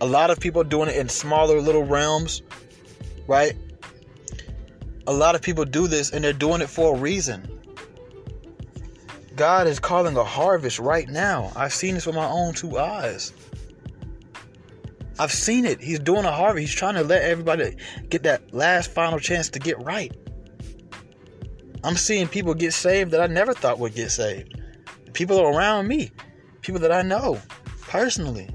A 0.00 0.06
lot 0.06 0.30
of 0.30 0.40
people 0.40 0.64
doing 0.64 0.88
it 0.88 0.96
in 0.96 1.08
smaller 1.08 1.60
little 1.60 1.84
realms. 1.84 2.42
Right? 3.26 3.54
A 5.06 5.12
lot 5.12 5.34
of 5.34 5.42
people 5.42 5.64
do 5.64 5.86
this, 5.86 6.10
and 6.10 6.24
they're 6.24 6.32
doing 6.32 6.60
it 6.60 6.68
for 6.68 6.96
a 6.96 6.98
reason. 6.98 7.50
God 9.36 9.66
is 9.66 9.80
calling 9.80 10.16
a 10.16 10.24
harvest 10.24 10.78
right 10.78 11.08
now. 11.08 11.52
I've 11.56 11.72
seen 11.72 11.94
this 11.94 12.06
with 12.06 12.14
my 12.14 12.26
own 12.26 12.54
two 12.54 12.78
eyes. 12.78 13.32
I've 15.18 15.32
seen 15.32 15.64
it. 15.64 15.80
He's 15.80 15.98
doing 15.98 16.24
a 16.24 16.30
harvest. 16.30 16.60
He's 16.60 16.74
trying 16.74 16.94
to 16.94 17.02
let 17.02 17.22
everybody 17.22 17.76
get 18.08 18.22
that 18.24 18.54
last 18.54 18.90
final 18.90 19.18
chance 19.18 19.48
to 19.50 19.58
get 19.58 19.80
right. 19.82 20.14
I'm 21.84 21.96
seeing 21.96 22.28
people 22.28 22.54
get 22.54 22.72
saved 22.72 23.10
that 23.10 23.20
I 23.20 23.26
never 23.26 23.52
thought 23.52 23.78
would 23.78 23.94
get 23.94 24.10
saved. 24.10 24.58
People 25.12 25.40
around 25.40 25.86
me, 25.86 26.10
people 26.62 26.80
that 26.80 26.90
I 26.90 27.02
know 27.02 27.38
personally. 27.82 28.48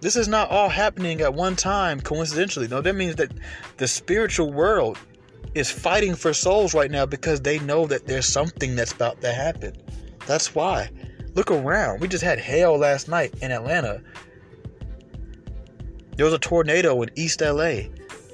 This 0.00 0.16
is 0.16 0.26
not 0.26 0.50
all 0.50 0.70
happening 0.70 1.20
at 1.20 1.34
one 1.34 1.56
time 1.56 2.00
coincidentally. 2.00 2.68
No, 2.68 2.80
that 2.80 2.94
means 2.94 3.16
that 3.16 3.32
the 3.76 3.86
spiritual 3.86 4.50
world 4.50 4.96
is 5.54 5.70
fighting 5.70 6.14
for 6.14 6.32
souls 6.32 6.72
right 6.72 6.90
now 6.90 7.04
because 7.04 7.40
they 7.42 7.58
know 7.58 7.86
that 7.86 8.06
there's 8.06 8.26
something 8.26 8.76
that's 8.76 8.92
about 8.92 9.20
to 9.20 9.32
happen. 9.32 9.74
That's 10.26 10.54
why. 10.54 10.90
Look 11.34 11.50
around. 11.50 12.00
We 12.00 12.08
just 12.08 12.24
had 12.24 12.38
hail 12.38 12.78
last 12.78 13.08
night 13.08 13.34
in 13.42 13.50
Atlanta. 13.50 14.02
There 16.16 16.24
was 16.24 16.34
a 16.34 16.38
tornado 16.38 17.02
in 17.02 17.10
East 17.14 17.40
LA. 17.40 17.82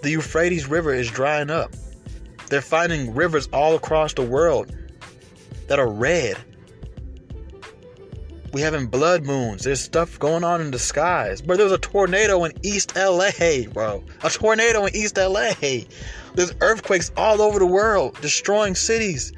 The 0.04 0.10
Euphrates 0.10 0.68
River 0.68 0.92
is 0.92 1.10
drying 1.10 1.48
up. 1.48 1.72
They're 2.50 2.60
finding 2.60 3.14
rivers 3.14 3.48
all 3.54 3.74
across 3.74 4.12
the 4.12 4.20
world 4.20 4.70
that 5.66 5.78
are 5.78 5.88
red. 5.88 6.36
We 8.52 8.60
having 8.60 8.86
blood 8.86 9.24
moons. 9.24 9.64
There's 9.64 9.80
stuff 9.80 10.18
going 10.18 10.44
on 10.44 10.60
in 10.60 10.72
the 10.72 10.78
skies. 10.78 11.40
But 11.40 11.56
there 11.56 11.64
was 11.64 11.72
a 11.72 11.78
tornado 11.78 12.44
in 12.44 12.52
East 12.62 12.94
LA, 12.94 13.30
bro. 13.72 14.04
A 14.22 14.28
tornado 14.28 14.84
in 14.84 14.94
East 14.94 15.16
LA. 15.16 15.52
There's 16.34 16.52
earthquakes 16.60 17.10
all 17.16 17.40
over 17.40 17.58
the 17.58 17.66
world, 17.66 18.20
destroying 18.20 18.74
cities. 18.74 19.32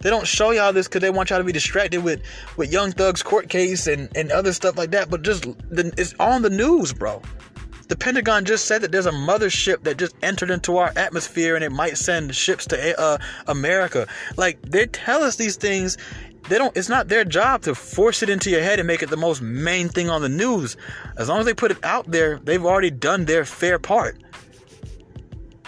They 0.00 0.08
don't 0.08 0.26
show 0.26 0.52
y'all 0.52 0.72
this 0.72 0.88
because 0.88 1.02
they 1.02 1.10
want 1.10 1.28
y'all 1.28 1.38
to 1.38 1.44
be 1.44 1.52
distracted 1.52 2.02
with, 2.02 2.22
with 2.56 2.72
Young 2.72 2.92
Thug's 2.92 3.22
court 3.22 3.50
case 3.50 3.86
and, 3.86 4.08
and 4.16 4.32
other 4.32 4.54
stuff 4.54 4.78
like 4.78 4.92
that. 4.92 5.10
But 5.10 5.20
just 5.20 5.46
it's 5.70 6.14
on 6.18 6.40
the 6.40 6.48
news, 6.48 6.94
bro. 6.94 7.20
The 7.92 7.98
Pentagon 7.98 8.46
just 8.46 8.64
said 8.64 8.80
that 8.80 8.90
there's 8.90 9.04
a 9.04 9.12
mothership 9.12 9.82
that 9.82 9.98
just 9.98 10.16
entered 10.22 10.50
into 10.50 10.78
our 10.78 10.94
atmosphere 10.96 11.56
and 11.56 11.62
it 11.62 11.72
might 11.72 11.98
send 11.98 12.34
ships 12.34 12.66
to 12.68 12.98
uh, 12.98 13.18
America. 13.48 14.08
Like 14.38 14.62
they 14.62 14.86
tell 14.86 15.22
us 15.22 15.36
these 15.36 15.56
things 15.56 15.98
they 16.48 16.56
don't 16.56 16.74
it's 16.74 16.88
not 16.88 17.08
their 17.08 17.22
job 17.22 17.60
to 17.64 17.74
force 17.74 18.22
it 18.22 18.30
into 18.30 18.48
your 18.48 18.62
head 18.62 18.78
and 18.78 18.86
make 18.86 19.02
it 19.02 19.10
the 19.10 19.18
most 19.18 19.42
main 19.42 19.90
thing 19.90 20.08
on 20.08 20.22
the 20.22 20.30
news. 20.30 20.74
As 21.18 21.28
long 21.28 21.40
as 21.40 21.44
they 21.44 21.52
put 21.52 21.70
it 21.70 21.84
out 21.84 22.10
there 22.10 22.38
they've 22.38 22.64
already 22.64 22.90
done 22.90 23.26
their 23.26 23.44
fair 23.44 23.78
part. 23.78 24.16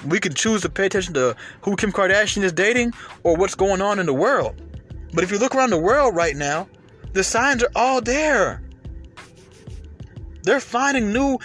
We 0.06 0.18
can 0.18 0.32
choose 0.32 0.62
to 0.62 0.70
pay 0.70 0.86
attention 0.86 1.12
to 1.12 1.36
who 1.60 1.76
kim 1.76 1.92
kardashian 1.92 2.42
is 2.42 2.54
dating 2.54 2.94
or 3.22 3.36
what's 3.36 3.54
going 3.54 3.82
on 3.82 3.98
in 3.98 4.06
the 4.06 4.14
world. 4.14 4.62
But 5.12 5.24
if 5.24 5.30
you 5.30 5.36
look 5.36 5.54
around 5.54 5.68
the 5.68 5.78
world 5.78 6.16
right 6.16 6.36
now 6.36 6.68
the 7.12 7.22
signs 7.22 7.62
are 7.62 7.70
all 7.76 8.00
there. 8.00 8.62
They're 10.44 10.60
finding 10.60 11.12
new 11.12 11.38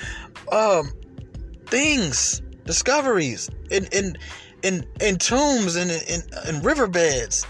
um, 0.52 0.92
things 1.68 2.42
discoveries 2.66 3.50
in 3.72 3.86
in 3.92 4.18
in, 4.62 4.86
in 5.00 5.18
tombs 5.18 5.76
and 5.76 5.90
in, 5.90 6.02
in, 6.08 6.56
in 6.56 6.62
riverbeds 6.62 7.46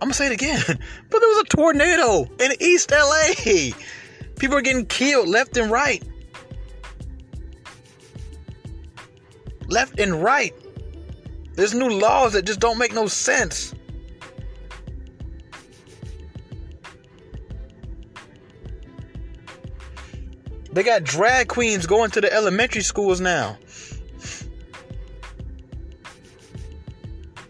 I'm 0.00 0.06
gonna 0.08 0.14
say 0.14 0.26
it 0.26 0.32
again. 0.32 0.62
But 1.10 1.20
there 1.20 1.28
was 1.28 1.38
a 1.38 1.56
tornado 1.56 2.26
in 2.38 2.52
East 2.60 2.92
LA. 2.92 3.72
People 4.38 4.56
are 4.56 4.60
getting 4.60 4.86
killed 4.86 5.28
left 5.28 5.56
and 5.56 5.70
right. 5.70 6.02
Left 9.66 9.98
and 9.98 10.22
right. 10.22 10.54
There's 11.54 11.74
new 11.74 11.88
laws 11.88 12.34
that 12.34 12.44
just 12.44 12.60
don't 12.60 12.78
make 12.78 12.94
no 12.94 13.08
sense. 13.08 13.74
They 20.78 20.84
got 20.84 21.02
drag 21.02 21.48
queens 21.48 21.86
going 21.86 22.12
to 22.12 22.20
the 22.20 22.32
elementary 22.32 22.82
schools 22.82 23.20
now. 23.20 23.58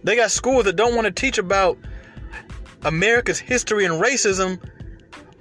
They 0.02 0.16
got 0.16 0.30
schools 0.30 0.64
that 0.64 0.76
don't 0.76 0.94
want 0.94 1.04
to 1.04 1.10
teach 1.10 1.36
about 1.36 1.76
America's 2.84 3.38
history 3.38 3.84
and 3.84 4.02
racism, 4.02 4.58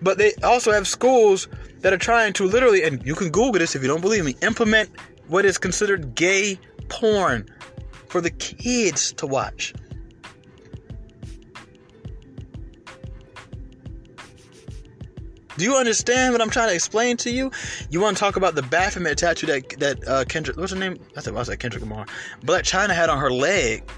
but 0.01 0.17
they 0.17 0.33
also 0.43 0.73
have 0.73 0.85
schools 0.85 1.47
that 1.79 1.93
are 1.93 1.97
trying 1.97 2.33
to 2.33 2.43
literally, 2.43 2.83
and 2.83 3.01
you 3.05 3.15
can 3.15 3.29
Google 3.29 3.59
this 3.59 3.73
if 3.73 3.81
you 3.81 3.87
don't 3.87 4.01
believe 4.01 4.25
me, 4.25 4.35
implement 4.41 4.89
what 5.29 5.45
is 5.45 5.57
considered 5.57 6.13
gay 6.13 6.59
porn 6.89 7.47
for 8.09 8.19
the 8.19 8.31
kids 8.31 9.13
to 9.13 9.25
watch. 9.25 9.73
Do 15.57 15.65
you 15.65 15.75
understand 15.75 16.33
what 16.33 16.41
I'm 16.41 16.51
trying 16.51 16.69
to 16.69 16.75
explain 16.75 17.17
to 17.17 17.31
you? 17.31 17.51
You 17.89 17.99
want 17.99 18.15
to 18.15 18.19
talk 18.19 18.35
about 18.35 18.53
the 18.53 18.61
Baphomet 18.61 19.17
tattoo 19.17 19.47
that 19.47 19.69
that 19.79 20.07
uh, 20.07 20.23
Kendrick, 20.25 20.55
what's 20.55 20.71
her 20.71 20.77
name? 20.77 20.97
I 21.15 21.21
said, 21.21 21.35
I 21.35 21.43
said 21.43 21.59
Kendrick 21.59 21.83
Lamar. 21.83 22.05
Blac 22.41 22.61
Chyna 22.61 22.93
had 22.93 23.09
on 23.09 23.17
her 23.17 23.31
leg. 23.31 23.89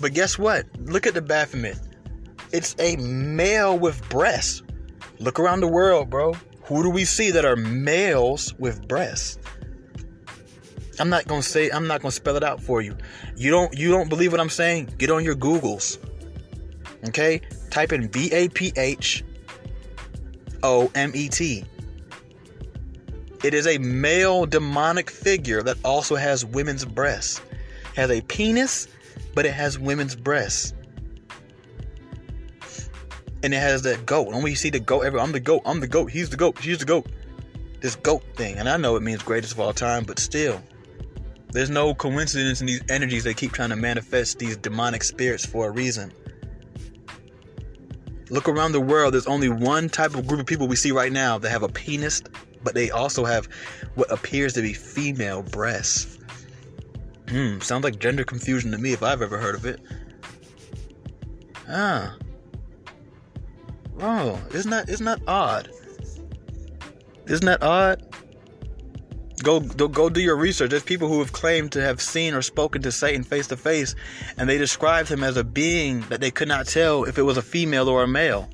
But 0.00 0.14
guess 0.14 0.38
what? 0.38 0.66
Look 0.78 1.06
at 1.06 1.14
the 1.14 1.22
Baphomet. 1.22 1.78
It's 2.52 2.76
a 2.78 2.96
male 2.96 3.76
with 3.76 4.08
breasts. 4.08 4.62
Look 5.18 5.40
around 5.40 5.60
the 5.60 5.68
world, 5.68 6.10
bro. 6.10 6.34
Who 6.64 6.82
do 6.82 6.90
we 6.90 7.04
see 7.04 7.32
that 7.32 7.44
are 7.44 7.56
males 7.56 8.54
with 8.58 8.86
breasts? 8.86 9.38
I'm 11.00 11.08
not 11.08 11.26
gonna 11.26 11.42
say 11.42 11.70
I'm 11.70 11.88
not 11.88 12.02
gonna 12.02 12.12
spell 12.12 12.36
it 12.36 12.44
out 12.44 12.62
for 12.62 12.82
you. 12.82 12.96
You 13.36 13.50
don't 13.50 13.76
you 13.76 13.90
don't 13.90 14.08
believe 14.08 14.30
what 14.30 14.40
I'm 14.40 14.48
saying? 14.48 14.94
Get 14.98 15.10
on 15.10 15.24
your 15.24 15.34
Googles. 15.34 15.98
Okay? 17.08 17.40
Type 17.70 17.92
in 17.92 18.06
B 18.06 18.30
A 18.32 18.48
P 18.48 18.72
H 18.76 19.24
O 20.62 20.90
M 20.94 21.12
E 21.14 21.28
T. 21.28 21.64
It 23.42 23.54
is 23.54 23.66
a 23.66 23.78
male 23.78 24.46
demonic 24.46 25.10
figure 25.10 25.62
that 25.62 25.76
also 25.84 26.14
has 26.14 26.44
women's 26.44 26.84
breasts. 26.84 27.40
Has 27.96 28.10
a 28.10 28.20
penis, 28.22 28.88
but 29.34 29.44
it 29.44 29.52
has 29.52 29.78
women's 29.78 30.14
breasts 30.14 30.74
and 33.42 33.52
it 33.52 33.58
has 33.58 33.82
that 33.82 34.06
goat. 34.06 34.28
And 34.28 34.42
when 34.42 34.50
you 34.50 34.56
see 34.56 34.70
the 34.70 34.80
goat, 34.80 35.02
every 35.02 35.20
I'm 35.20 35.32
the 35.32 35.40
goat, 35.40 35.62
I'm 35.64 35.80
the 35.80 35.88
goat, 35.88 36.10
he's 36.10 36.30
the 36.30 36.36
goat, 36.36 36.58
she's 36.60 36.78
the 36.78 36.84
goat. 36.84 37.06
This 37.80 37.96
goat 37.96 38.22
thing, 38.36 38.58
and 38.58 38.68
I 38.68 38.76
know 38.76 38.94
it 38.96 39.02
means 39.02 39.22
greatest 39.22 39.54
of 39.54 39.60
all 39.60 39.72
time, 39.72 40.04
but 40.04 40.18
still, 40.20 40.62
there's 41.50 41.70
no 41.70 41.94
coincidence 41.94 42.60
in 42.60 42.68
these 42.68 42.82
energies 42.88 43.24
that 43.24 43.36
keep 43.36 43.52
trying 43.52 43.70
to 43.70 43.76
manifest 43.76 44.38
these 44.38 44.56
demonic 44.56 45.02
spirits 45.02 45.44
for 45.44 45.68
a 45.68 45.70
reason. 45.70 46.12
Look 48.32 48.48
around 48.48 48.72
the 48.72 48.80
world, 48.80 49.12
there's 49.12 49.26
only 49.26 49.50
one 49.50 49.90
type 49.90 50.14
of 50.14 50.26
group 50.26 50.40
of 50.40 50.46
people 50.46 50.66
we 50.66 50.74
see 50.74 50.90
right 50.90 51.12
now 51.12 51.36
that 51.36 51.50
have 51.50 51.62
a 51.62 51.68
penis, 51.68 52.22
but 52.64 52.72
they 52.72 52.90
also 52.90 53.26
have 53.26 53.46
what 53.94 54.10
appears 54.10 54.54
to 54.54 54.62
be 54.62 54.72
female 54.72 55.42
breasts. 55.42 56.18
Hmm, 57.28 57.58
sounds 57.58 57.84
like 57.84 57.98
gender 57.98 58.24
confusion 58.24 58.70
to 58.70 58.78
me 58.78 58.94
if 58.94 59.02
I've 59.02 59.20
ever 59.20 59.36
heard 59.36 59.54
of 59.54 59.66
it. 59.66 59.80
Ah. 61.68 62.16
Oh, 64.00 64.40
isn't 64.54 64.70
that 64.70 64.88
isn't 64.88 65.04
that 65.04 65.20
odd? 65.26 65.68
Isn't 67.26 67.44
that 67.44 67.62
odd? 67.62 68.02
Go, 69.42 69.60
go 69.60 70.08
do 70.08 70.20
your 70.20 70.36
research. 70.36 70.70
There's 70.70 70.82
people 70.82 71.08
who 71.08 71.18
have 71.20 71.32
claimed 71.32 71.72
to 71.72 71.82
have 71.82 72.00
seen 72.00 72.34
or 72.34 72.42
spoken 72.42 72.82
to 72.82 72.92
Satan 72.92 73.24
face 73.24 73.46
to 73.48 73.56
face, 73.56 73.94
and 74.36 74.48
they 74.48 74.58
described 74.58 75.08
him 75.08 75.22
as 75.22 75.36
a 75.36 75.44
being 75.44 76.00
that 76.02 76.20
they 76.20 76.30
could 76.30 76.48
not 76.48 76.66
tell 76.66 77.04
if 77.04 77.18
it 77.18 77.22
was 77.22 77.36
a 77.36 77.42
female 77.42 77.88
or 77.88 78.02
a 78.02 78.08
male. 78.08 78.48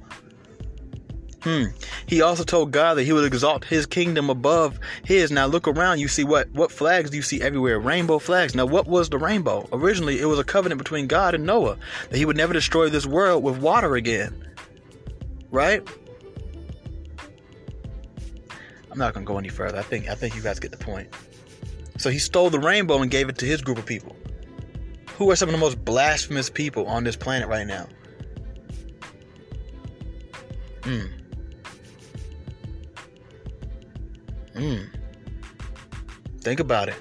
Hmm. 1.42 1.66
He 2.06 2.20
also 2.20 2.42
told 2.42 2.72
God 2.72 2.94
that 2.94 3.04
he 3.04 3.12
would 3.12 3.24
exalt 3.24 3.64
his 3.64 3.86
kingdom 3.86 4.28
above 4.28 4.78
his. 5.04 5.30
Now 5.30 5.46
look 5.46 5.68
around, 5.68 6.00
you 6.00 6.08
see 6.08 6.24
what 6.24 6.50
what 6.50 6.72
flags 6.72 7.10
do 7.10 7.16
you 7.16 7.22
see 7.22 7.40
everywhere? 7.40 7.78
Rainbow 7.78 8.18
flags. 8.18 8.56
Now 8.56 8.66
what 8.66 8.88
was 8.88 9.08
the 9.08 9.18
rainbow? 9.18 9.68
Originally 9.72 10.20
it 10.20 10.24
was 10.24 10.40
a 10.40 10.44
covenant 10.44 10.78
between 10.78 11.06
God 11.06 11.36
and 11.36 11.46
Noah 11.46 11.78
that 12.10 12.18
he 12.18 12.24
would 12.24 12.36
never 12.36 12.52
destroy 12.52 12.88
this 12.88 13.06
world 13.06 13.44
with 13.44 13.58
water 13.58 13.94
again 13.94 14.48
right? 15.50 15.82
I'm 18.90 18.98
not 18.98 19.14
gonna 19.14 19.26
go 19.26 19.38
any 19.38 19.48
further. 19.48 19.78
I 19.78 19.82
think 19.82 20.08
I 20.08 20.14
think 20.14 20.34
you 20.34 20.42
guys 20.42 20.58
get 20.58 20.70
the 20.70 20.76
point. 20.76 21.08
So 21.98 22.10
he 22.10 22.18
stole 22.18 22.50
the 22.50 22.60
rainbow 22.60 23.02
and 23.02 23.10
gave 23.10 23.28
it 23.28 23.38
to 23.38 23.46
his 23.46 23.60
group 23.60 23.78
of 23.78 23.86
people. 23.86 24.16
Who 25.16 25.30
are 25.30 25.36
some 25.36 25.48
of 25.48 25.52
the 25.52 25.58
most 25.58 25.84
blasphemous 25.84 26.48
people 26.48 26.86
on 26.86 27.02
this 27.02 27.16
planet 27.16 27.48
right 27.48 27.66
now? 27.66 27.88
Hmm. 30.84 31.06
Hmm. 34.54 34.84
Think 36.40 36.60
about 36.60 36.88
it. 36.88 36.96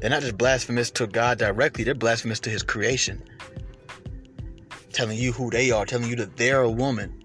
They're 0.00 0.10
not 0.10 0.22
just 0.22 0.36
blasphemous 0.36 0.90
to 0.92 1.06
God 1.06 1.38
directly, 1.38 1.84
they're 1.84 1.94
blasphemous 1.94 2.40
to 2.40 2.50
his 2.50 2.62
creation. 2.62 3.22
Telling 4.92 5.16
you 5.16 5.32
who 5.32 5.50
they 5.50 5.70
are, 5.70 5.86
telling 5.86 6.10
you 6.10 6.16
that 6.16 6.36
they're 6.36 6.60
a 6.60 6.70
woman, 6.70 7.24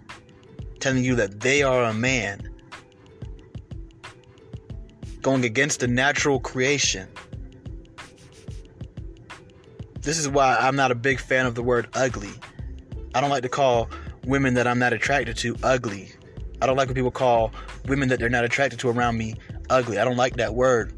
telling 0.80 1.04
you 1.04 1.16
that 1.16 1.42
they 1.42 1.62
are 1.62 1.84
a 1.84 1.94
man, 1.94 2.50
going 5.28 5.44
against 5.44 5.82
the 5.82 5.88
natural 5.90 6.40
creation. 6.40 7.06
This 10.00 10.18
is 10.18 10.30
why 10.30 10.56
I'm 10.56 10.78
not 10.78 10.90
a 10.90 10.96
big 10.96 11.20
fan 11.20 11.46
of 11.46 11.54
the 11.54 11.62
word 11.62 11.90
ugly. 11.96 12.32
I 13.14 13.20
don't 13.20 13.30
like 13.30 13.44
to 13.44 13.50
call 13.50 13.90
women 14.26 14.54
that 14.54 14.68
I'm 14.68 14.80
not 14.80 14.94
attracted 14.94 15.36
to 15.40 15.58
ugly. 15.64 16.14
I 16.62 16.66
don't 16.66 16.78
like 16.78 16.88
when 16.88 16.96
people 16.96 17.12
call 17.12 17.52
women 17.88 18.08
that 18.08 18.20
they're 18.20 18.30
not 18.30 18.46
attracted 18.46 18.80
to 18.80 18.90
around 18.90 19.18
me 19.18 19.36
ugly. 19.70 20.00
I 20.00 20.06
don't 20.06 20.16
like 20.16 20.38
that 20.38 20.56
word. 20.56 20.94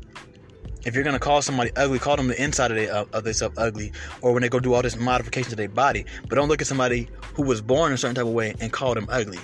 If 0.86 0.94
you're 0.94 1.04
gonna 1.04 1.18
call 1.18 1.42
somebody 1.42 1.72
ugly, 1.76 1.98
call 1.98 2.16
them 2.16 2.28
the 2.28 2.40
inside 2.40 2.70
of, 2.70 2.78
their, 2.78 2.94
of 2.94 3.24
themselves 3.24 3.58
ugly, 3.58 3.92
or 4.22 4.32
when 4.32 4.44
they 4.44 4.50
go 4.50 4.60
do 4.60 4.76
all 4.76 4.84
this 4.84 4.96
modification 4.96 5.50
to 5.50 5.56
their 5.56 5.70
body. 5.70 6.06
But 6.28 6.36
don't 6.36 6.50
look 6.50 6.62
at 6.62 6.68
somebody 6.68 7.10
who 7.34 7.42
was 7.42 7.62
born 7.62 7.94
a 7.94 7.98
certain 7.98 8.14
type 8.14 8.28
of 8.28 8.34
way 8.34 8.54
and 8.60 8.72
call 8.72 8.94
them 8.94 9.08
ugly. 9.10 9.40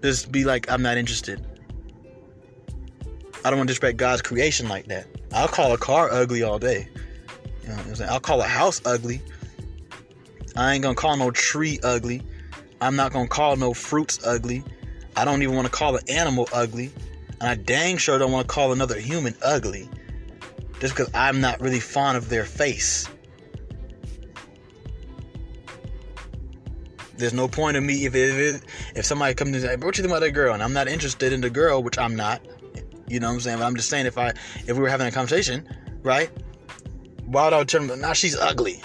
Just 0.00 0.32
be 0.32 0.44
like, 0.44 0.70
I'm 0.70 0.80
not 0.80 0.96
interested. 0.96 1.46
I 3.44 3.50
don't 3.50 3.58
want 3.58 3.68
to 3.68 3.74
disrespect 3.74 3.96
God's 3.96 4.22
creation 4.22 4.68
like 4.68 4.86
that. 4.86 5.06
I'll 5.32 5.48
call 5.48 5.72
a 5.72 5.78
car 5.78 6.10
ugly 6.10 6.42
all 6.42 6.58
day. 6.58 6.88
You 7.62 7.68
know 7.68 7.74
what 7.76 7.86
I'm 7.86 7.94
saying? 7.96 8.10
I'll 8.10 8.20
call 8.20 8.40
a 8.40 8.46
house 8.46 8.80
ugly. 8.84 9.20
I 10.54 10.74
ain't 10.74 10.82
gonna 10.82 10.94
call 10.94 11.16
no 11.16 11.30
tree 11.30 11.80
ugly. 11.82 12.22
I'm 12.80 12.94
not 12.94 13.12
gonna 13.12 13.28
call 13.28 13.56
no 13.56 13.74
fruits 13.74 14.20
ugly. 14.24 14.62
I 15.16 15.24
don't 15.24 15.42
even 15.42 15.54
want 15.56 15.66
to 15.66 15.72
call 15.72 15.96
an 15.96 16.02
animal 16.08 16.48
ugly. 16.52 16.92
And 17.40 17.48
I 17.48 17.54
dang 17.56 17.96
sure 17.96 18.18
don't 18.18 18.32
want 18.32 18.46
to 18.46 18.54
call 18.54 18.72
another 18.72 18.98
human 18.98 19.34
ugly. 19.42 19.88
Just 20.80 20.94
because 20.94 21.10
I'm 21.14 21.40
not 21.40 21.60
really 21.60 21.80
fond 21.80 22.16
of 22.16 22.28
their 22.28 22.44
face. 22.44 23.08
There's 27.16 27.32
no 27.32 27.48
point 27.48 27.76
in 27.76 27.86
me 27.86 28.04
if 28.04 28.14
if, 28.14 28.62
if 28.96 29.04
somebody 29.04 29.34
comes 29.34 29.54
and 29.54 29.62
say, 29.62 29.76
"What 29.76 29.96
you 29.96 30.02
think 30.02 30.12
about 30.12 30.20
that 30.20 30.30
girl?" 30.32 30.54
and 30.54 30.62
I'm 30.62 30.72
not 30.72 30.88
interested 30.88 31.32
in 31.32 31.40
the 31.40 31.50
girl, 31.50 31.82
which 31.82 31.98
I'm 31.98 32.16
not. 32.16 32.40
You 33.12 33.20
know 33.20 33.28
what 33.28 33.34
I'm 33.34 33.40
saying? 33.40 33.58
But 33.58 33.66
I'm 33.66 33.76
just 33.76 33.90
saying 33.90 34.06
if 34.06 34.16
I 34.16 34.28
if 34.30 34.68
we 34.68 34.78
were 34.80 34.88
having 34.88 35.06
a 35.06 35.10
conversation, 35.10 35.68
right? 36.02 36.30
Why 37.26 37.44
would 37.44 37.52
I 37.52 37.62
turn? 37.64 38.00
Now 38.00 38.14
she's 38.14 38.36
ugly. 38.36 38.82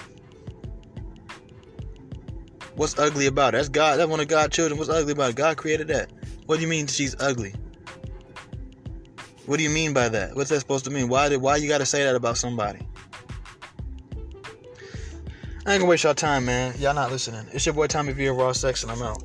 What's 2.76 3.00
ugly 3.00 3.28
about 3.28 3.54
it? 3.54 3.58
That's 3.58 3.70
God. 3.70 3.98
That's 3.98 4.10
one 4.10 4.20
of 4.20 4.28
God's 4.28 4.54
children. 4.54 4.78
What's 4.78 4.90
ugly 4.90 5.14
about 5.14 5.30
it? 5.30 5.38
God 5.38 5.56
created 5.56 5.88
that. 5.88 6.12
What 6.46 6.58
do 6.58 6.62
you 6.62 6.68
mean 6.68 6.88
she's 6.88 7.16
ugly? 7.22 7.56
What 9.46 9.58
do 9.58 9.64
you 9.64 9.70
mean 9.70 9.94
by 9.94 10.10
that? 10.10 10.36
What's 10.36 10.50
that 10.50 10.60
supposed 10.60 10.84
to 10.86 10.92
mean? 10.92 11.08
Why 11.08 11.30
did 11.30 11.42
why 11.42 11.56
you 11.56 11.70
got 11.70 11.78
to 11.78 11.86
say 11.86 12.04
that 12.04 12.16
about 12.16 12.38
somebody? 12.38 12.86
I 15.66 15.74
ain't 15.74 15.80
gonna 15.80 15.86
waste 15.86 16.04
y'all 16.04 16.14
time, 16.14 16.46
man. 16.46 16.76
Y'all 16.80 16.94
not 16.94 17.12
listening. 17.12 17.48
It's 17.54 17.66
your 17.66 17.76
boy 17.76 17.88
Tommy 17.88 18.12
V 18.12 18.26
of 18.26 18.36
Raw 18.36 18.52
Secks, 18.52 18.84
and 18.84 18.92
I'm 18.92 19.02
out. 19.02 19.24